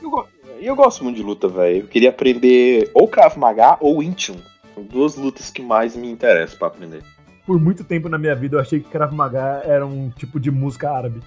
Eu, 0.00 0.10
go- 0.10 0.28
eu 0.60 0.76
gosto 0.76 1.02
muito 1.02 1.16
de 1.16 1.22
luta, 1.22 1.48
velho. 1.48 1.78
Eu 1.80 1.86
queria 1.88 2.10
aprender 2.10 2.90
ou 2.94 3.08
Krav 3.08 3.36
Maga 3.36 3.76
ou 3.80 4.00
Chun. 4.16 4.36
São 4.74 4.82
duas 4.84 5.16
lutas 5.16 5.50
que 5.50 5.60
mais 5.62 5.96
me 5.96 6.10
interessam 6.10 6.58
pra 6.58 6.68
aprender. 6.68 7.02
Por 7.46 7.58
muito 7.60 7.82
tempo 7.84 8.08
na 8.08 8.18
minha 8.18 8.34
vida 8.36 8.56
eu 8.56 8.60
achei 8.60 8.78
que 8.80 8.88
Krav 8.88 9.12
Maga 9.12 9.62
era 9.64 9.84
um 9.86 10.10
tipo 10.10 10.38
de 10.38 10.50
música 10.50 10.90
árabe. 10.90 11.20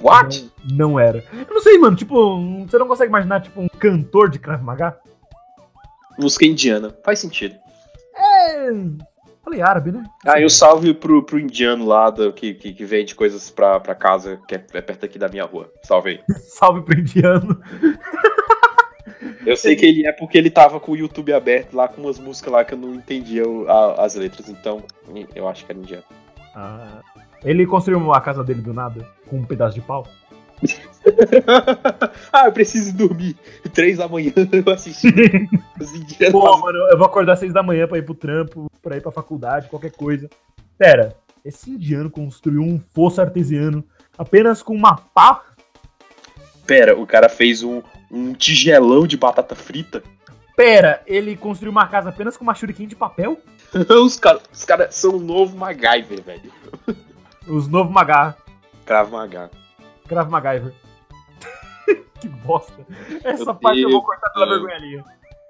What? 0.00 0.50
Não, 0.64 0.76
não 0.92 1.00
era. 1.00 1.22
Eu 1.32 1.54
não 1.54 1.60
sei, 1.60 1.76
mano, 1.76 1.94
tipo, 1.96 2.40
você 2.66 2.78
não 2.78 2.86
consegue 2.88 3.10
imaginar, 3.10 3.40
tipo, 3.42 3.60
um 3.60 3.68
cantor 3.68 4.30
de 4.30 4.38
Krav 4.38 4.62
Maga? 4.62 4.96
Música 6.18 6.46
indiana. 6.46 6.94
Faz 7.04 7.18
sentido. 7.18 7.54
Falei 9.42 9.62
árabe, 9.62 9.90
né? 9.90 10.04
Ah, 10.26 10.38
e 10.38 10.48
salve 10.50 10.92
pro, 10.92 11.22
pro 11.22 11.38
indiano 11.38 11.86
lá 11.86 12.10
do, 12.10 12.30
que, 12.32 12.52
que, 12.54 12.72
que 12.74 12.84
vende 12.84 13.14
coisas 13.14 13.50
pra, 13.50 13.80
pra 13.80 13.94
casa, 13.94 14.38
que 14.46 14.54
é, 14.54 14.64
é 14.74 14.80
perto 14.82 15.04
aqui 15.06 15.18
da 15.18 15.28
minha 15.28 15.44
rua. 15.44 15.72
Salve 15.82 16.10
aí. 16.10 16.20
Salve 16.40 16.82
pro 16.82 16.98
indiano. 16.98 17.58
Eu 19.46 19.56
sei 19.56 19.74
que 19.76 19.86
ele 19.86 20.06
é 20.06 20.12
porque 20.12 20.36
ele 20.36 20.50
tava 20.50 20.78
com 20.78 20.92
o 20.92 20.96
YouTube 20.96 21.32
aberto 21.32 21.74
lá 21.74 21.88
com 21.88 22.02
umas 22.02 22.18
músicas 22.18 22.52
lá 22.52 22.64
que 22.64 22.74
eu 22.74 22.78
não 22.78 22.94
entendia 22.94 23.42
a- 23.68 24.04
as 24.04 24.14
letras, 24.14 24.48
então 24.48 24.82
eu 25.34 25.48
acho 25.48 25.64
que 25.64 25.72
era 25.72 25.80
indiano. 25.80 26.04
Ah, 26.54 27.00
ele 27.44 27.66
construiu 27.66 28.12
a 28.12 28.20
casa 28.20 28.44
dele 28.44 28.60
do 28.60 28.74
nada, 28.74 29.06
com 29.28 29.36
um 29.38 29.44
pedaço 29.44 29.74
de 29.74 29.80
pau. 29.80 30.06
ah, 32.32 32.46
eu 32.46 32.52
preciso 32.52 32.94
dormir. 32.94 33.36
Três 33.72 33.98
da 33.98 34.08
manhã 34.08 34.32
eu 34.52 34.72
assisti 34.72 35.08
os 35.80 35.94
indianos. 35.94 36.32
Pô, 36.32 36.58
mano, 36.58 36.78
eu 36.90 36.98
vou 36.98 37.06
acordar 37.06 37.34
às 37.34 37.38
seis 37.38 37.52
da 37.52 37.62
manhã 37.62 37.86
pra 37.86 37.98
ir 37.98 38.02
pro 38.02 38.14
trampo, 38.14 38.70
pra 38.82 38.96
ir 38.96 39.00
pra 39.00 39.10
faculdade, 39.10 39.68
qualquer 39.68 39.92
coisa. 39.92 40.28
Pera, 40.76 41.16
esse 41.44 41.70
indiano 41.70 42.10
construiu 42.10 42.62
um 42.62 42.78
fosso 42.94 43.20
artesiano 43.20 43.84
apenas 44.16 44.62
com 44.62 44.74
uma 44.74 44.96
pá? 44.96 45.42
Pera, 46.66 46.98
o 46.98 47.06
cara 47.06 47.28
fez 47.28 47.62
um, 47.62 47.82
um 48.10 48.32
tigelão 48.32 49.06
de 49.06 49.16
batata 49.16 49.54
frita. 49.54 50.02
Pera, 50.56 51.02
ele 51.06 51.36
construiu 51.36 51.72
uma 51.72 51.86
casa 51.86 52.10
apenas 52.10 52.36
com 52.36 52.44
uma 52.44 52.54
shuriken 52.54 52.86
de 52.86 52.94
papel? 52.94 53.40
os 54.04 54.18
caras 54.18 54.42
os 54.52 54.64
cara 54.64 54.90
são 54.90 55.16
o 55.16 55.20
novo 55.20 55.56
MacGyver, 55.56 56.22
velho. 56.22 56.52
Os 57.48 57.66
novos 57.66 57.92
Magar. 57.92 58.36
Cravo 58.84 59.12
Maga. 59.12 59.50
Krav 60.10 60.28
MacGyver. 60.28 60.74
que 62.20 62.28
bosta. 62.28 62.84
Essa 63.22 63.44
Meu 63.44 63.54
parte 63.54 63.80
eu 63.80 63.90
vou 63.90 64.02
cortar 64.02 64.28
pela 64.30 64.46
vergonha 64.46 64.74
ali. 64.74 65.04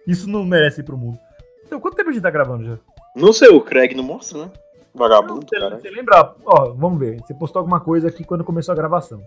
Isso 0.06 0.28
não 0.28 0.44
merece 0.44 0.82
ir 0.82 0.84
pro 0.84 0.98
mundo. 0.98 1.18
Então, 1.64 1.80
quanto 1.80 1.96
tempo 1.96 2.10
a 2.10 2.12
gente 2.12 2.22
tá 2.22 2.30
gravando 2.30 2.64
já? 2.64 2.78
Não 3.16 3.32
sei, 3.32 3.48
o 3.48 3.62
Craig 3.62 3.94
não 3.94 4.04
mostra, 4.04 4.44
né? 4.44 4.50
Vagabundo, 4.94 5.46
cara. 5.46 5.78
você 5.78 5.88
lembra? 5.88 6.34
Ó, 6.44 6.72
vamos 6.74 6.98
ver. 6.98 7.18
Você 7.20 7.32
postou 7.32 7.60
alguma 7.60 7.80
coisa 7.80 8.08
aqui 8.08 8.22
quando 8.22 8.44
começou 8.44 8.72
a 8.72 8.76
gravação. 8.76 9.24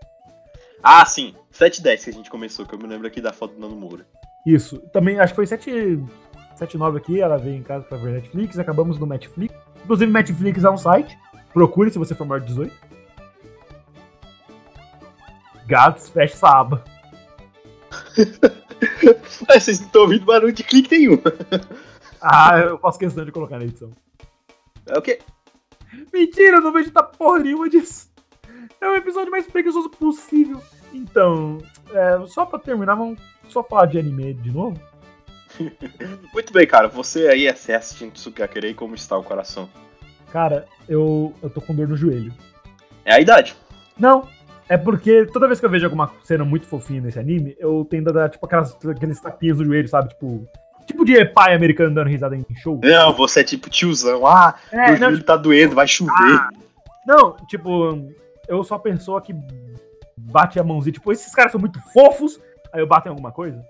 Ah, 0.83 1.03
sim. 1.05 1.33
710 1.49 2.03
que 2.03 2.09
a 2.11 2.13
gente 2.13 2.29
começou, 2.29 2.65
que 2.65 2.75
eu 2.75 2.79
me 2.79 2.85
lembro 2.85 3.07
aqui 3.07 3.19
da 3.19 3.33
foto 3.33 3.55
do 3.55 3.59
Nano 3.59 3.75
Moura. 3.75 4.05
Isso. 4.45 4.77
Também 4.91 5.19
acho 5.19 5.33
que 5.33 5.37
foi 5.37 5.47
7, 5.47 5.99
7 6.55 6.77
9 6.77 6.97
aqui. 6.99 7.19
Ela 7.19 7.37
veio 7.37 7.55
em 7.55 7.63
casa 7.63 7.85
pra 7.85 7.97
ver 7.97 8.11
Netflix. 8.11 8.59
Acabamos 8.59 8.99
no 8.99 9.07
Netflix. 9.07 9.55
Inclusive, 9.83 10.11
Netflix 10.11 10.63
é 10.63 10.69
um 10.69 10.77
site. 10.77 11.17
Procure 11.51 11.89
se 11.89 11.97
você 11.97 12.13
for 12.13 12.27
maior 12.27 12.41
de 12.41 12.47
18. 12.47 12.92
Gatos, 15.65 16.09
fecha 16.09 16.33
essa 16.33 16.47
aba. 16.47 16.83
Vocês 19.47 19.79
não 19.79 19.87
estão 19.87 20.01
ouvindo 20.03 20.25
barulho 20.25 20.53
de 20.53 20.63
clique 20.63 20.97
nenhum. 20.97 21.17
Ah, 22.25 22.57
eu 22.57 22.77
faço 22.77 22.97
questão 22.97 23.25
de 23.25 23.33
colocar 23.33 23.57
na 23.57 23.65
edição. 23.65 23.91
É 24.85 24.97
o 24.97 25.01
quê? 25.01 25.19
Mentira, 26.13 26.55
eu 26.55 26.61
não 26.61 26.71
vejo 26.71 26.89
tá 26.89 27.03
porra 27.03 27.39
nenhuma 27.39 27.69
disso. 27.69 28.09
É 28.79 28.87
o 28.87 28.95
episódio 28.95 29.29
mais 29.29 29.45
preguiçoso 29.45 29.89
possível. 29.89 30.61
Então, 30.93 31.57
é, 31.91 32.25
só 32.27 32.45
pra 32.45 32.59
terminar, 32.59 32.95
vamos 32.95 33.19
só 33.49 33.61
falar 33.61 33.87
de 33.87 33.99
anime 33.99 34.33
de 34.35 34.51
novo. 34.51 34.79
Muito 36.33 36.53
bem, 36.53 36.65
cara. 36.65 36.87
Você 36.87 37.27
aí 37.27 37.45
é 37.45 37.53
Tsukakere 37.53 38.69
e 38.69 38.73
como 38.73 38.95
está 38.95 39.17
o 39.17 39.23
coração? 39.23 39.69
Cara, 40.31 40.65
eu, 40.87 41.33
eu 41.41 41.49
tô 41.49 41.59
com 41.59 41.75
dor 41.75 41.87
no 41.89 41.97
joelho. 41.97 42.33
É 43.03 43.13
a 43.13 43.19
idade. 43.19 43.55
Não, 43.99 44.27
é 44.67 44.77
porque 44.77 45.25
toda 45.25 45.47
vez 45.47 45.59
que 45.59 45.65
eu 45.65 45.69
vejo 45.69 45.85
alguma 45.85 46.11
cena 46.23 46.45
muito 46.45 46.65
fofinha 46.65 47.01
nesse 47.01 47.19
anime, 47.19 47.55
eu 47.59 47.85
tendo 47.89 48.09
a 48.09 48.13
dar, 48.13 48.29
tipo, 48.29 48.45
aquelas, 48.45 48.77
aqueles 48.85 49.19
tapinhas 49.19 49.57
no 49.57 49.65
joelho, 49.65 49.87
sabe? 49.87 50.09
Tipo, 50.09 50.47
tipo 50.85 51.05
de 51.05 51.25
pai 51.25 51.53
americano 51.53 51.93
dando 51.93 52.09
risada 52.09 52.35
em 52.35 52.45
show. 52.55 52.79
Não, 52.83 53.13
você 53.13 53.41
é 53.41 53.43
tipo 53.43 53.69
tiozão. 53.69 54.25
Ah, 54.25 54.55
É, 54.71 54.91
meu 54.91 54.99
não, 54.99 55.09
joelho 55.09 55.23
tá 55.23 55.35
doendo, 55.35 55.75
vai 55.75 55.87
chover. 55.87 56.39
Não, 57.05 57.35
tipo, 57.47 58.11
eu 58.47 58.63
sou 58.63 58.77
a 58.77 58.79
pessoa 58.79 59.21
que 59.21 59.35
bate 60.17 60.59
a 60.59 60.63
mãozinha, 60.63 60.93
tipo, 60.93 61.11
esses 61.11 61.33
caras 61.33 61.51
são 61.51 61.59
muito 61.59 61.79
fofos, 61.91 62.39
aí 62.71 62.81
eu 62.81 62.87
bato 62.87 63.07
em 63.07 63.11
alguma 63.11 63.31
coisa. 63.31 63.63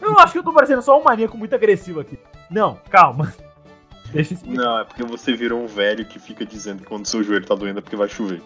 Eu 0.00 0.18
acho 0.20 0.32
que 0.32 0.38
eu 0.38 0.44
tô 0.44 0.52
parecendo 0.52 0.80
só 0.80 0.98
um 0.98 1.02
maníaco 1.02 1.36
muito 1.36 1.54
agressivo 1.54 2.00
aqui. 2.00 2.18
Não, 2.48 2.78
calma. 2.88 3.32
Deixa 4.12 4.32
eu 4.32 4.36
explicar. 4.36 4.62
Não, 4.62 4.78
é 4.78 4.84
porque 4.84 5.02
você 5.02 5.34
virou 5.34 5.60
um 5.60 5.66
velho 5.66 6.04
que 6.04 6.18
fica 6.18 6.46
dizendo 6.46 6.80
que 6.80 6.86
quando 6.86 7.06
seu 7.06 7.22
joelho 7.22 7.44
tá 7.44 7.54
doendo 7.54 7.80
é 7.80 7.82
porque 7.82 7.96
vai 7.96 8.08
chover. 8.08 8.40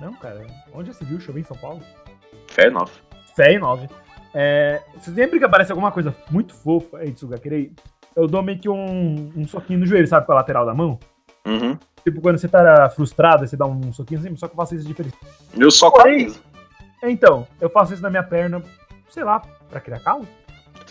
Não, 0.00 0.12
cara, 0.14 0.46
onde 0.74 0.92
você 0.92 1.04
viu 1.04 1.18
chover 1.20 1.40
em 1.40 1.44
São 1.44 1.56
Paulo? 1.56 1.80
Fé 2.48 2.70
nova. 2.70 2.90
Fé 3.34 3.52
e 3.54 3.58
9. 3.58 3.88
É, 4.34 4.82
sempre 5.00 5.38
que 5.38 5.44
aparece 5.44 5.72
alguma 5.72 5.90
coisa 5.90 6.14
muito 6.30 6.54
fofa 6.54 6.98
aí 6.98 7.10
de 7.10 7.18
Sugakirei, 7.20 7.72
eu 8.14 8.26
dou 8.26 8.42
meio 8.42 8.58
que 8.58 8.68
um, 8.68 9.32
um 9.36 9.46
soquinho 9.48 9.78
no 9.78 9.86
joelho, 9.86 10.06
sabe, 10.06 10.26
com 10.26 10.32
a 10.32 10.36
lateral 10.36 10.64
da 10.66 10.74
mão. 10.74 10.98
Uhum. 11.46 11.78
Tipo, 12.04 12.20
quando 12.20 12.38
você 12.38 12.48
tá 12.48 12.88
frustrado, 12.90 13.46
você 13.46 13.56
dá 13.56 13.66
um 13.66 13.92
soquinho 13.92 14.20
assim, 14.20 14.34
só 14.36 14.46
que 14.46 14.52
eu 14.52 14.56
faço 14.56 14.74
isso 14.74 14.86
diferente. 14.86 15.16
Eu 15.56 15.70
só 15.70 15.90
Porém- 15.90 16.34
Então, 17.02 17.46
eu 17.60 17.68
faço 17.68 17.92
isso 17.94 18.02
na 18.02 18.10
minha 18.10 18.22
perna, 18.22 18.62
sei 19.10 19.24
lá, 19.24 19.40
pra 19.70 19.80
criar 19.80 20.00
calo? 20.00 20.26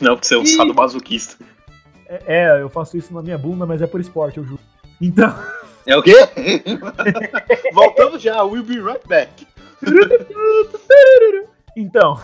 Não, 0.01 0.15
porque 0.15 0.27
você 0.27 0.35
é 0.35 0.37
um 0.39 0.43
Ih. 0.43 0.47
sadomasoquista. 0.47 1.43
É, 2.07 2.23
é, 2.27 2.61
eu 2.61 2.69
faço 2.69 2.97
isso 2.97 3.13
na 3.13 3.21
minha 3.21 3.37
bunda, 3.37 3.65
mas 3.65 3.81
é 3.81 3.87
por 3.87 3.99
esporte, 4.01 4.37
eu 4.37 4.43
juro. 4.45 4.59
Então, 5.01 5.33
É 5.87 5.95
o 5.95 6.01
quê? 6.01 6.13
Voltamos 7.73 8.21
já, 8.21 8.43
we'll 8.43 8.63
be 8.63 8.79
right 8.79 9.07
back. 9.07 9.47
então, 11.77 12.19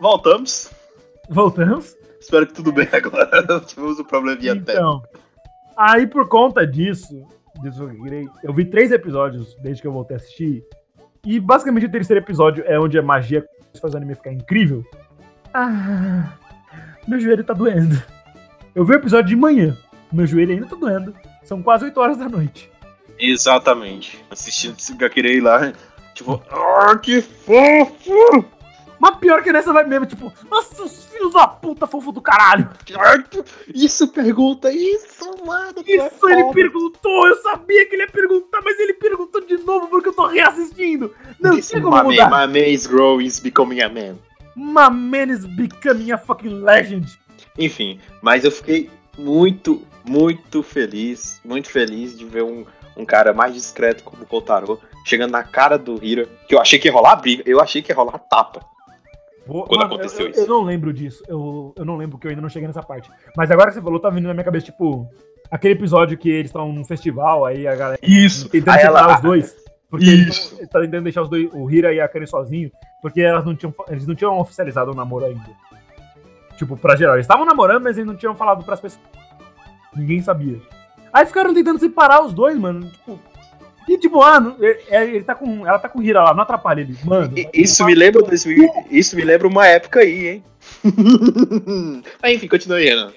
Voltamos. 0.00 0.70
voltamos. 1.28 1.96
Espero 2.20 2.46
que 2.46 2.52
tudo 2.54 2.72
bem 2.72 2.88
agora. 2.92 3.60
Tivemos 3.66 3.98
um 3.98 4.04
probleminha. 4.04 4.52
Então, 4.52 5.02
aí 5.76 6.06
por 6.06 6.28
conta 6.28 6.66
disso, 6.66 7.26
disso 7.62 7.82
eu 7.82 7.88
virei- 8.02 8.28
eu 8.44 8.52
vi 8.52 8.64
três 8.64 8.92
episódios 8.92 9.56
desde 9.56 9.82
que 9.82 9.88
eu 9.88 9.92
voltei 9.92 10.16
a 10.16 10.18
assistir. 10.20 10.62
E 11.24 11.40
basicamente 11.40 11.86
o 11.86 11.90
terceiro 11.90 12.22
episódio 12.22 12.62
é 12.66 12.78
onde 12.78 12.96
a 12.98 13.02
magia 13.02 13.44
faz 13.80 13.92
o 13.94 13.96
anime 13.96 14.14
ficar 14.14 14.32
incrível. 14.32 14.84
Ah, 15.52 16.32
meu 17.08 17.18
joelho 17.18 17.42
tá 17.44 17.54
doendo. 17.54 18.00
Eu 18.74 18.84
vi 18.84 18.92
o 18.92 18.96
episódio 18.96 19.28
de 19.28 19.36
manhã. 19.36 19.76
Meu 20.12 20.26
joelho 20.26 20.52
ainda 20.52 20.66
tá 20.66 20.76
doendo. 20.76 21.12
São 21.48 21.62
quase 21.62 21.86
8 21.86 21.98
horas 21.98 22.16
da 22.18 22.28
noite. 22.28 22.70
Exatamente. 23.18 24.22
Assistindo 24.30 24.76
Tsugakirei 24.76 25.40
lá, 25.40 25.72
tipo, 26.14 26.42
ah, 26.50 26.94
que 26.98 27.22
fofo! 27.22 28.44
Mas 29.00 29.16
pior 29.16 29.42
que 29.42 29.50
nessa 29.52 29.72
vai 29.72 29.84
mesmo, 29.84 30.04
tipo, 30.06 30.30
nossa, 30.50 30.82
os 30.82 31.04
filhos 31.06 31.32
da 31.32 31.46
puta 31.46 31.86
fofo 31.86 32.12
do 32.12 32.20
caralho. 32.20 32.68
Isso 33.72 34.08
pergunta, 34.08 34.70
isso, 34.72 35.24
mano. 35.46 35.72
é 35.86 35.92
Isso 35.96 36.28
ele 36.28 36.42
foda. 36.42 36.54
perguntou, 36.54 37.26
eu 37.28 37.36
sabia 37.42 37.86
que 37.86 37.94
ele 37.94 38.02
ia 38.02 38.10
perguntar, 38.10 38.60
mas 38.62 38.78
ele 38.78 38.92
perguntou 38.94 39.40
de 39.40 39.56
novo 39.58 39.86
porque 39.86 40.08
eu 40.10 40.12
tô 40.12 40.26
reassistindo. 40.26 41.14
Não 41.40 41.54
This 41.56 41.68
tinha 41.70 41.80
my 41.80 41.84
como 41.84 41.96
man, 41.96 42.04
mudar. 42.10 42.28
my 42.28 42.52
man 42.60 42.66
is 42.68 42.86
growing, 42.86 43.24
is 43.24 43.38
becoming 43.40 43.80
a 43.80 43.88
man. 43.88 44.18
My 44.54 44.90
man 44.90 45.30
is 45.30 45.46
becoming 45.46 46.10
a 46.12 46.18
fucking 46.18 46.60
legend. 46.62 47.06
Enfim, 47.56 48.00
mas 48.20 48.44
eu 48.44 48.50
fiquei 48.50 48.90
muito, 49.16 49.80
muito 50.08 50.62
feliz, 50.62 51.40
muito 51.44 51.68
feliz 51.68 52.16
de 52.16 52.24
ver 52.24 52.42
um, 52.42 52.64
um 52.96 53.04
cara 53.04 53.32
mais 53.32 53.54
discreto 53.54 54.02
como 54.04 54.22
o 54.22 54.26
Kotaro 54.26 54.80
chegando 55.04 55.30
na 55.30 55.42
cara 55.42 55.78
do 55.78 56.02
Hira, 56.02 56.26
que 56.48 56.54
eu 56.54 56.60
achei 56.60 56.78
que 56.78 56.88
ia 56.88 56.92
rolar 56.92 57.16
briga, 57.16 57.42
eu 57.46 57.60
achei 57.60 57.80
que 57.80 57.90
ia 57.92 57.96
rolar 57.96 58.18
tapa. 58.18 58.60
Quando 59.46 59.70
mano, 59.70 59.84
aconteceu 59.94 60.26
eu, 60.26 60.30
isso? 60.30 60.40
Eu 60.40 60.46
não 60.46 60.62
lembro 60.62 60.92
disso. 60.92 61.22
Eu, 61.26 61.72
eu 61.74 61.84
não 61.84 61.96
lembro 61.96 62.18
que 62.18 62.26
eu 62.26 62.30
ainda 62.30 62.42
não 62.42 62.50
cheguei 62.50 62.66
nessa 62.66 62.82
parte. 62.82 63.10
Mas 63.34 63.50
agora 63.50 63.68
que 63.68 63.74
você 63.74 63.82
falou, 63.82 63.98
tá 63.98 64.10
vindo 64.10 64.28
na 64.28 64.34
minha 64.34 64.44
cabeça, 64.44 64.66
tipo, 64.66 65.08
aquele 65.50 65.72
episódio 65.72 66.18
que 66.18 66.28
eles 66.28 66.50
estão 66.50 66.70
num 66.70 66.84
festival, 66.84 67.46
aí 67.46 67.66
a 67.66 67.74
galera 67.74 67.98
Isso, 68.02 68.50
tentando 68.50 68.74
aí 68.74 68.82
separar 68.82 69.04
ela... 69.04 69.14
os 69.14 69.20
dois. 69.22 69.56
Porque 69.90 70.04
eles 70.04 70.36
Isso. 70.36 70.56
tão- 70.58 70.66
tá 70.66 70.80
tentando 70.80 71.04
deixar 71.04 71.22
os 71.22 71.30
dois, 71.30 71.48
o 71.54 71.70
Hira 71.70 71.94
e 71.94 72.00
a 72.00 72.06
Karen 72.06 72.26
sozinhos, 72.26 72.70
porque 73.00 73.22
elas 73.22 73.42
não 73.42 73.56
tinham, 73.56 73.72
eles 73.88 74.06
não 74.06 74.14
tinham 74.14 74.38
oficializado 74.38 74.90
o 74.90 74.94
namoro 74.94 75.24
ainda. 75.24 75.48
Tipo, 76.58 76.76
pra 76.76 76.94
geral. 76.94 77.14
Eles 77.14 77.24
estavam 77.24 77.46
namorando, 77.46 77.84
mas 77.84 77.96
eles 77.96 78.06
não 78.06 78.16
tinham 78.16 78.34
falado 78.34 78.62
pras 78.64 78.80
pessoas. 78.80 79.02
Ninguém 79.98 80.22
sabia. 80.22 80.60
Aí 81.12 81.26
ficaram 81.26 81.52
tentando 81.52 81.78
separar 81.78 82.24
os 82.24 82.32
dois, 82.32 82.56
mano. 82.56 82.88
Tipo. 82.90 83.18
E 83.88 83.96
tipo, 83.98 84.22
ah, 84.22 84.38
não- 84.38 84.56
é- 84.60 84.80
é- 84.90 85.04
ele 85.08 85.24
tá 85.24 85.34
com. 85.34 85.66
Ela 85.66 85.78
tá 85.78 85.88
com 85.88 85.98
o 85.98 86.02
Hira 86.02 86.22
lá, 86.22 86.34
não 86.34 86.42
atrapalha 86.42 86.82
ele. 86.82 86.94
Mano. 87.04 87.32
Isso 87.54 87.84
me 87.86 87.94
lembra 87.94 88.22
2000, 88.22 88.70
isso 88.90 89.16
me 89.16 89.22
lembra 89.22 89.48
uma 89.48 89.66
época 89.66 90.00
aí, 90.00 90.28
hein? 90.28 90.44
Mas 92.22 92.34
enfim, 92.34 92.48
continua 92.48 92.76
aí, 92.78 92.84
Renan. 92.84 93.12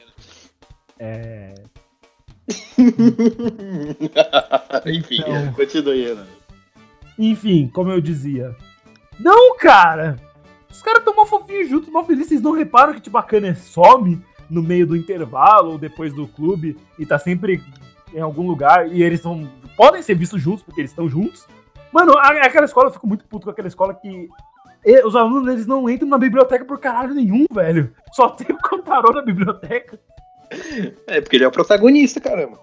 É. 0.97 1.53
enfim, 4.85 5.17
Então. 5.19 5.53
continua 5.53 5.93
aí, 5.93 6.05
Renan. 6.07 6.27
Enfim, 7.19 7.67
como 7.73 7.91
eu 7.91 8.01
dizia. 8.01 8.55
Não, 9.19 9.55
cara! 9.57 10.17
Os 10.69 10.81
caras 10.81 11.03
tão 11.03 11.15
mó 11.15 11.25
fofinhos 11.25 11.69
juntos, 11.69 11.89
mó 11.89 12.03
felizes. 12.03 12.29
Vocês 12.29 12.41
não 12.41 12.53
reparam 12.53 12.93
que, 12.93 13.01
tipo, 13.01 13.17
a 13.17 13.23
Kanye 13.23 13.55
some 13.55 14.21
no 14.51 14.61
meio 14.61 14.85
do 14.85 14.97
intervalo 14.97 15.71
ou 15.71 15.77
depois 15.77 16.13
do 16.13 16.27
clube 16.27 16.77
e 16.99 17.05
tá 17.05 17.17
sempre 17.17 17.63
em 18.13 18.19
algum 18.19 18.45
lugar 18.45 18.91
e 18.91 19.01
eles 19.01 19.21
são. 19.21 19.49
podem 19.77 20.01
ser 20.01 20.15
vistos 20.15 20.41
juntos 20.41 20.61
porque 20.61 20.81
eles 20.81 20.91
estão 20.91 21.07
juntos. 21.07 21.47
Mano, 21.91 22.17
aquela 22.17 22.65
escola, 22.65 22.87
eu 22.87 22.93
fico 22.93 23.07
muito 23.07 23.25
puto 23.25 23.45
com 23.45 23.51
aquela 23.51 23.67
escola 23.67 23.93
que. 23.93 24.29
os 25.05 25.15
alunos 25.15 25.51
eles 25.51 25.65
não 25.65 25.89
entram 25.89 26.09
na 26.09 26.17
biblioteca 26.17 26.65
por 26.65 26.79
caralho 26.79 27.13
nenhum, 27.13 27.45
velho. 27.51 27.93
Só 28.11 28.29
tem 28.29 28.53
o 28.53 28.59
Kotaro 28.59 29.13
na 29.13 29.21
biblioteca. 29.21 29.97
É, 31.07 31.21
porque 31.21 31.37
ele 31.37 31.45
é 31.45 31.47
o 31.47 31.51
protagonista, 31.51 32.19
caramba. 32.19 32.59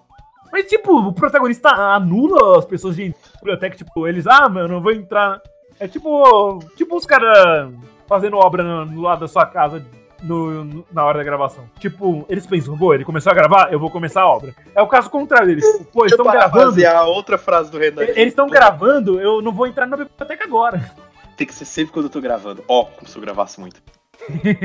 Mas, 0.51 0.65
tipo, 0.65 0.95
o 0.95 1.13
protagonista 1.13 1.69
anula 1.69 2.57
as 2.57 2.65
pessoas 2.65 2.95
de 2.95 3.13
biblioteca, 3.37 3.75
tipo, 3.75 4.07
eles, 4.07 4.25
ah, 4.27 4.47
mano, 4.47 4.75
eu 4.75 4.81
vou 4.81 4.91
entrar. 4.91 5.41
É 5.79 5.87
tipo. 5.87 6.59
Tipo 6.75 6.97
os 6.97 7.05
caras 7.05 7.71
fazendo 8.07 8.37
obra 8.37 8.85
no 8.85 9.01
lado 9.01 9.19
da 9.19 9.27
sua 9.27 9.45
casa 9.45 9.85
no- 10.21 10.63
no- 10.63 10.85
na 10.91 11.03
hora 11.05 11.17
da 11.19 11.23
gravação. 11.23 11.63
Tipo, 11.79 12.25
eles 12.29 12.45
pensam, 12.45 12.77
pô, 12.77 12.93
ele 12.93 13.03
começou 13.05 13.31
a 13.31 13.35
gravar, 13.35 13.71
eu 13.71 13.79
vou 13.79 13.89
começar 13.89 14.21
a 14.21 14.27
obra. 14.29 14.53
É 14.75 14.81
o 14.81 14.87
caso 14.87 15.09
contrário 15.09 15.47
deles. 15.47 15.65
Tipo, 15.65 15.85
pô, 15.85 16.01
eles 16.03 16.11
estão 16.13 16.25
gravando. 16.31 16.85
a 16.87 17.03
outra 17.05 17.37
frase 17.37 17.71
do 17.71 17.77
Renan. 17.77 18.01
Eles 18.03 18.27
estão 18.27 18.47
gravando, 18.47 19.19
eu 19.19 19.41
não 19.41 19.51
vou 19.51 19.67
entrar 19.67 19.85
na 19.85 19.97
biblioteca 19.97 20.43
agora. 20.43 20.91
Tem 21.37 21.47
que 21.47 21.53
ser 21.53 21.65
sempre 21.65 21.93
quando 21.93 22.05
eu 22.05 22.09
tô 22.11 22.19
gravando. 22.21 22.63
Ó, 22.67 22.83
como 22.85 23.07
se 23.07 23.17
eu 23.17 23.21
gravasse 23.21 23.59
muito. 23.59 23.81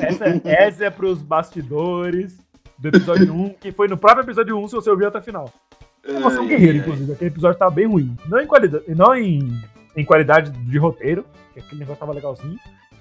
Essa, 0.00 0.40
essa 0.44 0.84
é 0.84 0.90
pros 0.90 1.22
bastidores 1.22 2.38
do 2.78 2.88
episódio 2.88 3.32
1, 3.34 3.54
que 3.54 3.72
foi 3.72 3.88
no 3.88 3.96
próprio 3.96 4.22
episódio 4.24 4.56
1, 4.58 4.68
se 4.68 4.74
você 4.74 4.90
ouviu 4.90 5.08
até 5.08 5.18
o 5.18 5.22
final. 5.22 5.50
Você 6.22 6.38
é 6.38 6.40
um 6.40 6.46
guerreiro, 6.46 6.78
inclusive. 6.78 7.12
Aquele 7.12 7.30
episódio 7.30 7.58
tava 7.58 7.70
bem 7.72 7.86
ruim. 7.86 8.16
Não 8.26 8.38
em 8.40 8.46
qualidade, 8.46 8.84
não 8.88 9.14
em, 9.14 9.60
em 9.96 10.04
qualidade 10.04 10.50
de 10.50 10.78
roteiro, 10.78 11.24
que 11.52 11.60
aquele 11.60 11.80
negócio 11.80 11.98
tava 12.00 12.12
legalzinho. 12.12 12.58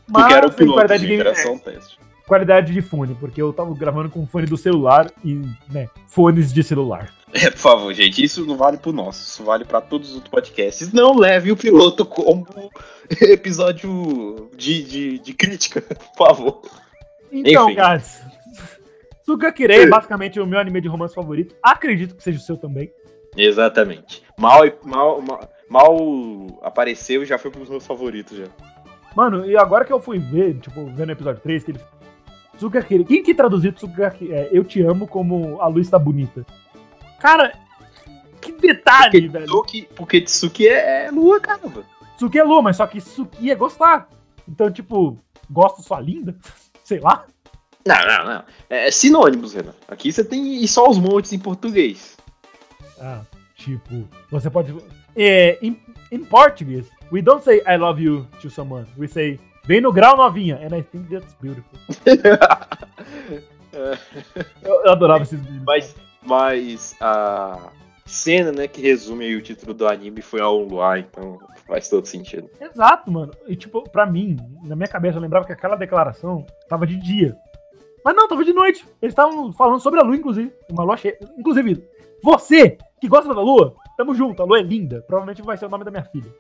Mas 0.08 0.24
Porque 0.24 0.34
era 0.34 0.48
o 0.48 0.52
piloto, 0.52 0.76
qualidade 0.76 1.02
de 1.02 1.08
gente, 1.08 1.20
era 1.20 1.36
só 1.36 1.52
um 1.54 1.58
teste. 1.58 2.00
qualidade 2.28 2.74
de 2.74 2.82
fone, 2.82 3.16
porque 3.16 3.42
eu 3.42 3.52
tava 3.52 3.74
gravando 3.74 4.10
com 4.10 4.26
fone 4.26 4.46
do 4.46 4.58
celular 4.58 5.12
e, 5.24 5.42
né, 5.70 5.88
fones 6.08 6.54
de 6.54 6.64
celular. 6.64 7.12
É, 7.38 7.52
por 7.52 7.58
favor, 7.58 7.94
gente, 7.94 8.24
isso 8.24 8.46
não 8.46 8.56
vale 8.56 8.78
pro 8.78 8.94
nosso, 8.94 9.22
isso 9.22 9.44
vale 9.44 9.66
pra 9.66 9.82
todos 9.82 10.08
os 10.08 10.16
outros 10.16 10.32
podcasts. 10.32 10.94
Não 10.94 11.18
leve 11.18 11.52
o 11.52 11.58
piloto 11.58 12.06
como 12.06 12.48
episódio 13.20 14.50
de, 14.56 14.82
de, 14.84 15.20
de 15.20 15.34
crítica, 15.34 15.82
por 16.16 16.28
favor. 16.28 16.62
Então, 17.30 17.70
Enfim. 17.70 17.82
guys, 17.82 18.22
Tsugakirei 19.24 19.82
é 19.82 19.88
basicamente 19.88 20.40
o 20.40 20.46
meu 20.46 20.60
anime 20.60 20.80
de 20.80 20.88
romance 20.88 21.14
favorito. 21.14 21.56
Acredito 21.62 22.16
que 22.16 22.24
seja 22.24 22.38
o 22.38 22.42
seu 22.42 22.56
também. 22.56 22.90
Exatamente. 23.36 24.24
Mal, 24.40 24.62
mal, 24.86 25.22
mal, 25.22 25.50
mal 25.70 25.98
apareceu 26.62 27.22
e 27.24 27.26
já 27.26 27.38
foi 27.38 27.52
pros 27.52 27.68
meus 27.68 27.86
favoritos 27.86 28.38
já. 28.38 28.46
Mano, 29.16 29.46
e 29.50 29.56
agora 29.56 29.86
que 29.86 29.94
eu 29.94 30.00
fui 30.00 30.20
ver, 30.20 30.60
tipo, 30.60 30.86
vendo 30.88 31.10
o 31.10 31.14
episódio 31.14 31.42
3, 31.42 31.64
que 31.64 31.72
ele. 31.72 31.80
Tsugakirei. 32.58 33.06
Quem 33.06 33.24
que 33.24 33.34
traduziu 33.34 33.72
Tsugakirei? 33.72 34.34
É, 34.34 34.50
eu 34.52 34.64
te 34.64 34.82
amo 34.82 35.08
como 35.08 35.62
a 35.62 35.68
luz 35.68 35.90
tá 35.90 35.98
bonita. 36.00 36.46
Cara, 37.20 37.54
que 38.42 38.52
detalhe, 38.52 39.28
velho. 39.28 39.46
Tsuki, 39.46 39.88
porque 39.96 40.22
Tsuki 40.22 40.68
é, 40.68 41.06
é 41.06 41.12
lua, 41.12 41.40
caramba. 41.40 41.84
Tsuki 42.18 42.40
é 42.40 42.44
lua, 42.44 42.62
mas 42.62 42.78
só 42.78 42.86
que 42.86 43.00
Tsuki 43.00 43.50
é 43.50 43.56
gostar. 43.56 44.08
Então, 44.48 44.72
tipo, 44.72 45.18
gosto 45.50 45.82
sua 45.82 46.00
linda? 46.00 46.36
Sei 46.84 47.00
lá. 47.00 47.26
Não, 47.86 48.08
não, 48.08 48.26
não. 48.26 48.44
É 48.70 48.90
sinônimos, 48.92 49.54
Renan. 49.54 49.74
Aqui 49.88 50.12
você 50.12 50.24
tem 50.24 50.64
e 50.64 50.68
só 50.68 50.90
os 50.90 50.98
montes 50.98 51.34
em 51.34 51.40
português. 51.40 52.18
Ah, 53.00 53.22
tipo, 53.56 54.08
você 54.32 54.50
pode. 54.50 54.76
É, 55.16 55.58
in, 55.62 55.78
in 56.12 56.26
Portuguese, 56.26 56.90
we 57.12 57.22
don't 57.22 57.44
say 57.44 57.62
I 57.68 57.78
love 57.78 58.02
you 58.02 58.28
to 58.42 58.50
someone. 58.50 58.86
We 58.98 59.08
say, 59.08 59.40
vem 59.66 59.82
no 59.82 59.92
grau 59.92 60.16
novinha. 60.16 60.58
And 60.58 60.76
I 60.76 60.82
think 60.82 61.10
that's 61.10 61.36
beautiful. 61.42 61.80
Eu, 64.64 64.84
eu 64.86 64.92
adorava 64.92 65.24
esses 65.24 65.40
vídeos. 65.40 65.64
Mas, 65.66 65.96
mas 66.26 66.96
a 67.02 67.72
cena, 68.06 68.52
né, 68.52 68.68
que 68.68 68.82
resume 68.82 69.26
aí 69.26 69.36
o 69.36 69.42
título 69.42 69.74
do 69.74 69.88
anime 69.88 70.22
foi 70.22 70.40
ao 70.40 70.60
luar, 70.60 71.00
então 71.00 71.38
faz 71.68 71.90
todo 71.90 72.06
sentido. 72.06 72.50
Exato, 72.60 73.12
mano. 73.12 73.34
E, 73.48 73.56
tipo, 73.56 73.84
pra 73.90 74.06
mim, 74.06 74.38
na 74.64 74.76
minha 74.76 74.88
cabeça, 74.88 75.18
eu 75.18 75.22
lembrava 75.22 75.46
que 75.46 75.52
aquela 75.52 75.76
declaração 75.76 76.46
tava 76.70 76.88
de 76.88 76.96
dia. 76.98 77.36
Mas 78.04 78.16
não, 78.16 78.28
tava 78.28 78.46
de 78.46 78.54
noite. 78.54 78.86
Eles 79.02 79.12
estavam 79.14 79.52
falando 79.52 79.80
sobre 79.80 80.00
a 80.00 80.04
lua, 80.04 80.16
inclusive. 80.16 80.54
Uma 80.72 80.84
lua 80.84 80.96
cheia. 80.96 81.18
Inclusive, 81.38 81.84
você 82.24 82.78
que 83.02 83.08
gosta 83.08 83.34
da 83.34 83.42
lua, 83.42 83.76
tamo 83.98 84.14
junto. 84.14 84.44
A 84.44 84.46
lua 84.46 84.60
é 84.60 84.62
linda. 84.62 85.04
Provavelmente 85.08 85.42
vai 85.42 85.58
ser 85.58 85.66
o 85.66 85.70
nome 85.70 85.84
da 85.84 85.90
minha 85.90 86.04
filha. 86.04 86.32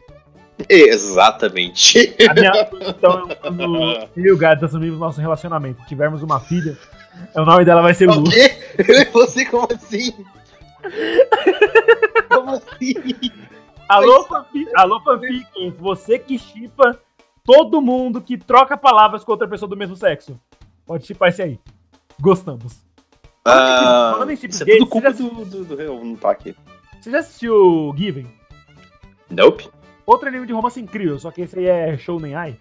Exatamente. 0.69 2.15
A 2.29 2.33
minha, 2.33 2.69
então, 2.89 3.27
quando 3.41 3.63
eu 4.15 4.23
e 4.25 4.31
o 4.31 4.37
Gads 4.37 4.63
assumimos 4.63 4.99
nosso 4.99 5.19
relacionamento, 5.19 5.85
tivermos 5.85 6.21
uma 6.23 6.39
filha, 6.39 6.77
o 7.35 7.43
nome 7.45 7.65
dela 7.65 7.81
vai 7.81 7.93
ser 7.93 8.09
O 8.09 8.15
Lu. 8.15 8.29
quê? 8.29 8.55
Você 9.13 9.45
como 9.45 9.67
assim? 9.73 10.13
Como 12.29 12.51
assim? 12.51 12.93
Alô, 13.89 14.23
fanfic, 14.25 14.69
alô, 14.75 14.99
fanfic, 15.01 15.45
você 15.79 16.17
que 16.19 16.37
chipa 16.37 16.99
todo 17.43 17.81
mundo 17.81 18.21
que 18.21 18.37
troca 18.37 18.75
palavras 18.77 19.23
com 19.23 19.31
outra 19.31 19.47
pessoa 19.47 19.69
do 19.69 19.77
mesmo 19.77 19.95
sexo. 19.95 20.39
Pode 20.85 21.05
chipar 21.05 21.29
esse 21.29 21.41
aí. 21.41 21.59
Gostamos. 22.19 22.83
Ah, 23.43 24.11
Falando 24.13 24.31
em 24.31 24.35
chips 24.35 24.55
isso 24.55 24.63
é 24.63 24.65
gays, 24.67 24.79
tudo 24.79 24.89
culpa 24.89 25.11
você 25.13 25.23
já- 25.23 25.29
do, 25.29 25.45
do, 25.45 25.65
do, 25.65 25.81
eu 25.81 26.03
não 26.03 26.15
tá 26.15 26.31
aqui. 26.31 26.55
Você 26.99 27.11
já 27.11 27.19
assistiu 27.19 27.93
Given? 27.97 28.27
Nope. 29.29 29.69
Outro 30.05 30.27
anime 30.27 30.45
de 30.45 30.53
romance 30.53 30.79
incrível, 30.79 31.17
só 31.19 31.31
que 31.31 31.41
esse 31.41 31.57
aí 31.57 31.65
é 31.65 31.97
Shounen 31.97 32.35
Ai. 32.35 32.57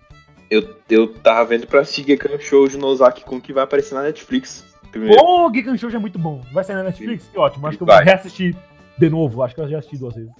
Eu, 0.50 0.76
eu 0.88 1.08
tava 1.08 1.44
vendo 1.46 1.66
pra 1.66 1.80
assistir 1.80 2.04
Gekan 2.06 2.38
Shoujo 2.38 2.78
no 2.78 2.86
Ozaki 2.86 3.24
Kun 3.24 3.40
que 3.40 3.52
vai 3.52 3.64
aparecer 3.64 3.94
na 3.94 4.02
Netflix. 4.02 4.64
Primeiro. 4.90 5.20
Ô, 5.22 5.52
Gekan 5.52 5.76
Shoujo 5.76 5.96
é 5.96 6.00
muito 6.00 6.18
bom. 6.18 6.42
Vai 6.52 6.62
sair 6.64 6.76
na 6.76 6.84
Netflix? 6.84 7.26
Que 7.28 7.38
ótimo. 7.38 7.66
Acho 7.66 7.76
que 7.76 7.82
eu 7.82 7.86
Vai. 7.86 7.96
vou 7.96 8.04
reassistir 8.04 8.56
de 8.98 9.10
novo. 9.10 9.42
Acho 9.42 9.54
que 9.54 9.60
eu 9.60 9.68
já 9.68 9.78
assisti 9.78 9.96
duas 9.98 10.14
vezes. 10.14 10.30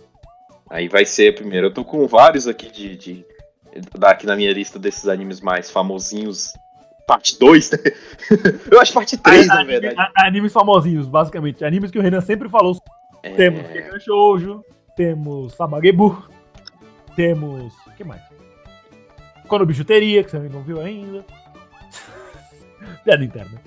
Aí 0.71 0.89
vai 0.89 1.05
ser 1.05 1.35
primeiro. 1.35 1.67
Eu 1.67 1.75
tô 1.75 1.85
com 1.85 2.07
vários 2.07 2.47
aqui 2.47 2.71
de. 2.71 2.97
de 2.97 3.25
daqui 3.99 4.25
na 4.27 4.37
minha 4.37 4.53
lista 4.53 4.79
desses 4.79 5.09
animes 5.09 5.41
mais 5.41 5.71
famosinhos. 5.71 6.53
Parte 7.07 7.39
2, 7.39 7.71
né? 7.73 7.79
Eu 8.71 8.81
acho 8.81 8.93
parte 8.95 9.19
3, 9.19 9.47
na 9.47 9.63
verdade. 9.65 9.95
a- 9.99 10.27
Animes 10.27 10.53
famosinhos, 10.55 11.07
basicamente. 11.07 11.63
Animes 11.65 11.91
que 11.91 11.99
o 11.99 12.03
Renan 12.03 12.21
sempre 12.23 12.49
falou. 12.49 12.77
É, 13.23 13.31
Temos 13.31 13.61
Gekan 13.73 13.99
Shoujo, 14.01 14.63
temos 14.97 15.53
Sabagebu, 15.55 16.23
temos... 17.15 17.73
O 17.87 17.91
que 17.97 18.05
mais? 18.05 18.23
Quando 19.49 19.67
Bijuteria, 19.67 20.25
que 20.25 20.31
você 20.31 20.39
não 20.39 20.63
viu 20.63 20.81
ainda. 20.81 21.25
Piada 23.05 23.25
interna. 23.25 23.61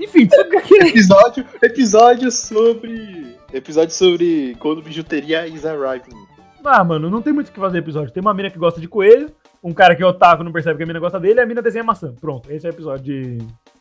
Enfim, 0.00 0.26
sabe 0.30 0.56
o 0.56 0.62
que 0.62 0.74
é? 0.76 0.88
episódio, 0.88 1.44
episódio 1.62 2.32
sobre. 2.32 3.36
Episódio 3.52 3.94
sobre 3.94 4.56
quando 4.58 4.80
bijuteria 4.80 5.46
is 5.46 5.66
arriving. 5.66 6.16
Ah, 6.64 6.82
mano, 6.82 7.10
não 7.10 7.20
tem 7.20 7.32
muito 7.32 7.48
o 7.48 7.52
que 7.52 7.60
fazer 7.60 7.78
episódio. 7.78 8.12
Tem 8.12 8.20
uma 8.22 8.32
mina 8.32 8.50
que 8.50 8.58
gosta 8.58 8.80
de 8.80 8.88
coelho, 8.88 9.30
um 9.62 9.74
cara 9.74 9.94
que 9.94 10.02
é 10.02 10.06
otaku 10.06 10.42
não 10.42 10.52
percebe 10.52 10.78
que 10.78 10.82
a 10.84 10.86
mina 10.86 10.98
gosta 10.98 11.20
dele, 11.20 11.40
e 11.40 11.42
a 11.42 11.46
mina 11.46 11.60
desenha 11.60 11.84
maçã. 11.84 12.14
Pronto, 12.18 12.50
esse 12.50 12.66
é 12.66 12.70
o 12.70 12.72
episódio 12.72 13.04
de 13.04 13.38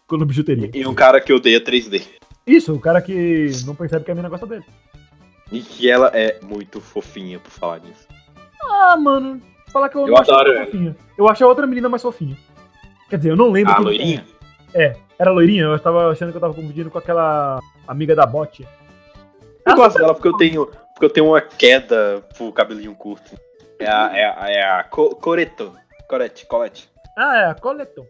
quando 0.08 0.26
bijuteria. 0.26 0.70
E 0.74 0.86
um 0.86 0.94
cara 0.94 1.22
que 1.22 1.32
odeia 1.32 1.62
3D. 1.62 2.04
Isso, 2.46 2.74
o 2.74 2.80
cara 2.80 3.02
que 3.02 3.52
não 3.66 3.76
percebe 3.76 4.04
que 4.04 4.12
a 4.12 4.16
mina 4.16 4.28
gosta 4.28 4.46
dele. 4.46 4.66
E 5.52 5.62
que 5.62 5.90
ela 5.90 6.12
é 6.14 6.40
muito 6.44 6.82
fofinha 6.82 7.40
por 7.40 7.52
falar 7.52 7.80
nisso. 7.80 8.08
Ah, 8.62 8.98
mano, 8.98 9.42
falar 9.72 9.90
que 9.90 9.96
eu, 9.96 10.02
Eu 10.02 10.08
não 10.14 10.18
achei 10.18 10.34
ela 10.34 10.66
fofinha. 10.66 10.96
Eu 11.18 11.30
achei 11.30 11.46
a 11.46 11.50
outra 11.50 11.68
menina 11.68 11.90
mais 11.90 12.02
fofinha. 12.02 12.38
Quer 13.10 13.18
dizer, 13.18 13.32
eu 13.32 13.36
não 13.36 13.50
lembro. 13.52 13.74
A 13.74 13.80
loirinha? 13.80 14.26
É, 14.74 14.96
era 15.18 15.32
loirinha, 15.32 15.64
eu 15.64 15.80
tava 15.80 16.12
achando 16.12 16.32
que 16.32 16.38
eu 16.38 16.42
tava 16.42 16.54
confundindo 16.54 16.92
com 16.92 16.98
aquela 16.98 17.60
amiga 17.88 18.16
da 18.16 18.26
bot. 18.26 18.68
Eu 19.66 19.76
gosto 19.76 19.98
dela 19.98 20.14
porque 20.14 20.28
eu 20.28 20.38
tenho, 20.38 20.66
porque 20.66 21.06
eu 21.06 21.10
tenho 21.10 21.28
uma 21.28 21.42
queda 21.42 22.24
pro 22.38 22.52
cabelinho 22.52 22.94
curto. 22.96 23.32
É 23.80 23.90
a, 23.90 24.12
é 24.18 24.26
a, 24.26 24.50
é 24.52 24.64
a 24.80 24.84
Co- 24.84 25.16
Coreto. 25.16 25.74
Corete, 26.08 26.46
Colette. 26.48 26.90
Ah, 27.18 27.38
é 27.38 27.46
a 27.46 27.54
Coleton. 27.56 28.06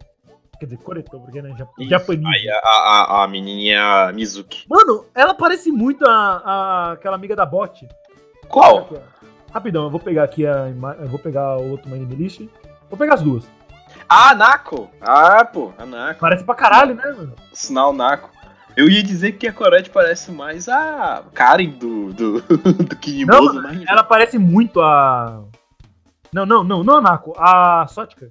Quer 0.58 0.66
dizer, 0.66 0.78
Coreton, 0.78 1.20
porque 1.20 1.40
né, 1.40 1.54
japonês. 1.88 2.34
Aí 2.34 2.50
a, 2.50 2.58
a, 2.58 3.24
a 3.24 3.28
menininha 3.28 4.10
Mizuki. 4.12 4.64
Mano, 4.68 5.06
ela 5.14 5.32
parece 5.34 5.70
muito 5.70 6.04
a, 6.06 6.10
a- 6.44 6.92
aquela 6.92 7.14
amiga 7.16 7.34
da 7.36 7.46
bot. 7.46 7.86
Qual? 8.48 8.88
Ó. 8.92 9.19
Rapidão, 9.52 9.84
eu 9.84 9.90
vou 9.90 10.00
pegar 10.00 10.24
aqui 10.24 10.46
a 10.46 10.68
eu 11.00 11.08
vou 11.08 11.18
pegar 11.18 11.56
o 11.56 11.70
outro 11.70 11.90
Name 11.90 12.14
List. 12.14 12.40
Vou 12.88 12.98
pegar 12.98 13.14
as 13.14 13.22
duas. 13.22 13.50
Ah, 14.08 14.34
Nako! 14.34 14.90
Ah, 15.00 15.44
pô, 15.44 15.72
a 15.76 15.84
Nako. 15.84 16.20
Parece 16.20 16.44
pra 16.44 16.54
caralho, 16.54 16.94
né, 16.94 17.04
mano? 17.16 17.34
Sinal 17.52 17.92
Nako. 17.92 18.30
Eu 18.76 18.88
ia 18.88 19.02
dizer 19.02 19.32
que 19.32 19.48
a 19.48 19.52
Corette 19.52 19.90
parece 19.90 20.30
mais 20.30 20.68
a 20.68 21.24
Karen 21.34 21.70
do, 21.70 22.12
do, 22.12 22.40
do 22.84 22.96
Kinimoso, 22.96 23.54
Não, 23.54 23.62
mas... 23.62 23.84
Ela 23.88 24.04
parece 24.04 24.38
muito 24.38 24.80
a. 24.80 25.42
Não, 26.32 26.46
não, 26.46 26.62
não, 26.62 26.84
não 26.84 26.98
a 26.98 27.00
Nako, 27.00 27.34
a 27.36 27.86
Sotica. 27.88 28.30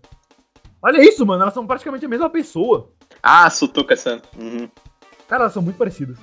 Olha 0.81 1.03
isso, 1.03 1.25
mano, 1.25 1.41
elas 1.41 1.53
são 1.53 1.67
praticamente 1.67 2.05
a 2.05 2.09
mesma 2.09 2.29
pessoa. 2.29 2.89
Ah, 3.21 3.49
Sutoka-san. 3.49 4.21
Uhum. 4.37 4.69
Cara, 5.27 5.43
elas 5.43 5.53
são 5.53 5.61
muito 5.61 5.75
parecidas. 5.75 6.17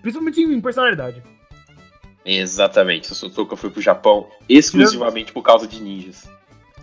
Principalmente 0.00 0.40
em 0.40 0.60
personalidade. 0.60 1.22
Exatamente, 2.26 3.12
o 3.12 3.14
Sutoka 3.14 3.56
foi 3.56 3.70
pro 3.70 3.80
Japão 3.80 4.26
exclusivamente 4.48 5.32
por 5.32 5.42
causa 5.42 5.66
de 5.66 5.80
ninjas. 5.80 6.28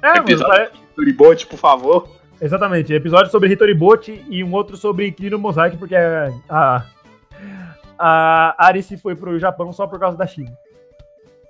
É, 0.02 0.18
Episódio 0.18 0.48
pare- 0.48 0.70
de 0.72 0.80
Toribot, 0.96 1.48
por 1.48 1.60
favor. 1.60 2.08
exatamente. 2.42 2.94
Episódio 2.94 3.30
sobre 3.30 3.52
Hitoribot 3.52 4.26
e 4.30 4.44
um 4.44 4.54
outro 4.54 4.78
sobre 4.78 5.12
Kirino 5.12 5.38
Mosaic, 5.38 5.76
porque 5.78 5.96
a, 5.96 6.86
a, 7.98 8.66
Arice 8.66 8.98
foi 8.98 9.16
pro 9.16 9.38
Japão 9.38 9.72
só 9.74 9.86
por 9.86 10.00
causa 10.00 10.18
da 10.18 10.26
China. 10.26 10.52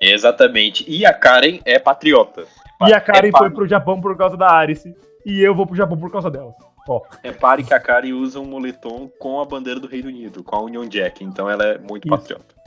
Exatamente. 0.01 0.83
E 0.87 1.05
a 1.05 1.13
Karen 1.13 1.59
é 1.63 1.79
patriota. 1.79 2.45
E 2.85 2.93
a 2.93 2.99
Karen 2.99 3.29
é 3.29 3.31
foi 3.31 3.49
pro 3.49 3.67
Japão 3.67 4.01
por 4.01 4.17
causa 4.17 4.35
da 4.35 4.51
Arice. 4.51 4.95
E 5.25 5.41
eu 5.41 5.55
vou 5.55 5.65
pro 5.65 5.75
Japão 5.75 5.97
por 5.97 6.11
causa 6.11 6.29
dela. 6.29 6.53
Ó. 6.87 7.01
É 7.23 7.31
pare 7.31 7.63
que 7.63 7.73
a 7.73 7.79
Karen 7.79 8.11
usa 8.13 8.39
um 8.39 8.45
moletom 8.45 9.09
com 9.17 9.39
a 9.39 9.45
bandeira 9.45 9.79
do 9.79 9.87
Reino 9.87 10.09
Unido, 10.09 10.43
com 10.43 10.55
a 10.55 10.61
Union 10.61 10.85
Jack. 10.87 11.23
Então 11.23 11.49
ela 11.49 11.63
é 11.65 11.77
muito 11.77 12.07
Isso. 12.07 12.17
patriota. 12.17 12.62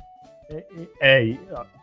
É, 0.49 0.65
é, 1.01 1.31
é, 1.31 1.39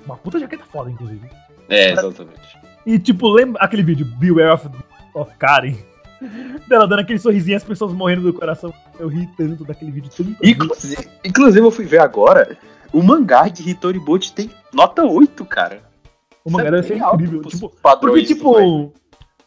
uma 0.05 0.18
puta 0.18 0.39
jaqueta 0.39 0.64
foda, 0.66 0.89
inclusive. 0.89 1.30
É, 1.70 1.91
exatamente. 1.91 2.57
E, 2.86 2.99
tipo, 2.99 3.28
lembra 3.30 3.61
aquele 3.61 3.84
vídeo, 3.84 4.05
Beware 4.05 4.51
of, 4.51 4.70
of 5.14 5.36
Karen? 5.38 5.76
Dela 6.68 6.88
dando 6.88 6.99
aquele 6.99 7.20
sorrisinho 7.20 7.55
e 7.55 7.57
as 7.57 7.64
pessoas 7.64 7.93
morrendo 7.93 8.22
do 8.22 8.34
coração. 8.34 8.74
Eu 8.97 9.07
ri 9.07 9.28
tanto 9.38 9.66
daquele 9.66 9.91
vídeo. 9.91 10.09
Tanto 10.16 10.36
Inclusive, 10.41 11.07
inclusive, 11.24 11.66
eu 11.66 11.72
fui 11.72 11.86
ver 11.86 11.99
agora, 11.99 12.57
o 12.93 13.01
mangá 13.01 13.47
de 13.47 13.70
Hitoribot 13.70 14.34
tem 14.34 14.49
nota 14.74 15.03
8, 15.03 15.43
cara. 15.45 15.82
o 16.45 16.51
mangá 16.51 16.68
é 16.68 16.72
deve 16.72 16.88
ser 16.88 16.97
incrível. 16.97 17.41
Tipo, 17.41 17.70
porque, 17.99 18.24
tipo, 18.24 18.93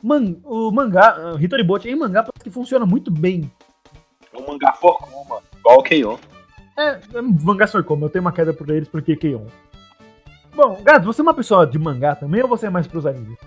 man, 0.03 0.37
o 0.45 0.71
mangá, 0.71 1.35
uh, 1.35 1.41
Hitoribot 1.43 1.89
em 1.89 1.97
mangá 1.97 2.23
parece 2.23 2.45
que 2.45 2.51
funciona 2.51 2.85
muito 2.85 3.11
bem. 3.11 3.51
É 4.33 4.39
um 4.39 4.47
mangá 4.47 4.73
forcoma, 4.73 5.41
igual 5.59 5.79
o 5.79 5.83
Keion. 5.83 6.19
É, 6.77 6.99
é 7.15 7.23
mangá 7.23 7.67
Sorcoma, 7.67 8.07
eu 8.07 8.11
tenho 8.11 8.23
uma 8.25 8.33
queda 8.33 8.53
por 8.53 8.69
eles 8.71 8.89
porque 8.89 9.17
Keion. 9.17 9.47
Bom, 10.55 10.81
Gato, 10.83 11.05
você 11.05 11.21
é 11.21 11.23
uma 11.23 11.35
pessoa 11.35 11.67
de 11.67 11.79
mangá 11.79 12.15
também 12.15 12.43
ou 12.43 12.49
você 12.49 12.67
é 12.67 12.71
mais 12.71 12.87
pros 12.87 13.07
animes? 13.07 13.39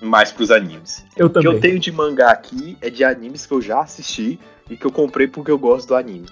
Mais 0.00 0.30
pros 0.32 0.50
animes. 0.50 1.04
Eu 1.16 1.26
O 1.26 1.28
que 1.30 1.34
também. 1.34 1.52
eu 1.52 1.60
tenho 1.60 1.78
de 1.78 1.90
mangá 1.92 2.30
aqui 2.30 2.76
é 2.80 2.90
de 2.90 3.04
animes 3.04 3.46
que 3.46 3.52
eu 3.54 3.60
já 3.60 3.80
assisti 3.80 4.38
e 4.68 4.76
que 4.76 4.84
eu 4.86 4.92
comprei 4.92 5.26
porque 5.26 5.50
eu 5.50 5.58
gosto 5.58 5.88
do 5.88 5.94
anime. 5.96 6.26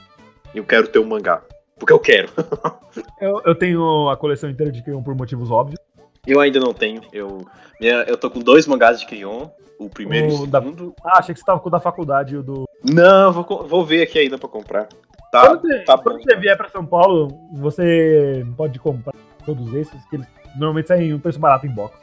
E 0.55 0.59
eu 0.59 0.65
quero 0.65 0.87
ter 0.89 0.99
um 0.99 1.07
mangá. 1.07 1.43
Porque 1.79 1.93
eu 1.93 1.99
quero. 1.99 2.29
Eu, 3.19 3.41
eu 3.47 3.55
tenho 3.55 4.11
a 4.11 4.17
coleção 4.19 4.51
inteira 4.51 4.71
de 4.71 4.83
Keion 4.85 5.03
por 5.03 5.15
motivos 5.15 5.51
óbvios. 5.51 5.81
Eu 6.27 6.41
ainda 6.41 6.61
não 6.61 6.75
tenho. 6.75 7.01
Eu, 7.13 7.47
minha- 7.81 8.03
eu 8.03 8.17
tô 8.19 8.31
com 8.31 8.39
dois 8.41 8.67
mangás 8.67 9.01
de 9.01 9.07
Keion. 9.07 9.49
O 9.79 9.89
primeiro 9.89 10.29
e 10.29 10.33
O 10.33 10.43
o 10.43 10.47
da- 10.47 10.61
segundo. 10.61 10.95
Ah, 11.03 11.19
achei 11.19 11.33
que 11.35 11.41
você 11.41 11.47
tava 11.47 11.59
com 11.59 11.69
o 11.69 11.73
da 11.73 11.81
faculdade 11.81 12.35
e 12.35 12.37
o 12.39 12.43
do. 12.43 12.65
Não, 12.85 13.33
vou, 13.33 13.67
vou 13.67 13.85
ver 13.85 14.03
aqui 14.03 14.19
ainda 14.19 14.37
pra 14.37 14.49
comprar. 14.49 14.89
Tá, 15.33 15.49
quando 15.49 15.63
você, 15.63 15.79
tá 15.79 15.97
quando 15.97 16.23
você 16.23 16.37
vier 16.37 16.57
pra 16.59 16.69
São 16.69 16.85
Paulo, 16.85 17.29
você 17.55 18.45
pode 18.55 18.79
comprar 18.79 19.15
todos 19.47 19.73
esses, 19.73 20.05
que 20.05 20.17
eles 20.17 20.27
normalmente 20.55 20.89
saem 20.89 21.15
um 21.15 21.19
preço 21.19 21.39
barato 21.39 21.67
em 21.67 21.71
box. 21.71 21.99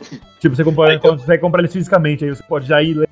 tipo, 0.38 0.54
você 0.54 0.62
compra, 0.62 0.90
Aí, 0.90 0.96
então- 0.96 1.10
quando 1.10 1.26
você 1.26 1.36
compra 1.38 1.60
eles 1.60 1.72
fisicamente, 1.72 2.24
aí 2.24 2.30
você 2.30 2.44
pode 2.44 2.66
já 2.66 2.80
ir 2.80 2.94
ler. 2.94 3.08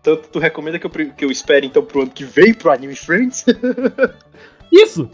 Então, 0.00 0.16
tu 0.16 0.40
recomenda 0.40 0.76
que 0.80 0.84
eu, 0.86 0.90
que 0.90 1.24
eu 1.24 1.30
espere 1.30 1.64
então 1.64 1.84
pro 1.84 2.02
ano 2.02 2.10
que 2.10 2.24
vem 2.24 2.52
pro 2.52 2.72
Anime 2.72 2.96
Friends? 2.96 3.44
Isso! 4.72 5.08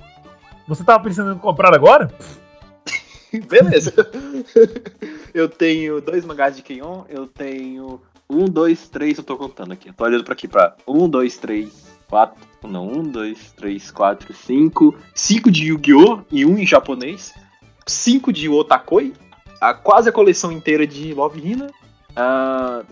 Você 0.66 0.82
tava 0.82 1.04
pensando 1.04 1.34
em 1.34 1.38
comprar 1.38 1.74
agora? 1.74 2.10
Beleza. 3.46 3.92
eu 5.34 5.50
tenho 5.50 6.00
dois 6.00 6.24
mangás 6.24 6.56
de 6.56 6.62
Keion, 6.62 7.04
eu 7.10 7.26
tenho 7.26 8.00
um, 8.30 8.46
dois, 8.46 8.88
três, 8.88 9.18
eu 9.18 9.24
tô 9.24 9.36
contando 9.36 9.72
aqui. 9.72 9.90
Eu 9.90 9.92
tô 9.92 10.04
olhando 10.04 10.24
pra 10.24 10.32
aqui 10.32 10.48
pra 10.48 10.74
um, 10.86 11.06
dois, 11.06 11.36
três, 11.36 11.97
quatro. 12.08 12.46
Não, 12.64 12.86
um, 12.86 13.02
dois, 13.02 13.52
três, 13.52 13.90
quatro, 13.90 14.32
cinco. 14.34 14.96
Cinco 15.14 15.50
de 15.50 15.66
Yu-Gi-Oh! 15.66 16.22
e 16.30 16.44
um 16.44 16.58
em 16.58 16.66
japonês. 16.66 17.34
Cinco 17.86 18.32
de 18.32 18.48
Otakoi. 18.48 19.14
A, 19.60 19.74
quase 19.74 20.08
a 20.08 20.12
coleção 20.12 20.50
inteira 20.50 20.86
de 20.86 21.14
Love 21.14 21.40
Hina. 21.40 21.68
Ah, 22.16 22.82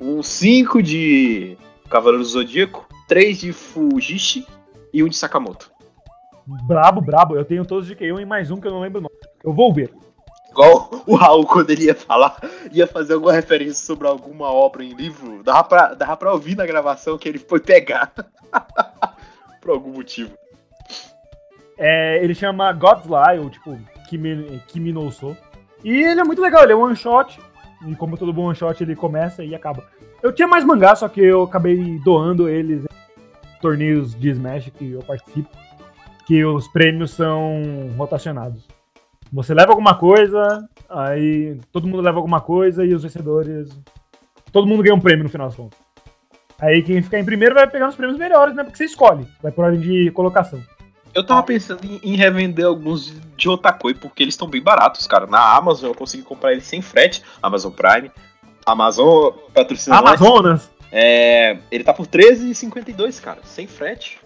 um 0.00 0.22
cinco 0.22 0.82
de 0.82 1.56
Cavaleiro 1.90 2.22
do 2.22 2.28
Zodíaco. 2.28 2.86
Três 3.08 3.38
de 3.38 3.52
Fujishi 3.52 4.46
e 4.92 5.02
um 5.02 5.08
de 5.08 5.16
Sakamoto. 5.16 5.70
Brabo, 6.66 7.00
brabo. 7.00 7.36
Eu 7.36 7.44
tenho 7.44 7.64
todos 7.64 7.86
de 7.86 7.94
Keion 7.94 8.20
e 8.20 8.24
mais 8.24 8.50
um 8.50 8.60
que 8.60 8.66
eu 8.66 8.72
não 8.72 8.80
lembro 8.80 9.00
o 9.00 9.02
nome. 9.02 9.14
Eu 9.44 9.52
vou 9.52 9.72
ver. 9.72 9.92
Igual 10.50 10.90
o 11.06 11.14
Raul, 11.14 11.46
quando 11.46 11.70
ele 11.70 11.84
ia 11.84 11.94
falar, 11.94 12.36
ia 12.72 12.86
fazer 12.86 13.14
alguma 13.14 13.32
referência 13.32 13.84
sobre 13.84 14.08
alguma 14.08 14.50
obra 14.50 14.82
em 14.82 14.94
livro, 14.94 15.42
dava 15.42 15.64
pra, 15.64 15.94
dava 15.94 16.16
pra 16.16 16.32
ouvir 16.32 16.56
na 16.56 16.66
gravação 16.66 17.18
que 17.18 17.28
ele 17.28 17.38
foi 17.38 17.60
pegar. 17.60 18.12
Por 19.60 19.70
algum 19.70 19.92
motivo. 19.92 20.36
É, 21.76 22.22
ele 22.24 22.34
chama 22.34 22.72
God's 22.72 23.06
Lie, 23.06 23.38
ou 23.38 23.50
tipo, 23.50 23.78
Kimi, 24.08 24.60
Kimi 24.66 24.92
no 24.92 25.06
Uso. 25.06 25.36
E 25.84 26.02
ele 26.02 26.20
é 26.20 26.24
muito 26.24 26.42
legal, 26.42 26.64
ele 26.64 26.72
é 26.72 26.76
um 26.76 26.82
one 26.82 26.96
shot. 26.96 27.38
E 27.86 27.94
como 27.94 28.16
todo 28.16 28.32
bom 28.32 28.46
one 28.46 28.56
shot, 28.56 28.82
ele 28.82 28.96
começa 28.96 29.44
e 29.44 29.54
acaba. 29.54 29.84
Eu 30.22 30.32
tinha 30.32 30.48
mais 30.48 30.64
mangá, 30.64 30.96
só 30.96 31.08
que 31.08 31.20
eu 31.20 31.44
acabei 31.44 32.00
doando 32.00 32.48
eles 32.48 32.84
em 32.84 33.60
torneios 33.60 34.18
de 34.18 34.30
Smash 34.30 34.70
que 34.70 34.92
eu 34.92 35.02
participo. 35.02 35.50
Que 36.26 36.44
os 36.44 36.66
prêmios 36.68 37.12
são 37.12 37.62
rotacionados. 37.96 38.77
Você 39.32 39.52
leva 39.54 39.72
alguma 39.72 39.94
coisa, 39.94 40.68
aí 40.88 41.60
todo 41.72 41.86
mundo 41.86 42.00
leva 42.02 42.16
alguma 42.18 42.40
coisa 42.40 42.84
e 42.84 42.94
os 42.94 43.02
vencedores. 43.02 43.68
Todo 44.52 44.66
mundo 44.66 44.82
ganha 44.82 44.94
um 44.94 45.00
prêmio 45.00 45.24
no 45.24 45.30
final 45.30 45.48
das 45.48 45.56
contas. 45.56 45.78
Aí 46.58 46.82
quem 46.82 47.02
ficar 47.02 47.18
em 47.18 47.24
primeiro 47.24 47.54
vai 47.54 47.68
pegar 47.68 47.88
os 47.88 47.94
prêmios 47.94 48.18
melhores, 48.18 48.54
né? 48.54 48.64
Porque 48.64 48.76
você 48.78 48.84
escolhe. 48.84 49.26
Vai 49.42 49.52
por 49.52 49.64
ordem 49.64 49.80
de 49.80 50.10
colocação. 50.10 50.60
Eu 51.14 51.24
tava 51.24 51.42
pensando 51.42 51.84
em, 51.84 52.00
em 52.02 52.16
revender 52.16 52.66
alguns 52.66 53.14
de 53.36 53.48
Otakoi, 53.48 53.94
porque 53.94 54.22
eles 54.22 54.34
estão 54.34 54.48
bem 54.48 54.62
baratos, 54.62 55.06
cara. 55.06 55.26
Na 55.26 55.56
Amazon 55.56 55.90
eu 55.90 55.94
consegui 55.94 56.22
comprar 56.22 56.52
eles 56.52 56.64
sem 56.64 56.82
frete, 56.82 57.22
Amazon 57.42 57.72
Prime. 57.72 58.10
Amazon 58.66 59.32
patrocina. 59.54 59.96
Amazonas. 59.98 60.70
É, 60.90 61.58
ele 61.70 61.84
tá 61.84 61.92
por 61.92 62.06
R$13,52, 62.06 63.20
cara, 63.20 63.40
sem 63.44 63.66
frete. 63.66 64.18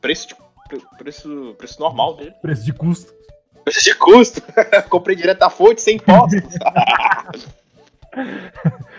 Preço, 0.00 0.28
de, 0.28 0.34
pre- 0.68 0.82
preço, 0.98 1.54
preço 1.58 1.80
normal 1.80 2.16
dele. 2.16 2.32
Preço 2.42 2.64
de 2.64 2.72
custo. 2.72 3.12
Preço 3.64 3.84
de 3.84 3.94
custo. 3.94 4.42
Comprei 4.88 5.16
direto 5.16 5.38
da 5.38 5.50
fonte, 5.50 5.82
sem 5.82 5.96
impostos. 5.96 6.40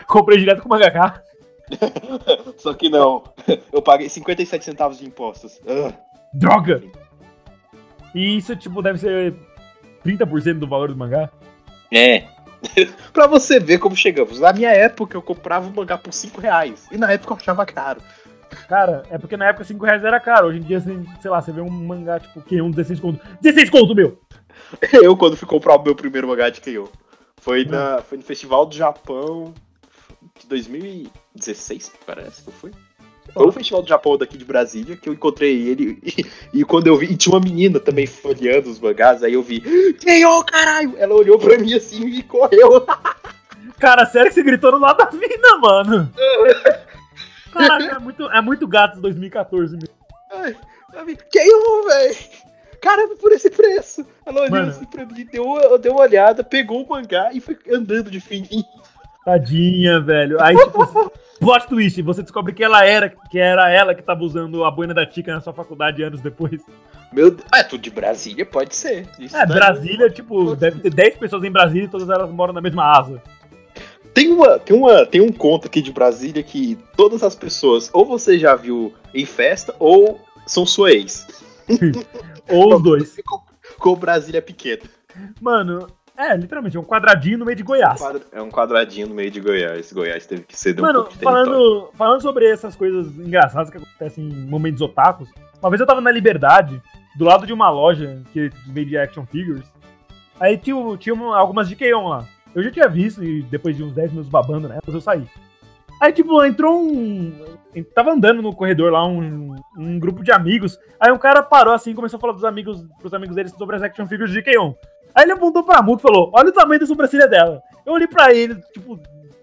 Comprei 0.06 0.38
direto 0.38 0.62
com 0.62 0.68
o 0.68 0.70
mangaká. 0.70 1.22
Só 2.58 2.74
que 2.74 2.88
não. 2.88 3.24
Eu 3.72 3.82
paguei 3.82 4.08
57 4.08 4.64
centavos 4.64 4.98
de 4.98 5.06
impostos. 5.06 5.60
Ah, 5.66 5.92
Droga! 6.32 6.82
E 8.14 8.36
isso, 8.36 8.54
tipo, 8.56 8.82
deve 8.82 8.98
ser 8.98 9.34
30% 10.04 10.58
do 10.58 10.68
valor 10.68 10.88
do 10.88 10.96
mangá. 10.96 11.30
É. 11.92 12.24
pra 13.12 13.26
você 13.26 13.58
ver 13.58 13.78
como 13.78 13.96
chegamos. 13.96 14.40
Na 14.40 14.52
minha 14.52 14.70
época 14.70 15.16
eu 15.16 15.22
comprava 15.22 15.68
um 15.68 15.72
mangá 15.72 15.98
por 15.98 16.12
5 16.12 16.40
reais. 16.40 16.86
E 16.90 16.96
na 16.96 17.12
época 17.12 17.32
eu 17.32 17.36
achava 17.36 17.66
caro. 17.66 18.00
Cara, 18.68 19.02
é 19.10 19.16
porque 19.16 19.36
na 19.36 19.46
época 19.46 19.64
5 19.64 19.84
reais 19.84 20.04
era 20.04 20.20
caro. 20.20 20.48
Hoje 20.48 20.58
em 20.58 20.62
dia, 20.62 20.78
assim, 20.78 21.06
sei 21.20 21.30
lá, 21.30 21.40
você 21.40 21.52
vê 21.52 21.60
um 21.60 21.70
mangá, 21.70 22.20
tipo, 22.20 22.40
que 22.42 22.60
um 22.60 22.70
16 22.70 23.00
conto. 23.00 23.20
16 23.40 23.70
conto, 23.70 23.94
meu! 23.94 24.20
Eu, 24.92 25.16
quando 25.16 25.36
fui 25.36 25.48
comprar 25.48 25.76
o 25.76 25.82
meu 25.82 25.94
primeiro 25.94 26.28
mangá 26.28 26.48
de 26.50 26.60
Keion, 26.60 26.86
foi, 27.40 27.64
na, 27.64 28.02
foi 28.02 28.18
no 28.18 28.24
Festival 28.24 28.66
do 28.66 28.74
Japão 28.74 29.54
de 30.38 30.46
2016, 30.46 31.92
parece 32.06 32.42
que 32.42 32.52
foi. 32.52 32.70
Foi 33.32 33.46
o 33.46 33.52
Festival 33.52 33.82
do 33.82 33.88
Japão 33.88 34.18
daqui 34.18 34.36
de 34.36 34.44
Brasília 34.44 34.96
que 34.96 35.08
eu 35.08 35.12
encontrei 35.12 35.68
ele 35.68 35.98
e, 36.52 36.60
e 36.60 36.64
quando 36.64 36.88
eu 36.88 36.96
vi, 36.96 37.06
e 37.06 37.16
tinha 37.16 37.34
uma 37.34 37.40
menina 37.40 37.78
também 37.78 38.06
folheando 38.06 38.70
os 38.70 38.78
mangás, 38.78 39.22
aí 39.22 39.34
eu 39.34 39.42
vi, 39.42 39.60
Keion, 39.94 40.42
caralho! 40.42 40.94
Ela 40.98 41.14
olhou 41.14 41.38
pra 41.38 41.58
mim 41.58 41.72
assim 41.74 42.06
e 42.06 42.22
correu. 42.22 42.86
Cara, 43.78 44.06
sério 44.06 44.28
que 44.28 44.34
você 44.34 44.42
gritou 44.44 44.70
no 44.70 44.78
lado 44.78 44.98
da 44.98 45.06
vida, 45.06 45.58
mano? 45.58 46.12
Caraca, 47.52 47.96
é 47.96 47.98
muito, 47.98 48.30
é 48.30 48.40
muito 48.40 48.68
gato 48.68 49.00
2014, 49.00 49.76
meu. 49.76 49.88
Ai, 50.30 50.56
velho! 51.88 52.51
Caramba, 52.82 53.14
por 53.16 53.32
esse 53.32 53.48
preço! 53.48 54.04
Ela 54.26 54.40
olhou 54.40 54.50
Mano. 54.50 54.68
assim 54.70 54.84
pra 54.84 55.06
mim, 55.06 55.24
deu, 55.32 55.44
uma- 55.44 55.78
deu 55.78 55.92
uma 55.92 56.02
olhada, 56.02 56.42
pegou 56.44 56.82
o 56.82 56.88
mangá 56.88 57.30
e 57.32 57.40
foi 57.40 57.56
andando 57.72 58.10
de 58.10 58.20
fininho. 58.20 58.64
Tadinha, 59.24 60.00
velho. 60.00 60.42
Aí, 60.42 60.56
tipo, 60.56 61.12
plot 61.38 61.68
twist, 61.68 62.02
você 62.02 62.22
descobre 62.22 62.52
que 62.52 62.64
ela 62.64 62.84
era, 62.84 63.08
que 63.30 63.38
era 63.38 63.70
ela 63.70 63.94
que 63.94 64.02
tava 64.02 64.24
usando 64.24 64.64
a 64.64 64.70
boina 64.70 64.92
da 64.92 65.06
Tica 65.06 65.32
na 65.32 65.40
sua 65.40 65.52
faculdade 65.52 66.02
anos 66.02 66.20
depois. 66.20 66.60
Meu 67.12 67.30
Deus. 67.30 67.46
Ah, 67.52 67.60
é 67.60 67.62
tudo 67.64 67.80
de 67.82 67.90
Brasília? 67.90 68.44
Pode 68.44 68.74
ser. 68.74 69.06
Isso 69.18 69.36
É, 69.36 69.46
Brasília, 69.46 70.10
tipo, 70.10 70.56
deve 70.56 70.80
ter 70.80 70.92
10 70.92 71.16
pessoas 71.18 71.44
em 71.44 71.52
Brasília 71.52 71.84
e 71.84 71.88
todas 71.88 72.08
elas 72.10 72.28
moram 72.30 72.52
na 72.52 72.60
mesma 72.60 72.98
asa. 72.98 73.22
Tem, 74.12 74.28
uma, 74.32 74.58
tem, 74.58 74.76
uma, 74.76 75.06
tem 75.06 75.20
um 75.20 75.30
conto 75.32 75.68
aqui 75.68 75.80
de 75.80 75.92
Brasília 75.92 76.42
que 76.42 76.76
todas 76.96 77.22
as 77.22 77.34
pessoas 77.36 77.88
ou 77.92 78.04
você 78.04 78.38
já 78.38 78.56
viu 78.56 78.92
em 79.14 79.24
festa 79.24 79.72
ou 79.78 80.20
são 80.46 80.66
sua 80.66 80.90
ex. 80.90 81.26
Ou 82.48 82.74
os 82.76 82.82
dois. 82.82 83.16
Com, 83.26 83.40
com 83.78 83.94
Brasília 83.96 84.42
pequena. 84.42 84.82
Mano, 85.40 85.86
é, 86.16 86.36
literalmente, 86.36 86.76
é 86.76 86.80
um 86.80 86.84
quadradinho 86.84 87.38
no 87.38 87.44
meio 87.44 87.56
de 87.56 87.62
Goiás. 87.62 88.00
É 88.32 88.42
um 88.42 88.50
quadradinho 88.50 89.06
no 89.08 89.14
meio 89.14 89.30
de 89.30 89.40
Goiás. 89.40 89.92
Goiás 89.92 90.26
teve 90.26 90.42
que 90.42 90.58
ceder 90.58 90.82
um 90.82 90.86
Mano, 90.86 91.00
pouco 91.00 91.12
de 91.12 91.18
território. 91.18 91.46
falando, 91.52 91.90
falando 91.94 92.20
sobre 92.22 92.46
essas 92.50 92.74
coisas 92.76 93.06
engraçadas 93.18 93.70
que 93.70 93.76
acontecem 93.78 94.28
em 94.28 94.46
momentos 94.46 94.80
otakus, 94.82 95.30
uma 95.60 95.70
vez 95.70 95.80
eu 95.80 95.86
tava 95.86 96.00
na 96.00 96.10
Liberdade, 96.10 96.82
do 97.16 97.24
lado 97.24 97.46
de 97.46 97.52
uma 97.52 97.70
loja 97.70 98.20
que 98.32 98.50
vendia 98.66 99.04
action 99.04 99.24
figures, 99.24 99.64
aí 100.40 100.58
tinha, 100.58 100.76
tinha 100.98 101.14
uma- 101.14 101.36
algumas 101.38 101.68
de 101.68 101.76
Keion 101.76 102.08
lá. 102.08 102.26
Eu 102.54 102.62
já 102.62 102.70
tinha 102.70 102.88
visto 102.88 103.22
e 103.24 103.42
depois 103.44 103.76
de 103.76 103.82
uns 103.84 103.92
10 103.92 104.10
minutos 104.10 104.30
babando 104.30 104.68
nelas, 104.68 104.82
eu 104.92 105.00
saí. 105.00 105.26
Aí, 106.00 106.12
tipo, 106.12 106.44
entrou 106.44 106.82
um. 106.82 107.32
Tava 107.94 108.12
andando 108.12 108.42
no 108.42 108.54
corredor 108.54 108.92
lá 108.92 109.06
um, 109.06 109.56
um 109.78 109.98
grupo 109.98 110.22
de 110.22 110.30
amigos. 110.30 110.78
Aí 111.00 111.10
um 111.10 111.18
cara 111.18 111.42
parou 111.42 111.72
assim 111.72 111.90
e 111.92 111.94
começou 111.94 112.18
a 112.18 112.20
falar 112.20 112.34
dos 112.34 112.44
amigos, 112.44 112.84
pros 112.98 113.14
amigos 113.14 113.34
deles 113.34 113.52
sobre 113.52 113.76
as 113.76 113.82
action 113.82 114.06
figures 114.06 114.32
de 114.32 114.42
Keion. 114.42 114.74
Aí 115.14 115.24
ele 115.24 115.32
apontou 115.32 115.64
pra 115.64 115.82
Muki 115.82 116.00
e 116.00 116.02
falou: 116.02 116.30
Olha 116.34 116.50
o 116.50 116.52
tamanho 116.52 116.80
da 116.80 116.86
sobrancelha 116.86 117.26
dela. 117.26 117.62
Eu 117.86 117.94
olhei 117.94 118.06
pra 118.06 118.32
ele, 118.32 118.54
tipo, 118.72 119.00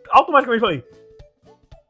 automaticamente 0.10 0.62
falei: 0.62 0.84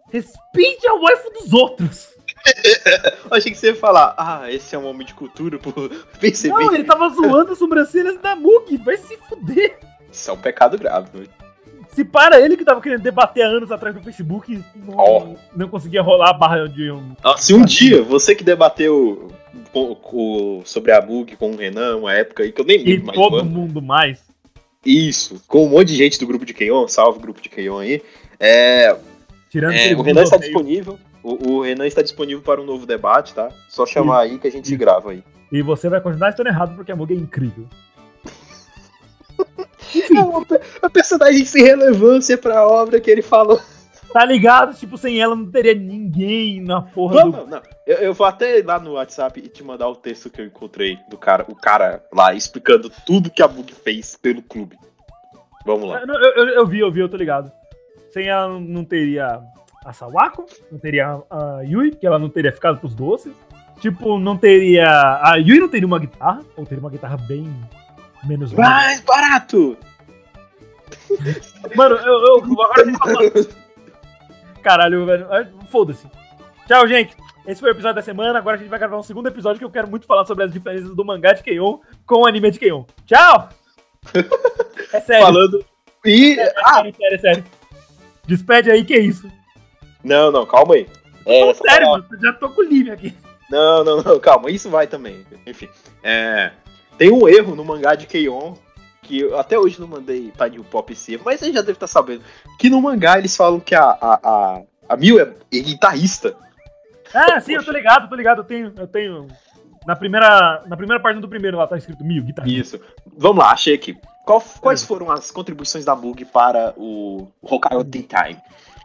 Respeite 0.10 0.88
a 0.88 0.94
waifu 0.94 1.30
dos 1.32 1.54
outros. 1.54 2.10
Eu 3.30 3.38
achei 3.38 3.52
que 3.52 3.58
você 3.58 3.68
ia 3.68 3.76
falar, 3.76 4.16
ah, 4.18 4.50
esse 4.50 4.74
é 4.74 4.80
um 4.80 4.88
homem 4.88 5.06
de 5.06 5.14
cultura, 5.14 5.60
por 5.60 5.74
perceber. 6.20 6.54
Não, 6.54 6.74
ele 6.74 6.86
tava 6.86 7.10
zoando 7.10 7.52
as 7.52 7.58
sobrancelhas 7.58 8.18
da 8.18 8.36
Muki. 8.36 8.78
Vai 8.78 8.98
se 8.98 9.18
fuder. 9.28 9.78
Isso 10.12 10.30
é 10.30 10.34
um 10.34 10.38
pecado 10.38 10.78
grave. 10.78 11.10
velho. 11.12 11.30
Se 11.90 12.06
para 12.06 12.40
ele 12.40 12.56
que 12.56 12.64
tava 12.64 12.80
querendo 12.82 13.02
debater 13.02 13.44
há 13.44 13.48
anos 13.48 13.72
atrás 13.72 13.96
no 13.96 14.02
Facebook 14.02 14.54
e 14.54 14.64
não, 14.80 14.96
Ó. 14.98 15.28
não 15.56 15.68
conseguia 15.68 16.02
rolar 16.02 16.30
a 16.30 16.34
barra 16.34 16.68
de 16.68 16.92
um. 16.92 17.14
Ah, 17.24 17.36
se 17.38 17.54
um 17.54 17.66
dia 17.66 18.02
você 18.04 18.34
que 18.36 18.44
debateu 18.44 19.30
com- 19.74 19.96
com- 19.96 20.62
sobre 20.64 20.92
a 20.92 21.02
Mug 21.02 21.36
com 21.36 21.52
o 21.52 21.56
Renan, 21.58 21.98
uma 21.98 22.14
época 22.14 22.44
aí 22.44 22.52
que 22.52 22.62
eu 22.62 22.66
nem 22.66 22.78
E 22.80 22.84
lembro 22.84 23.08
mais 23.08 23.18
todo 23.20 23.32
quando. 23.32 23.50
mundo 23.50 23.82
mais. 23.82 24.20
Isso, 24.86 25.44
com 25.48 25.66
um 25.66 25.70
monte 25.70 25.90
de 25.90 25.96
gente 25.98 26.18
do 26.20 26.26
grupo 26.28 26.46
de 26.46 26.54
Keion, 26.54 26.88
salve 26.88 27.20
grupo 27.20 27.42
de 27.42 27.50
Keion 27.50 27.80
aí. 27.80 28.02
É, 28.40 28.96
Tirando 29.50 29.74
é, 29.74 29.94
o 29.94 30.02
Renan 30.02 30.22
está 30.24 30.38
bloqueio. 30.38 30.54
disponível. 30.54 31.00
O, 31.22 31.52
o 31.54 31.62
Renan 31.64 31.86
está 31.86 32.02
disponível 32.02 32.42
para 32.42 32.62
um 32.62 32.66
novo 32.66 32.86
debate, 32.86 33.34
tá? 33.34 33.50
Só 33.68 33.86
chamar 33.86 34.22
aí 34.22 34.38
que 34.40 34.48
a 34.48 34.52
gente 34.52 34.74
grava 34.78 35.12
aí. 35.12 35.22
E 35.52 35.62
você 35.62 35.90
vai 35.90 36.00
continuar 36.00 36.30
estando 36.30 36.48
errado 36.48 36.76
porque 36.76 36.92
a 36.92 36.96
Mugi 36.96 37.14
é 37.14 37.18
incrível. 37.18 37.66
É 39.96 40.20
uma, 40.22 40.40
uma 40.82 40.90
personagem 40.92 41.46
sem 41.46 41.64
relevância 41.64 42.38
pra 42.38 42.68
obra 42.68 43.00
que 43.00 43.10
ele 43.10 43.22
falou. 43.22 43.60
Tá 44.12 44.26
ligado? 44.26 44.76
Tipo, 44.76 44.98
sem 44.98 45.22
ela 45.22 45.36
não 45.36 45.46
teria 45.52 45.76
ninguém 45.76 46.62
na 46.64 46.82
porra 46.82 47.16
Não, 47.22 47.30
do. 47.30 47.38
não, 47.38 47.48
não. 47.48 47.62
Eu, 47.86 47.98
eu 47.98 48.14
vou 48.14 48.26
até 48.26 48.58
ir 48.58 48.66
lá 48.66 48.80
no 48.80 48.94
WhatsApp 48.94 49.40
e 49.40 49.48
te 49.48 49.64
mandar 49.64 49.88
o 49.88 49.96
texto 49.96 50.32
que 50.32 50.42
eu 50.42 50.46
encontrei 50.46 50.98
do 51.12 51.16
cara, 51.18 51.46
o 51.48 51.56
cara 51.56 52.04
lá 52.12 52.34
explicando 52.34 52.92
tudo 53.06 53.30
que 53.30 53.44
a 53.44 53.48
Bug 53.48 53.72
fez 53.72 54.16
pelo 54.16 54.42
clube. 54.42 54.76
Vamos 55.66 55.88
lá. 55.90 56.02
Eu, 56.02 56.08
eu, 56.08 56.34
eu- 56.48 56.56
eu 56.56 56.66
vi, 56.68 56.80
eu 56.80 56.92
vi, 56.92 57.02
eu 57.02 57.10
tô 57.10 57.18
ligado. 57.18 57.52
Sem 58.12 58.28
ela 58.28 58.60
não 58.60 58.84
teria 58.84 59.42
a 59.86 59.94
Sawako, 59.94 60.46
não 60.72 60.80
teria 60.80 61.22
a 61.30 61.62
Yui, 61.62 61.92
que 61.92 62.08
ela 62.08 62.18
não 62.18 62.30
teria 62.30 62.52
ficado 62.52 62.80
pros 62.80 62.96
doces. 62.96 63.34
Tipo, 63.80 64.18
não 64.18 64.36
teria. 64.36 64.88
A 65.22 65.36
Yui 65.38 65.60
não 65.60 65.70
teria 65.70 65.86
uma 65.86 66.00
guitarra, 66.00 66.42
ou 66.58 66.66
teria 66.66 66.82
uma 66.82 66.90
guitarra 66.90 67.18
bem 67.28 67.48
menos. 68.24 68.51
Mais 68.53 69.01
barato! 69.01 69.78
Mano, 71.76 71.95
eu, 71.95 72.13
eu 72.26 72.36
agora. 72.38 73.32
Caralho, 74.61 75.05
velho. 75.05 75.28
ah, 75.32 75.45
Foda-se. 75.70 76.07
Tchau, 76.67 76.88
gente. 76.88 77.15
Esse 77.47 77.61
foi 77.61 77.70
o 77.72 77.74
episódio 77.74 77.95
da 77.95 78.01
semana. 78.01 78.38
Agora 78.38 78.55
a 78.55 78.59
gente 78.59 78.70
vai 78.70 78.78
gravar 78.78 78.97
um 78.97 79.03
segundo 79.03 79.28
episódio 79.28 79.57
que 79.59 79.65
eu 79.65 79.72
quero 79.72 79.88
muito 79.89 80.05
falar 80.05 80.26
sobre 80.26 80.43
as 80.43 80.51
diferenças 80.51 80.93
do 80.95 81.05
mangá 81.05 81.34
de 81.34 81.41
Keion 81.41 81.80
com 82.05 82.22
o 82.22 82.28
anime 82.28 82.51
de 82.51 82.59
Keion. 82.59 82.84
Tchau! 83.05 83.49
É 84.91 84.99
sério. 85.01 85.26
Falando. 85.28 85.65
E. 86.05 86.39
É 86.39 86.53
Ah! 86.65 86.76
sério, 86.76 86.95
sério, 86.95 87.20
sério. 87.22 87.43
Despede 88.26 88.72
aí, 88.72 88.84
que 88.84 88.93
é 88.95 88.99
isso? 88.99 89.30
Não, 90.03 90.32
não, 90.32 90.45
calma 90.47 90.74
aí. 90.76 90.88
É, 91.28 91.53
sério, 91.53 91.89
mano. 91.89 92.05
Já 92.20 92.34
tô 92.34 92.49
com 92.49 92.61
o 92.61 92.63
Lívia 92.65 92.93
aqui. 92.93 93.13
Não, 93.51 93.84
não, 93.84 94.01
não, 94.01 94.20
calma, 94.20 94.49
isso 94.49 94.67
vai 94.70 94.88
também. 94.88 95.24
Enfim. 95.45 95.70
É, 96.01 96.51
tem 97.00 97.12
um 97.12 97.28
erro 97.28 97.56
no 97.56 97.66
mangá 97.66 97.95
de 97.95 98.06
Keion, 98.06 98.54
que 99.02 99.22
eu 99.22 99.39
até 99.39 99.58
hoje 99.58 99.80
não 99.80 99.88
mandei 99.88 100.32
New 100.52 100.64
Pop 100.64 100.93
C, 100.93 101.20
mas 101.26 101.39
você 101.39 101.52
já 101.52 101.62
deve 101.62 101.72
estar 101.72 101.88
sabendo. 101.88 102.22
Que 102.60 102.70
no 102.70 102.80
mangá 102.80 103.18
eles 103.18 103.36
falam 103.36 103.60
que 103.60 103.74
a, 103.74 103.84
a, 103.84 104.20
a, 104.22 104.62
a 104.89 104.97
Mil 104.97 105.20
é, 105.20 105.24
é 105.24 105.60
guitarrista. 105.60 106.36
Ah, 107.12 107.39
sim, 107.41 107.54
eu 107.56 107.64
tô 107.66 107.72
ligado, 107.72 108.08
tô 108.08 108.16
ligado. 108.16 108.41
Eu 108.41 108.43
tenho. 108.43 108.74
Eu 108.78 108.86
tenho. 108.88 109.28
Na 109.88 109.95
primeira, 109.95 110.62
na 110.68 110.78
primeira 110.78 111.02
página 111.02 111.22
do 111.22 111.28
primeiro 111.28 111.58
lá 111.58 111.66
tá 111.66 111.78
escrito 111.78 112.04
Mil, 112.04 112.22
guitarra. 112.22 112.47
Isso. 112.47 112.80
Vamos 113.18 113.43
lá, 113.43 113.52
achei 113.52 113.74
aqui. 113.74 113.97
Qual- 114.26 114.43
quais 114.62 114.84
foram 114.84 115.10
as 115.10 115.32
contribuições 115.32 115.86
da 115.86 115.95
Mug 115.95 116.24
para 116.26 116.74
o 116.78 117.32
Hokkaido 117.41 117.84
Tea 117.86 118.04
Time? 118.04 118.38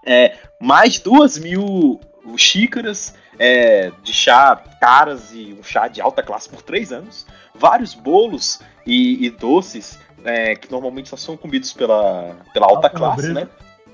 É, 0.07 0.37
mais 0.59 0.95
de 0.95 1.03
duas 1.03 1.37
mil 1.37 2.01
xícaras 2.39 3.15
é, 3.39 3.91
de 4.03 4.13
chá 4.13 4.57
caras 4.81 5.33
e 5.35 5.55
um 5.59 5.63
chá 5.63 5.89
de 5.89 6.01
alta 6.01 6.23
classe 6.23 6.49
por 6.49 6.63
três 6.63 6.93
anos. 6.93 7.27
Vários 7.55 7.95
bolos 7.95 8.61
e, 8.87 9.25
e 9.27 9.31
doces 9.31 9.99
é, 10.25 10.55
que 10.57 10.71
normalmente 10.71 11.09
só 11.09 11.17
são 11.17 11.37
comidos 11.37 11.73
pela, 11.73 12.37
pela 12.53 12.67
alta 12.67 12.91
classe, 12.91 13.29
nobreza. 13.29 13.47
né? 13.47 13.49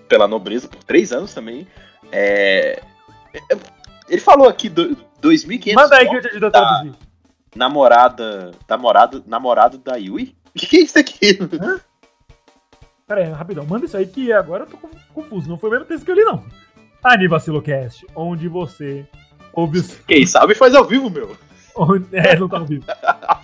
Pela 0.08 0.26
nobreza 0.26 0.68
por 0.68 0.82
três 0.84 1.12
anos 1.12 1.34
também. 1.34 1.66
É, 2.10 2.80
é, 3.34 3.40
ele 4.08 4.20
falou 4.20 4.48
aqui 4.48 4.68
do, 4.68 4.96
2.500 5.22 5.74
Manda 5.74 5.96
aí 5.96 6.08
que 6.08 6.16
eu 6.16 6.20
te 6.22 6.28
ajudo 6.28 6.46
a 6.46 6.50
traduzir. 6.50 6.92
namorada, 7.54 8.50
namorado, 8.68 9.24
namorado 9.26 9.78
da 9.78 9.96
Yui? 9.96 10.34
O 10.52 10.58
que, 10.58 10.66
que 10.66 10.76
é 10.78 10.80
isso 10.80 10.98
aqui? 10.98 11.38
Pera 13.06 13.20
aí, 13.20 13.30
rapidão. 13.30 13.64
Manda 13.64 13.86
isso 13.86 13.96
aí 13.96 14.04
que 14.04 14.32
agora 14.32 14.64
eu 14.64 14.66
tô 14.66 14.76
conf- 14.76 14.98
confuso. 15.14 15.48
Não 15.48 15.56
foi 15.56 15.68
o 15.70 15.72
mesmo 15.72 15.86
texto 15.86 16.04
que 16.04 16.10
eu 16.10 16.16
li, 16.16 16.24
não. 16.24 16.44
Anivacilocast, 17.04 18.04
onde 18.16 18.48
você 18.48 19.06
ouve 19.52 19.78
os. 19.78 19.94
Quem 20.08 20.26
sabe 20.26 20.56
faz 20.56 20.74
ao 20.74 20.84
vivo, 20.84 21.08
meu. 21.08 21.36
é, 22.12 22.36
não 22.36 22.48
tá 22.48 22.58
ao 22.58 22.66
vivo. 22.66 22.84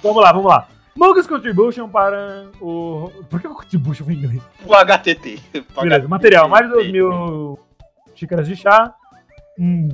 vamos 0.03 0.23
lá, 0.23 0.33
vamos 0.33 0.49
lá. 0.49 0.69
Mugs 0.97 1.27
Contribution 1.27 1.89
para 1.89 2.47
o. 2.61 3.11
Por 3.29 3.41
que 3.41 3.47
o 3.47 3.55
Contribution 3.55 4.11
em 4.11 4.15
inglês? 4.15 4.43
O 4.65 4.75
HTT. 4.75 5.39
Beleza, 5.81 6.09
material: 6.09 6.49
mais 6.49 6.67
de 6.67 6.73
2 6.73 6.91
mil 6.91 7.59
xícaras 8.15 8.49
de 8.49 8.57
chá, 8.57 8.95
hum, 9.59 9.89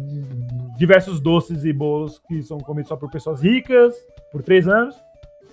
diversos 0.79 1.21
doces 1.21 1.65
e 1.65 1.73
bolos 1.73 2.21
que 2.29 2.41
são 2.43 2.59
comidos 2.59 2.89
só 2.89 2.97
por 2.97 3.11
pessoas 3.11 3.43
ricas, 3.43 3.95
por 4.31 4.43
3 4.43 4.69
anos. 4.69 4.95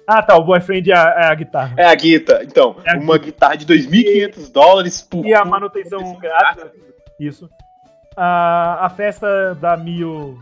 Ah, 0.08 0.24
tá, 0.24 0.36
o 0.36 0.44
boyfriend 0.44 0.92
é 0.92 0.96
a, 0.96 1.16
é 1.18 1.26
a 1.26 1.36
guitarra. 1.36 1.74
É 1.78 1.86
a 1.86 1.96
guitarra. 1.96 2.44
Então, 2.44 2.76
É 2.84 2.96
a 2.96 2.98
uma 2.98 3.18
guitarra 3.18 3.56
de 3.56 3.66
2.500 3.66 4.52
dólares 4.52 5.02
por. 5.02 5.26
E 5.26 5.34
a 5.34 5.44
manutenção 5.46 6.16
grátis. 6.18 6.66
Isso. 7.20 7.50
A, 8.16 8.86
a 8.86 8.90
festa 8.90 9.54
da 9.56 9.78
Mio, 9.78 10.38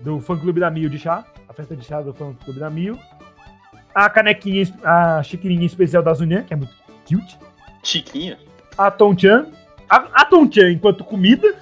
do 0.00 0.20
fã 0.20 0.38
clube 0.38 0.60
da 0.60 0.70
Mio 0.70 0.88
de 0.88 0.98
chá. 0.98 1.24
A 1.52 1.54
festa 1.54 1.76
de 1.76 1.84
chá 1.84 2.00
do 2.00 2.14
fã 2.14 2.32
clube 2.32 2.58
da 2.58 2.70
Mio. 2.70 2.98
A 3.94 4.08
canequinha, 4.08 4.64
a 4.82 5.22
xicrinha 5.22 5.66
especial 5.66 6.02
da 6.02 6.14
Zunian, 6.14 6.44
que 6.44 6.54
é 6.54 6.56
muito 6.56 6.74
cute. 7.06 7.38
Chiquinha. 7.82 8.38
A 8.78 8.90
Tonchan. 8.90 9.48
A, 9.86 10.22
a 10.22 10.24
Tonchan 10.24 10.70
enquanto 10.70 11.04
comida. 11.04 11.54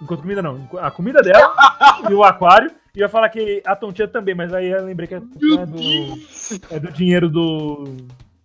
Enquanto 0.00 0.20
comida 0.20 0.40
não, 0.40 0.68
a 0.80 0.92
comida 0.92 1.20
dela 1.20 1.52
e 2.08 2.14
o 2.14 2.22
aquário. 2.22 2.70
E 2.94 3.00
eu 3.00 3.06
ia 3.06 3.08
falar 3.08 3.28
que 3.30 3.60
a 3.66 3.74
Tonchan 3.74 4.06
também, 4.06 4.32
mas 4.32 4.54
aí 4.54 4.68
eu 4.68 4.84
lembrei 4.84 5.08
que 5.08 5.14
é, 5.14 5.18
é 5.18 5.20
do, 5.66 6.74
é 6.76 6.78
do 6.78 6.92
dinheiro 6.92 7.28
do, 7.28 7.96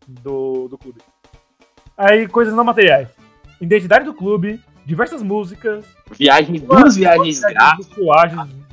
do, 0.07 0.67
do 0.67 0.79
clube. 0.79 0.99
Aí, 1.95 2.27
coisas 2.27 2.55
não 2.55 2.63
materiais. 2.63 3.09
Identidade 3.61 4.03
do 4.03 4.15
clube, 4.15 4.59
diversas 4.83 5.21
músicas, 5.21 5.85
Viagens, 6.11 6.59
duas 6.63 6.95
viagens 6.95 7.39
grátis 7.41 7.87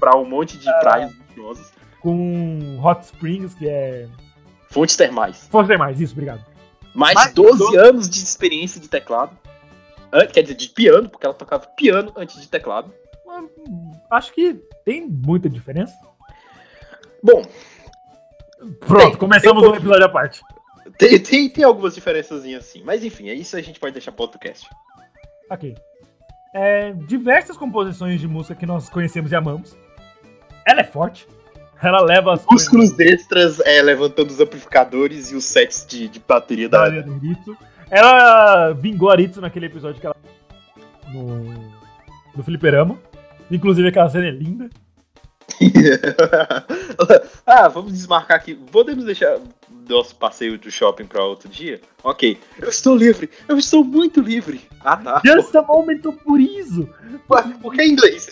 pra 0.01 0.17
um 0.17 0.25
monte 0.25 0.57
de 0.57 0.71
praias 0.81 1.13
luxuosas. 1.15 1.74
Com 2.05 2.79
Hot 2.85 3.03
Springs, 3.05 3.55
que 3.55 3.67
é. 3.67 4.07
Fontes 4.71 4.95
termais. 4.97 5.49
Força 5.49 5.77
mais, 5.79 6.01
isso, 6.01 6.13
obrigado. 6.13 6.45
Mais 6.95 7.15
Mais 7.15 7.29
de 7.31 7.35
12 7.35 7.59
12 7.59 7.77
anos 7.79 8.09
de 8.11 8.19
experiência 8.23 8.81
de 8.81 8.89
teclado. 8.89 9.37
An- 10.13 10.27
Quer 10.27 10.43
dizer, 10.43 10.55
de 10.55 10.69
piano, 10.69 11.09
porque 11.09 11.25
ela 11.27 11.35
tocava 11.35 11.67
piano 11.67 12.13
antes 12.15 12.41
de 12.41 12.47
teclado. 12.49 12.93
Hum, 13.27 13.91
Acho 14.11 14.33
que 14.33 14.55
tem 14.85 15.09
muita 15.09 15.49
diferença. 15.49 15.95
Bom, 17.23 17.43
Pronto, 18.81 19.11
Tem, 19.11 19.17
começamos 19.17 19.63
tem 19.63 19.73
um 19.73 19.77
episódio 19.77 20.05
à 20.05 20.09
parte. 20.09 20.41
tem, 20.99 21.19
tem, 21.21 21.49
tem 21.51 21.65
algumas 21.65 21.95
diferenças 21.95 22.45
assim. 22.45 22.83
Mas 22.85 23.03
enfim, 23.05 23.29
é 23.29 23.35
isso 23.35 23.57
a 23.57 23.61
gente 23.63 23.81
pode 23.81 23.93
deixar 23.93 24.13
pro 24.13 24.23
outro 24.23 24.39
cast. 24.39 24.69
Ok. 25.51 25.75
É, 26.55 26.93
diversas 26.93 27.57
composições 27.57 28.21
de 28.21 28.29
música 28.29 28.55
que 28.55 28.67
nós 28.67 28.89
conhecemos 28.89 29.33
e 29.33 29.37
amamos. 29.37 29.77
Ela 30.67 30.81
é 30.81 30.85
forte. 30.85 31.27
Ela 31.85 32.01
leva 32.01 32.33
as 32.33 32.45
Músculos 32.51 32.99
extras 32.99 33.61
é, 33.61 33.83
levantando 33.83 34.31
os 34.31 34.41
amplificadores 34.41 35.31
e 35.31 35.37
os 35.37 35.45
sets 35.45 35.87
de, 35.87 36.09
de 36.09 36.19
bateria 36.19 36.69
da 36.69 36.83
área. 36.83 37.05
Ela 37.91 38.73
vingou 38.73 39.11
a 39.11 39.17
Ritsu 39.17 39.41
naquele 39.41 39.67
episódio 39.67 40.01
que 40.01 40.07
ela. 40.07 40.17
No. 41.13 41.75
No 42.35 42.43
Fliperama. 42.43 42.99
Inclusive 43.51 43.89
aquela 43.89 44.09
cena 44.09 44.27
é 44.27 44.31
linda. 44.31 44.71
ah, 47.47 47.69
vamos 47.69 47.93
desmarcar 47.93 48.39
aqui. 48.39 48.55
Podemos 48.55 49.05
deixar 49.05 49.39
nosso 49.89 50.17
passeio 50.17 50.59
do 50.59 50.71
shopping 50.71 51.05
pra 51.07 51.23
outro 51.23 51.49
dia? 51.49 51.81
Ok. 52.03 52.39
Eu 52.59 52.69
estou 52.69 52.97
livre. 52.97 53.31
Eu 53.47 53.59
estou 53.59 53.85
muito 53.85 54.21
livre. 54.21 54.63
Ah, 54.81 54.97
tá. 54.97 55.23
Just 55.25 55.55
a 55.55 55.63
moment 55.63 56.01
por 56.25 56.41
isso. 56.41 56.89
Por 57.61 57.75
que 57.75 57.83
em 57.83 57.93
inglês? 57.93 58.31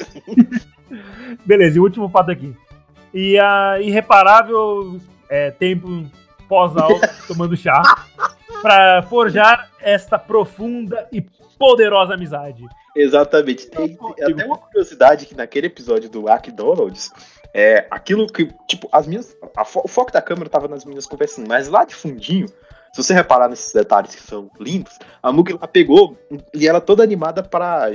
Beleza, 1.44 1.76
e 1.76 1.80
o 1.80 1.84
último 1.84 2.08
fato 2.08 2.30
aqui. 2.30 2.54
E 3.12 3.38
a 3.38 3.80
irreparável 3.80 5.00
é, 5.28 5.50
tempo 5.50 6.06
pós-aula 6.48 7.00
tomando 7.26 7.56
chá 7.56 7.82
pra 8.60 9.02
forjar 9.02 9.70
esta 9.80 10.18
profunda 10.18 11.08
e 11.12 11.20
poderosa 11.58 12.14
amizade. 12.14 12.64
Exatamente. 12.94 13.66
Tem, 13.66 13.96
tem 13.96 14.24
até 14.24 14.44
uma 14.44 14.58
curiosidade 14.58 15.26
que 15.26 15.34
naquele 15.34 15.66
episódio 15.66 16.10
do 16.10 16.28
McDonald's, 16.28 17.10
é 17.54 17.86
aquilo 17.90 18.26
que, 18.26 18.48
tipo, 18.66 18.88
as 18.90 19.06
minhas. 19.06 19.36
a 19.56 19.62
o 19.62 19.88
foco 19.88 20.10
da 20.10 20.22
câmera 20.22 20.48
tava 20.48 20.68
nas 20.68 20.84
minhas 20.84 21.06
conversando, 21.06 21.46
mas 21.46 21.68
lá 21.68 21.84
de 21.84 21.94
fundinho, 21.94 22.46
se 22.92 23.02
você 23.02 23.14
reparar 23.14 23.48
nesses 23.48 23.72
detalhes 23.72 24.14
que 24.14 24.20
são 24.20 24.50
lindos, 24.60 24.98
a 25.22 25.32
Mugi 25.32 25.52
ela 25.52 25.66
pegou 25.66 26.18
e 26.52 26.68
ela 26.68 26.78
toda 26.78 27.02
animada 27.02 27.42
para 27.42 27.86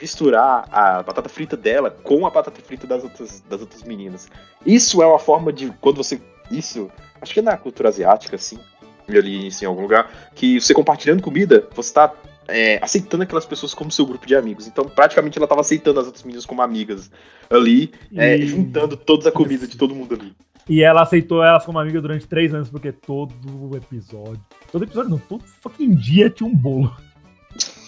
misturar 0.00 0.66
a 0.72 1.02
batata 1.02 1.28
frita 1.28 1.54
dela 1.58 1.90
com 1.90 2.26
a 2.26 2.30
batata 2.30 2.58
frita 2.62 2.86
das 2.86 3.04
outras, 3.04 3.42
das 3.42 3.60
outras 3.60 3.82
meninas. 3.82 4.28
Isso 4.64 5.02
é 5.02 5.06
uma 5.06 5.18
forma 5.18 5.52
de. 5.52 5.70
Quando 5.80 5.98
você. 5.98 6.18
Isso. 6.50 6.90
Acho 7.20 7.34
que 7.34 7.40
é 7.40 7.42
na 7.42 7.56
cultura 7.58 7.90
asiática, 7.90 8.36
assim. 8.36 8.58
Eu 9.06 9.20
li 9.20 9.46
isso 9.46 9.62
em 9.62 9.66
algum 9.66 9.82
lugar. 9.82 10.10
Que 10.34 10.58
você 10.58 10.72
compartilhando 10.72 11.22
comida, 11.22 11.68
você 11.74 11.92
tá 11.92 12.14
é, 12.48 12.78
aceitando 12.82 13.24
aquelas 13.24 13.44
pessoas 13.44 13.74
como 13.74 13.90
seu 13.90 14.06
grupo 14.06 14.26
de 14.26 14.34
amigos. 14.34 14.66
Então, 14.66 14.86
praticamente, 14.86 15.38
ela 15.38 15.46
tava 15.46 15.60
aceitando 15.60 16.00
as 16.00 16.06
outras 16.06 16.24
meninas 16.24 16.46
como 16.46 16.62
amigas 16.62 17.10
ali, 17.50 17.92
é, 18.14 18.38
juntando 18.38 18.96
toda 18.96 19.28
a 19.28 19.32
comida 19.32 19.66
de 19.66 19.76
todo 19.76 19.94
mundo 19.94 20.14
ali. 20.14 20.34
E 20.68 20.82
ela 20.82 21.02
aceitou 21.02 21.44
elas 21.44 21.64
como 21.64 21.78
amiga 21.78 22.00
durante 22.00 22.26
três 22.26 22.52
anos, 22.52 22.68
porque 22.68 22.90
todo 22.90 23.76
episódio. 23.76 24.40
Todo 24.70 24.84
episódio 24.84 25.10
não, 25.10 25.18
todo 25.18 25.44
fucking 25.44 25.94
dia 25.94 26.28
tinha 26.28 26.48
um 26.48 26.54
bolo. 26.54 26.94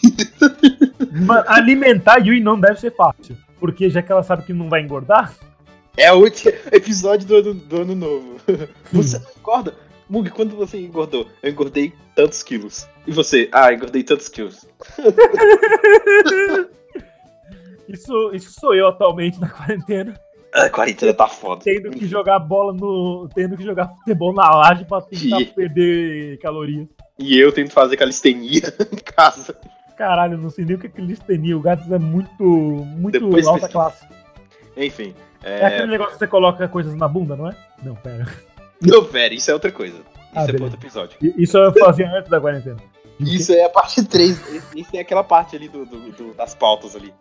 Mano, 1.26 1.44
alimentar 1.48 2.18
Yui 2.18 2.40
não 2.40 2.58
deve 2.58 2.78
ser 2.78 2.94
fácil. 2.94 3.36
Porque 3.58 3.90
já 3.90 4.00
que 4.00 4.12
ela 4.12 4.22
sabe 4.22 4.44
que 4.44 4.52
não 4.52 4.68
vai 4.68 4.82
engordar, 4.82 5.34
É 5.96 6.12
o 6.12 6.18
último 6.18 6.52
episódio 6.70 7.26
do 7.26 7.36
ano, 7.36 7.54
do 7.54 7.82
ano 7.82 7.94
novo. 7.96 8.36
Você 8.92 9.18
não 9.18 9.26
engorda? 9.36 9.74
Mug, 10.08 10.30
quando 10.30 10.56
você 10.56 10.80
engordou? 10.80 11.26
Eu 11.42 11.50
engordei 11.50 11.92
tantos 12.14 12.42
quilos. 12.42 12.88
E 13.06 13.12
você? 13.12 13.46
Ah, 13.52 13.70
engordei 13.74 14.02
tantos 14.02 14.26
quilos. 14.30 14.66
isso, 17.86 18.30
isso 18.32 18.52
sou 18.58 18.74
eu 18.74 18.88
atualmente 18.88 19.38
na 19.38 19.50
quarentena. 19.50 20.18
A 20.55 20.70
quarentena 20.70 21.12
tá 21.14 21.28
foda. 21.28 21.62
Tendo 21.62 21.90
que 21.90 22.07
jogar 22.07 22.38
bola 22.38 22.72
no. 22.72 23.28
Tendo 23.34 23.57
que 23.57 23.62
jogar 23.64 23.88
futebol 23.88 24.32
na 24.32 24.49
laje 24.51 24.84
pra 24.84 25.01
tentar 25.03 25.40
Ih. 25.40 25.46
perder 25.46 26.38
calorias. 26.38 26.88
E 27.18 27.38
eu 27.38 27.53
tento 27.53 27.72
fazer 27.72 27.96
calistenia 27.96 28.62
em 28.92 28.96
casa. 28.96 29.55
Caralho, 29.96 30.34
eu 30.34 30.38
não 30.38 30.49
sei 30.51 30.64
nem 30.64 30.76
o 30.76 30.78
que 30.78 30.86
é 30.86 30.90
têm. 31.26 31.55
O 31.55 31.61
Gats 31.61 31.90
é 31.90 31.99
muito. 31.99 32.42
muito 32.44 33.12
Depois 33.20 33.46
alta 33.46 33.61
pesquisa. 33.66 33.72
classe. 33.72 34.07
Enfim. 34.76 35.14
É... 35.42 35.61
É... 35.61 35.66
aquele 35.66 35.88
negócio 35.90 36.12
que 36.14 36.18
você 36.20 36.26
coloca 36.26 36.66
coisas 36.68 36.94
na 36.96 37.09
bunda, 37.09 37.36
não 37.36 37.49
é? 37.49 37.57
Não, 37.82 37.94
pera. 37.96 38.26
Não, 38.80 39.03
velho, 39.03 39.34
isso 39.34 39.51
é 39.51 39.55
outra 39.55 39.72
coisa. 39.72 39.96
Isso 39.99 40.05
Ah, 40.34 40.46
é 40.46 40.62
outro 40.62 40.78
episódio. 40.78 41.18
Isso 41.36 41.59
eu 41.59 41.72
fazia 41.74 42.09
antes 42.11 42.30
da 42.30 42.40
quarentena. 42.40 42.76
Isso 43.18 43.53
é 43.53 43.64
a 43.64 43.68
parte 43.68 44.05
3. 44.05 44.62
Isso 44.76 44.90
é 44.96 45.01
aquela 45.01 45.24
parte 45.24 45.57
ali 45.57 45.68
do, 45.68 45.84
do- 45.84 46.12
do- 46.12 46.34
das 46.34 46.55
pautas 46.55 46.94
ali. 46.94 47.12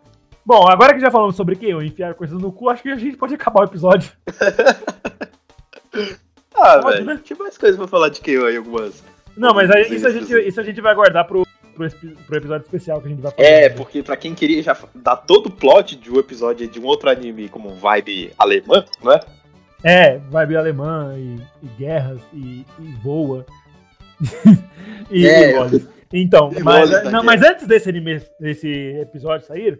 Bom, 0.48 0.66
agora 0.66 0.94
que 0.94 1.00
já 1.00 1.10
falamos 1.10 1.36
sobre 1.36 1.56
que 1.56 1.68
eu 1.68 1.82
enfiar 1.82 2.14
coisas 2.14 2.40
no 2.40 2.50
cu, 2.50 2.70
acho 2.70 2.82
que 2.82 2.88
a 2.88 2.96
gente 2.96 3.18
pode 3.18 3.34
acabar 3.34 3.60
o 3.60 3.64
episódio. 3.64 4.10
Ah, 6.60 6.80
velho. 6.80 7.04
né? 7.04 7.20
Tinha 7.22 7.38
mais 7.38 7.56
coisas 7.56 7.78
pra 7.78 7.86
falar 7.86 8.08
de 8.08 8.20
que 8.20 8.32
eu 8.32 8.44
aí, 8.44 8.56
algumas. 8.56 9.04
Não, 9.36 9.54
mas 9.54 9.70
aí, 9.70 9.94
isso, 9.94 10.08
a 10.08 10.10
gente, 10.10 10.26
sim. 10.26 10.40
isso 10.40 10.60
a 10.60 10.64
gente 10.64 10.80
vai 10.80 10.92
guardar 10.92 11.24
pro, 11.24 11.46
pro, 11.72 11.88
pro 12.26 12.36
episódio 12.36 12.64
especial 12.64 13.00
que 13.00 13.06
a 13.06 13.10
gente 13.10 13.22
vai 13.22 13.30
fazer. 13.30 13.42
É, 13.44 13.68
porque 13.68 14.02
pra 14.02 14.16
quem 14.16 14.34
queria 14.34 14.60
já 14.60 14.76
dar 14.96 15.18
todo 15.18 15.46
o 15.46 15.52
plot 15.52 15.94
de 15.94 16.10
um 16.10 16.18
episódio 16.18 16.66
de 16.66 16.80
um 16.80 16.84
outro 16.84 17.08
anime 17.08 17.48
como 17.48 17.76
vibe 17.76 18.32
alemã, 18.36 18.84
não 19.00 19.12
é? 19.12 19.20
É, 19.84 20.18
vibe 20.18 20.56
alemã 20.56 21.14
e, 21.16 21.40
e 21.62 21.68
guerras 21.78 22.20
e, 22.32 22.66
e 22.80 22.92
voa. 23.04 23.46
e, 25.12 25.28
É. 25.28 25.52
e. 25.68 25.98
Então, 26.12 26.50
mas, 26.62 26.90
da 26.90 27.10
não, 27.10 27.22
mas 27.22 27.42
antes 27.42 27.66
desse, 27.66 27.88
anime, 27.88 28.20
desse 28.40 28.68
episódio 29.00 29.46
sair, 29.46 29.78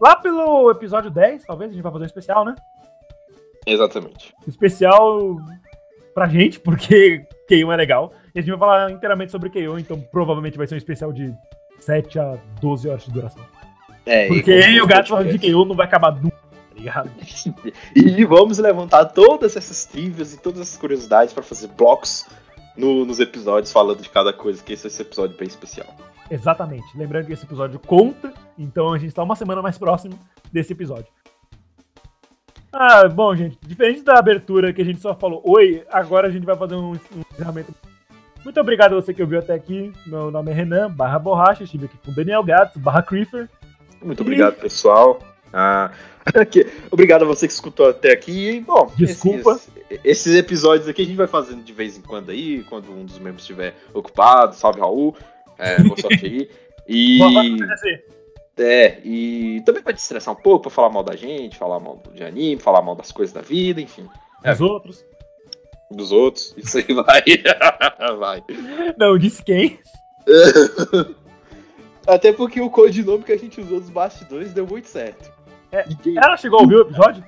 lá 0.00 0.16
pelo 0.16 0.70
episódio 0.70 1.10
10, 1.10 1.44
talvez, 1.44 1.70
a 1.70 1.74
gente 1.74 1.82
vai 1.82 1.92
fazer 1.92 2.04
um 2.04 2.06
especial, 2.06 2.44
né? 2.44 2.54
Exatamente. 3.66 4.34
especial 4.48 5.36
pra 6.14 6.26
gente, 6.28 6.58
porque 6.60 7.24
Keion 7.46 7.70
é 7.72 7.76
legal. 7.76 8.12
E 8.34 8.38
a 8.38 8.42
gente 8.42 8.50
vai 8.50 8.58
falar 8.58 8.90
inteiramente 8.90 9.30
sobre 9.32 9.50
Keion, 9.50 9.78
então 9.78 10.00
provavelmente 10.00 10.56
vai 10.56 10.66
ser 10.66 10.74
um 10.74 10.78
especial 10.78 11.12
de 11.12 11.34
7 11.78 12.18
a 12.18 12.38
12 12.60 12.88
horas 12.88 13.04
de 13.04 13.12
duração. 13.12 13.44
É, 14.06 14.28
Porque 14.28 14.50
e, 14.50 14.64
eu 14.64 14.70
e 14.70 14.80
o 14.82 14.86
gato 14.86 15.08
falando 15.10 15.30
de 15.30 15.38
Keion 15.38 15.64
não 15.64 15.76
vai 15.76 15.86
acabar 15.86 16.10
nunca, 16.12 16.36
tá 16.36 16.74
ligado? 16.74 17.10
e 17.94 18.24
vamos 18.24 18.58
levantar 18.58 19.04
todas 19.06 19.56
essas 19.56 19.84
trivias 19.84 20.32
e 20.32 20.38
todas 20.40 20.60
essas 20.60 20.76
curiosidades 20.78 21.34
pra 21.34 21.42
fazer 21.42 21.68
blocos 21.68 22.26
no- 22.76 23.04
nos 23.04 23.20
episódios 23.20 23.70
falando 23.72 24.00
de 24.00 24.08
cada 24.08 24.32
coisa, 24.32 24.62
que 24.62 24.72
esse 24.72 24.86
é 24.86 24.88
esse 24.88 25.02
episódio 25.02 25.36
bem 25.36 25.46
especial. 25.48 25.88
Exatamente. 26.30 26.96
Lembrando 26.96 27.26
que 27.26 27.32
esse 27.32 27.44
episódio 27.44 27.78
conta, 27.80 28.32
então 28.56 28.92
a 28.92 28.98
gente 28.98 29.14
tá 29.14 29.22
uma 29.22 29.34
semana 29.34 29.60
mais 29.60 29.76
próximo 29.76 30.18
desse 30.52 30.72
episódio. 30.72 31.06
Ah, 32.72 33.08
bom, 33.08 33.34
gente, 33.34 33.58
diferente 33.66 34.02
da 34.02 34.18
abertura 34.18 34.72
que 34.72 34.80
a 34.80 34.84
gente 34.84 35.00
só 35.00 35.12
falou 35.12 35.42
oi, 35.44 35.84
agora 35.90 36.28
a 36.28 36.30
gente 36.30 36.46
vai 36.46 36.56
fazer 36.56 36.76
um, 36.76 36.92
um 36.92 37.22
encerramento. 37.32 37.74
Muito 38.44 38.60
obrigado 38.60 38.92
a 38.92 39.00
você 39.00 39.12
que 39.12 39.20
ouviu 39.20 39.40
até 39.40 39.54
aqui. 39.54 39.92
Meu 40.06 40.30
nome 40.30 40.52
é 40.52 40.54
Renan, 40.54 40.90
barra 40.90 41.18
borracha, 41.18 41.64
estive 41.64 41.86
aqui 41.86 41.98
com 41.98 42.12
o 42.12 42.14
Daniel 42.14 42.44
Gatos, 42.44 42.80
barra 42.80 43.02
Creeper. 43.02 43.48
Muito 44.00 44.22
obrigado, 44.22 44.54
pessoal. 44.54 45.18
Ah. 45.52 45.90
Obrigado 46.90 47.22
a 47.22 47.26
você 47.26 47.46
que 47.46 47.52
escutou 47.52 47.88
até 47.88 48.12
aqui. 48.12 48.50
E, 48.50 48.60
Bom, 48.60 48.90
Desculpa. 48.96 49.52
Esses, 49.52 50.00
esses 50.04 50.36
episódios 50.36 50.88
aqui 50.88 51.02
a 51.02 51.04
gente 51.04 51.16
vai 51.16 51.26
fazendo 51.26 51.62
de 51.62 51.72
vez 51.72 51.98
em 51.98 52.02
quando 52.02 52.30
aí, 52.30 52.62
quando 52.68 52.90
um 52.92 53.04
dos 53.04 53.18
membros 53.18 53.42
estiver 53.42 53.74
ocupado. 53.92 54.54
Salve, 54.54 54.80
Raul. 54.80 55.16
É, 55.60 55.82
boa 55.82 56.00
sorte 56.00 56.26
aí. 56.26 56.50
E. 56.88 57.18
É, 58.62 58.98
e 59.02 59.62
também 59.64 59.82
pra 59.82 59.90
te 59.94 60.00
estressar 60.00 60.34
um 60.34 60.36
pouco, 60.36 60.64
pra 60.64 60.70
falar 60.70 60.90
mal 60.90 61.02
da 61.02 61.16
gente, 61.16 61.56
falar 61.56 61.80
mal 61.80 62.02
de 62.12 62.22
anime, 62.22 62.60
falar 62.60 62.82
mal 62.82 62.94
das 62.94 63.10
coisas 63.10 63.32
da 63.32 63.40
vida, 63.40 63.80
enfim. 63.80 64.06
É, 64.44 64.52
Os 64.52 64.60
outros. 64.60 65.02
dos 65.90 66.12
outros. 66.12 66.54
Isso 66.58 66.76
aí 66.76 66.84
vai. 66.92 67.22
vai. 68.18 68.44
Não, 68.98 69.16
disse 69.16 69.42
quem? 69.42 69.78
Até 72.06 72.32
porque 72.34 72.60
o 72.60 72.68
codinome 72.68 73.22
que 73.22 73.32
a 73.32 73.38
gente 73.38 73.58
usou 73.62 73.80
dos 73.80 73.88
bastidores 73.88 74.52
deu 74.52 74.66
muito 74.66 74.88
certo. 74.88 75.32
É, 75.72 75.86
Ninguém- 75.88 76.18
Ela 76.22 76.36
chegou 76.36 76.58
a 76.58 76.62
ouvir 76.62 76.74
o 76.76 76.80
episódio? 76.82 77.24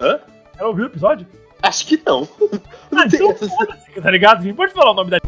Hã? 0.00 0.20
Ela 0.58 0.68
ouviu 0.68 0.84
o 0.84 0.88
episódio? 0.88 1.26
Acho 1.60 1.86
que 1.88 2.00
não. 2.06 2.28
Ah, 2.94 3.04
então 3.06 3.34
foda-se, 3.34 4.00
tá 4.00 4.10
ligado? 4.12 4.44
Não 4.44 4.54
pode 4.54 4.72
falar 4.72 4.92
o 4.92 4.94
nome 4.94 5.10
da. 5.10 5.18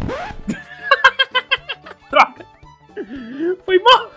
Foi 3.65 3.79
mal. 3.79 4.11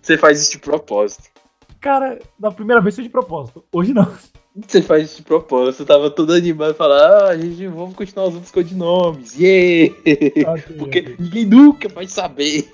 Você 0.00 0.16
faz 0.16 0.40
isso 0.40 0.52
de 0.52 0.58
propósito. 0.58 1.24
Cara, 1.80 2.18
da 2.38 2.50
primeira 2.50 2.80
vez 2.80 2.94
foi 2.94 3.04
de 3.04 3.10
propósito. 3.10 3.64
Hoje 3.72 3.94
não. 3.94 4.10
Você 4.66 4.82
faz 4.82 5.04
isso 5.04 5.16
de 5.18 5.22
propósito. 5.22 5.82
Eu 5.82 5.86
tava 5.86 6.10
todo 6.10 6.32
animado 6.32 6.74
falar, 6.74 6.98
ah, 6.98 7.28
a 7.28 7.36
gente 7.38 7.66
vamos 7.68 7.94
continuar 7.94 8.26
usando 8.26 8.42
os 8.42 8.50
codinomes. 8.50 9.38
Yeah! 9.38 9.94
Porque 10.78 11.16
ninguém 11.18 11.46
nunca 11.46 11.88
vai 11.88 12.06
saber. 12.06 12.70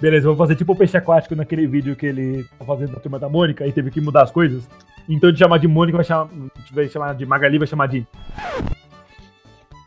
Beleza, 0.00 0.24
vamos 0.24 0.38
fazer 0.38 0.56
tipo 0.56 0.72
o 0.72 0.76
peixe 0.76 0.96
aquático 0.96 1.34
naquele 1.34 1.66
vídeo 1.66 1.96
que 1.96 2.06
ele 2.06 2.44
tá 2.58 2.64
fazendo 2.64 2.92
da 2.92 3.00
turma 3.00 3.18
da 3.18 3.28
Mônica 3.28 3.66
e 3.66 3.72
teve 3.72 3.90
que 3.90 4.00
mudar 4.00 4.22
as 4.22 4.30
coisas. 4.30 4.68
Então 5.08 5.32
de 5.32 5.38
chamar 5.38 5.58
de 5.58 5.68
Mônica 5.68 5.96
vai 5.96 6.04
chamar. 6.04 6.28
Vai 6.72 6.88
chamar 6.88 7.14
de 7.14 7.24
Magali, 7.24 7.58
vai 7.58 7.66
chamar 7.66 7.86
de. 7.86 8.06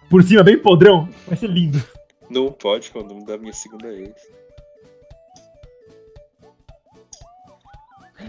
Por 0.10 0.24
cima, 0.24 0.44
bem 0.44 0.58
podrão. 0.58 1.08
Vai 1.28 1.38
ser 1.38 1.50
lindo. 1.50 1.82
Não 2.30 2.52
pode, 2.52 2.92
é 2.94 2.98
o 2.98 3.04
nome 3.04 3.26
da 3.26 3.38
minha 3.38 3.54
segunda 3.54 3.88
ex. 3.88 4.14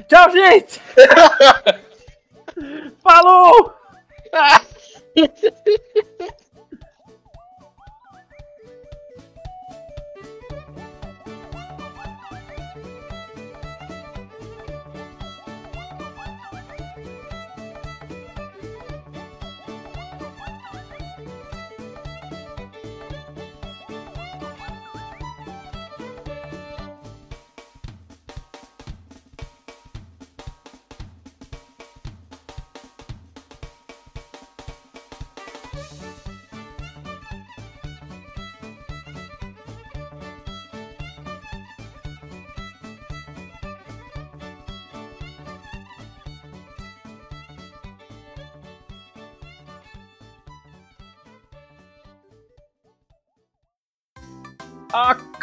Tchau, 0.09 0.31
gente! 0.31 0.81
Falou! 3.03 3.75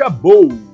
Acabou! 0.03 0.72